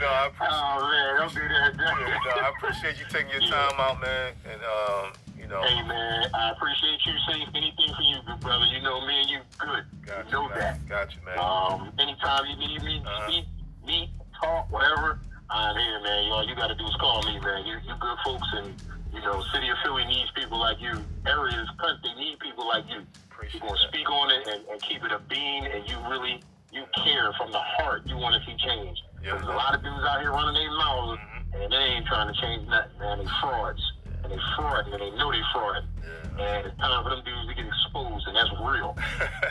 no, 0.00 0.06
I 0.06 0.26
appreciate. 0.32 0.50
Oh 0.50 0.88
man, 0.90 1.16
don't 1.20 1.32
do 1.34 1.40
that. 1.40 1.74
Yeah, 1.76 2.18
no, 2.24 2.30
I 2.42 2.48
appreciate 2.56 2.98
you 2.98 3.04
taking 3.10 3.30
your 3.30 3.40
time 3.50 3.74
out, 3.78 4.00
man, 4.00 4.32
and 4.50 4.60
um, 4.62 5.12
you 5.38 5.46
know. 5.48 5.62
Hey 5.62 5.82
man, 5.86 6.26
I 6.34 6.50
appreciate 6.52 7.00
you 7.06 7.12
saying 7.28 7.46
anything 7.54 7.94
for 7.94 8.02
you, 8.02 8.16
good 8.26 8.40
brother. 8.40 8.64
You 8.66 8.80
know 8.82 9.00
me 9.06 9.20
and 9.20 9.30
you 9.30 9.38
good. 9.58 9.84
Got 10.06 10.24
you 10.24 10.24
you, 10.26 10.32
know 10.32 10.48
man. 10.48 10.58
that. 10.58 10.88
Got 10.88 11.14
you, 11.14 11.20
man. 11.24 11.38
Um, 11.38 11.92
anytime 11.98 12.46
you 12.46 12.56
need 12.56 12.82
me, 12.82 13.02
Uh-huh. 13.04 13.30
speak, 13.30 13.44
meet, 13.84 14.10
talk, 14.40 14.70
whatever, 14.72 15.20
I'm 15.56 15.76
here, 15.76 16.00
man. 16.02 16.24
You 16.26 16.32
all 16.32 16.44
you 16.46 16.54
got 16.54 16.68
to 16.68 16.74
do 16.76 16.84
is 16.86 16.94
call 17.00 17.22
me, 17.24 17.40
man. 17.40 17.64
You, 17.66 17.76
you 17.86 17.94
good 18.00 18.18
folks, 18.24 18.48
and 18.60 18.76
you 19.12 19.20
know, 19.22 19.42
city 19.52 19.68
of 19.68 19.76
Philly 19.84 20.04
needs 20.04 20.30
people 20.36 20.58
like 20.60 20.76
you. 20.80 21.00
Areas, 21.26 21.68
country 21.80 22.12
need 22.18 22.38
people 22.40 22.66
like 22.68 22.84
you. 22.88 23.00
Appreciate 23.32 23.60
You're 23.62 23.68
gonna 23.68 23.80
that. 23.80 23.88
speak 23.88 24.10
on 24.10 24.30
it 24.30 24.42
and, 24.48 24.60
and 24.68 24.82
keep 24.82 25.02
it 25.04 25.12
a 25.12 25.20
bean, 25.28 25.64
and 25.64 25.88
you 25.88 25.96
really 26.08 26.42
you 26.72 26.84
care 27.04 27.32
from 27.38 27.52
the 27.52 27.60
heart. 27.80 28.02
You 28.06 28.16
want 28.16 28.34
to 28.36 28.40
see 28.44 28.56
change. 28.60 28.98
Yeah, 29.24 29.32
There's 29.40 29.48
a 29.48 29.56
lot 29.56 29.74
of 29.74 29.82
dudes 29.82 30.04
out 30.04 30.20
here 30.20 30.30
running 30.30 30.54
their 30.54 30.70
mouths, 30.76 31.18
Mhm. 31.20 31.64
and 31.64 31.72
they 31.72 31.84
ain't 31.96 32.06
trying 32.06 32.32
to 32.32 32.36
change 32.40 32.68
nothing, 32.68 32.98
man. 33.00 33.18
They 33.18 33.26
frauds, 33.40 33.80
and 34.26 34.34
they 34.34 34.42
fraud, 34.58 34.86
and 34.90 34.98
they 35.00 35.10
know 35.14 35.30
they 35.30 35.42
fraud. 35.54 35.84
Yeah. 36.02 36.42
And 36.42 36.66
it's 36.66 36.76
time 36.78 37.02
for 37.06 37.10
them 37.14 37.22
dudes 37.24 37.46
to 37.48 37.54
get 37.54 37.66
exposed, 37.66 38.26
and 38.26 38.34
that's 38.36 38.50
real. 38.60 38.96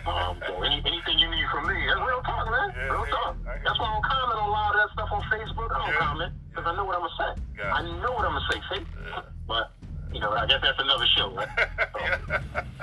Um, 0.06 0.38
so 0.46 0.62
any, 0.62 0.78
anything 0.86 1.18
you 1.18 1.26
need 1.32 1.46
from 1.50 1.66
me, 1.66 1.74
that's 1.88 1.98
real 1.98 2.22
talk, 2.22 2.46
man. 2.46 2.70
Yeah, 2.78 2.94
real 2.94 3.06
talk. 3.10 3.36
That's 3.66 3.80
why 3.80 3.90
I 3.90 3.94
don't 3.98 4.06
comment 4.06 4.38
on 4.38 4.48
a 4.48 4.52
lot 4.52 4.76
of 4.76 4.82
that 4.86 4.90
stuff 4.94 5.10
on 5.12 5.22
Facebook. 5.34 5.72
I 5.74 5.80
don't 5.82 5.94
Yeah. 5.94 6.06
comment 6.06 6.34
because 6.52 6.66
I 6.68 6.76
know 6.76 6.86
what 6.86 6.96
I'm 6.96 7.10
gonna 7.10 7.36
say. 7.36 7.64
I 7.66 7.82
know 7.82 8.12
what 8.14 8.26
I'm 8.26 8.38
gonna 8.38 8.46
say, 8.52 8.62
see? 8.70 8.86
But 9.48 9.72
you 10.14 10.20
know, 10.20 10.30
I 10.32 10.46
guess 10.46 10.62
that's 10.62 10.78
another 10.80 11.08
show, 11.18 11.32
right? 11.34 11.50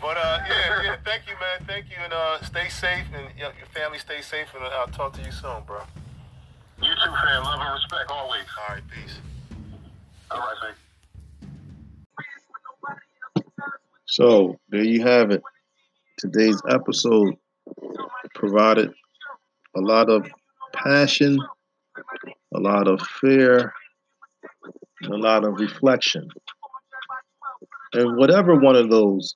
But 0.00 0.16
uh, 0.16 0.38
yeah, 0.48 0.82
yeah. 0.82 0.96
Thank 1.04 1.28
you, 1.28 1.34
man. 1.38 1.66
Thank 1.66 1.90
you, 1.90 1.96
and 2.02 2.12
uh, 2.12 2.40
stay 2.42 2.68
safe, 2.68 3.04
and 3.14 3.26
you 3.36 3.44
know, 3.44 3.50
your 3.56 3.66
family 3.72 3.98
stay 3.98 4.20
safe, 4.22 4.48
and 4.54 4.64
I'll 4.64 4.86
talk 4.88 5.12
to 5.14 5.22
you 5.22 5.30
soon, 5.30 5.62
bro. 5.66 5.80
You 6.82 6.88
too, 6.94 7.12
fam. 7.22 7.44
Love 7.44 7.60
and 7.60 7.74
respect 7.74 8.10
always. 8.10 8.44
All 8.58 8.74
right, 8.74 8.82
peace. 8.90 9.18
So 14.06 14.58
there 14.68 14.82
you 14.82 15.02
have 15.02 15.30
it. 15.30 15.42
Today's 16.18 16.60
episode 16.68 17.34
provided 18.34 18.90
a 19.76 19.80
lot 19.80 20.10
of 20.10 20.28
passion, 20.72 21.38
a 22.54 22.60
lot 22.60 22.88
of 22.88 23.00
fear, 23.00 23.72
a 25.04 25.16
lot 25.16 25.44
of 25.44 25.60
reflection. 25.60 26.28
And 27.92 28.16
whatever 28.16 28.56
one 28.56 28.76
of 28.76 28.90
those 28.90 29.32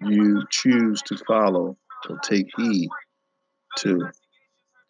you 0.00 0.44
choose 0.50 1.00
to 1.02 1.16
follow 1.26 1.76
or 2.10 2.18
take 2.18 2.48
heed 2.56 2.88
to, 3.78 4.10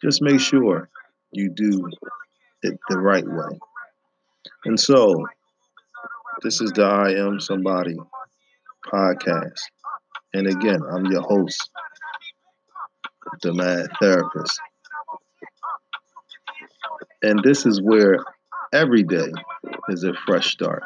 just 0.01 0.21
make 0.21 0.39
sure 0.39 0.89
you 1.31 1.49
do 1.49 1.89
it 2.63 2.79
the 2.89 2.97
right 2.97 3.25
way. 3.25 3.59
And 4.65 4.79
so, 4.79 5.25
this 6.41 6.61
is 6.61 6.71
the 6.71 6.83
I 6.83 7.11
Am 7.11 7.39
Somebody 7.39 7.95
podcast. 8.85 9.59
And 10.33 10.47
again, 10.47 10.81
I'm 10.91 11.05
your 11.05 11.21
host, 11.21 11.69
the 13.41 13.53
Mad 13.53 13.89
Therapist. 14.01 14.59
And 17.21 17.39
this 17.43 17.65
is 17.65 17.81
where 17.81 18.17
every 18.73 19.03
day 19.03 19.31
is 19.89 20.03
a 20.03 20.13
fresh 20.25 20.51
start. 20.51 20.83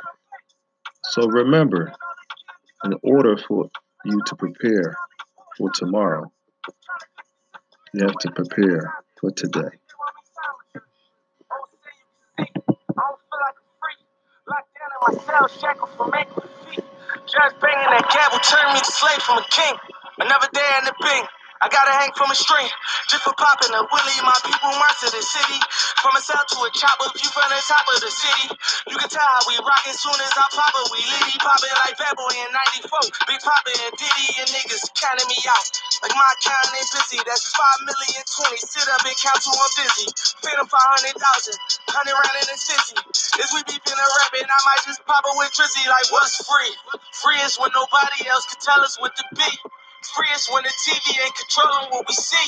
So 1.05 1.27
remember, 1.27 1.93
in 2.83 2.93
order 3.03 3.37
for 3.37 3.69
you 4.05 4.21
to 4.25 4.35
prepare 4.35 4.95
for 5.57 5.71
tomorrow, 5.71 6.31
you 7.93 8.05
have 8.05 8.17
to 8.19 8.31
prepare 8.31 8.93
for 9.19 9.31
today. 9.31 9.69
Just 17.27 17.59
banging 17.59 17.91
that 17.91 18.07
gavel 18.11 18.39
turned 18.39 18.73
me 18.73 18.79
to 18.79 18.91
slave 18.91 19.21
from 19.23 19.39
a 19.39 19.47
king. 19.51 19.75
Another 20.19 20.47
day 20.53 20.69
in 20.79 20.85
the 20.85 20.93
bing. 21.01 21.25
I 21.61 21.67
gotta 21.71 21.93
hang 21.97 22.13
from 22.13 22.31
a 22.31 22.37
string. 22.37 22.69
Just 23.09 23.23
for 23.25 23.33
popping 23.33 23.73
a 23.73 23.81
willie, 23.87 24.21
my 24.23 24.37
people 24.45 24.73
march 24.77 24.97
to 25.05 25.09
the 25.09 25.23
city. 25.23 25.59
From 26.05 26.13
a 26.15 26.21
cell 26.21 26.39
to 26.41 26.57
a 26.65 26.71
chopper, 26.75 27.09
view 27.17 27.29
from 27.33 27.49
the 27.49 27.61
top 27.65 27.85
of 27.89 27.99
the 28.03 28.11
city. 28.13 28.47
You 28.91 28.97
can 29.01 29.09
tell 29.09 29.25
how 29.25 29.41
we 29.49 29.57
rock 29.65 29.83
as 29.89 29.97
soon 29.99 30.15
as 30.17 30.33
I 30.37 30.45
pop 30.53 30.73
it. 30.75 30.87
We 30.93 30.99
litty 31.07 31.37
poppin' 31.41 31.73
like 31.83 31.97
Bad 31.97 32.15
Boy 32.17 32.33
in 32.37 32.49
94. 32.85 33.01
Big 33.31 33.41
Poppin' 33.41 33.79
and 33.89 33.95
Diddy 33.97 34.27
and 34.43 34.47
niggas 34.53 34.85
counting 34.99 35.29
me 35.31 35.39
out. 35.49 35.67
Like 36.05 36.13
my 36.15 36.29
account 36.37 36.67
ain't 36.77 36.89
busy. 36.93 37.19
That's 37.25 37.45
5 37.55 37.89
million 37.89 38.23
20. 38.23 38.57
Sit 38.61 38.87
up 38.93 39.03
and 39.05 39.17
count 39.17 39.41
to 39.43 39.51
I'm 39.53 39.73
busy. 39.79 40.07
Phantom 40.45 40.67
500,000. 40.69 41.17
100 41.17 42.13
round 42.13 42.37
in 42.41 42.47
the 42.49 42.57
city. 42.59 42.95
Is 43.41 43.49
we 43.53 43.61
beefing 43.67 43.97
a 43.99 44.07
rapping, 44.21 44.47
I 44.47 44.59
might 44.67 44.83
just 44.85 45.01
pop 45.05 45.23
it 45.25 45.35
with 45.37 45.51
Drizzy 45.53 45.85
like 45.89 46.07
what's 46.13 46.37
free? 46.45 46.73
Free 47.11 47.39
is 47.43 47.57
when 47.59 47.71
nobody 47.75 48.27
else 48.29 48.45
can 48.47 48.59
tell 48.61 48.81
us 48.83 48.99
what 48.99 49.15
to 49.17 49.25
be. 49.35 49.49
Free 50.15 50.31
is 50.35 50.47
when 50.53 50.63
the 50.63 50.73
TV 50.83 51.03
ain't 51.19 51.35
controlling 51.35 51.89
what 51.91 52.05
we 52.07 52.15
see. 52.15 52.47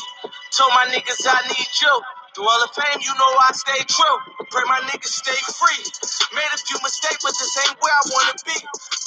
Told 0.56 0.72
my 0.78 0.88
niggas 0.94 1.24
I 1.28 1.42
need 1.52 1.72
you. 1.82 1.94
Through 2.36 2.48
all 2.48 2.62
the 2.64 2.72
fame, 2.78 3.02
you 3.04 3.12
know 3.16 3.32
I 3.44 3.52
stay 3.58 3.82
true. 3.90 4.18
Pray 4.52 4.64
my 4.70 4.80
niggas 4.88 5.16
stay 5.20 5.40
free. 5.58 5.84
Made 6.38 6.52
a 6.54 6.60
few 6.64 6.80
mistakes, 6.84 7.24
but 7.24 7.36
this 7.36 7.54
ain't 7.66 7.76
where 7.82 7.94
I 7.96 8.04
wanna 8.14 8.36
be. 8.48 8.58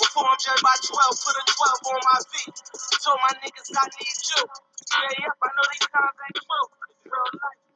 Before 0.01 0.27
I'm 0.29 0.39
judged 0.41 0.65
by 0.65 0.77
12, 0.83 1.25
put 1.25 1.35
a 1.41 1.45
12 1.49 1.95
on 1.95 2.01
my 2.05 2.21
feet. 2.35 2.57
Told 3.05 3.21
my 3.25 3.33
niggas 3.41 3.71
I 3.73 3.87
need 3.97 4.19
you. 4.37 4.43
Stay 4.45 5.17
up, 5.25 5.37
I 5.41 5.49
know 5.57 5.67
these 5.73 5.89
times 5.89 6.17
ain't 6.21 6.37
true. 6.37 6.67
Real 7.09 7.31
life. 7.41 7.72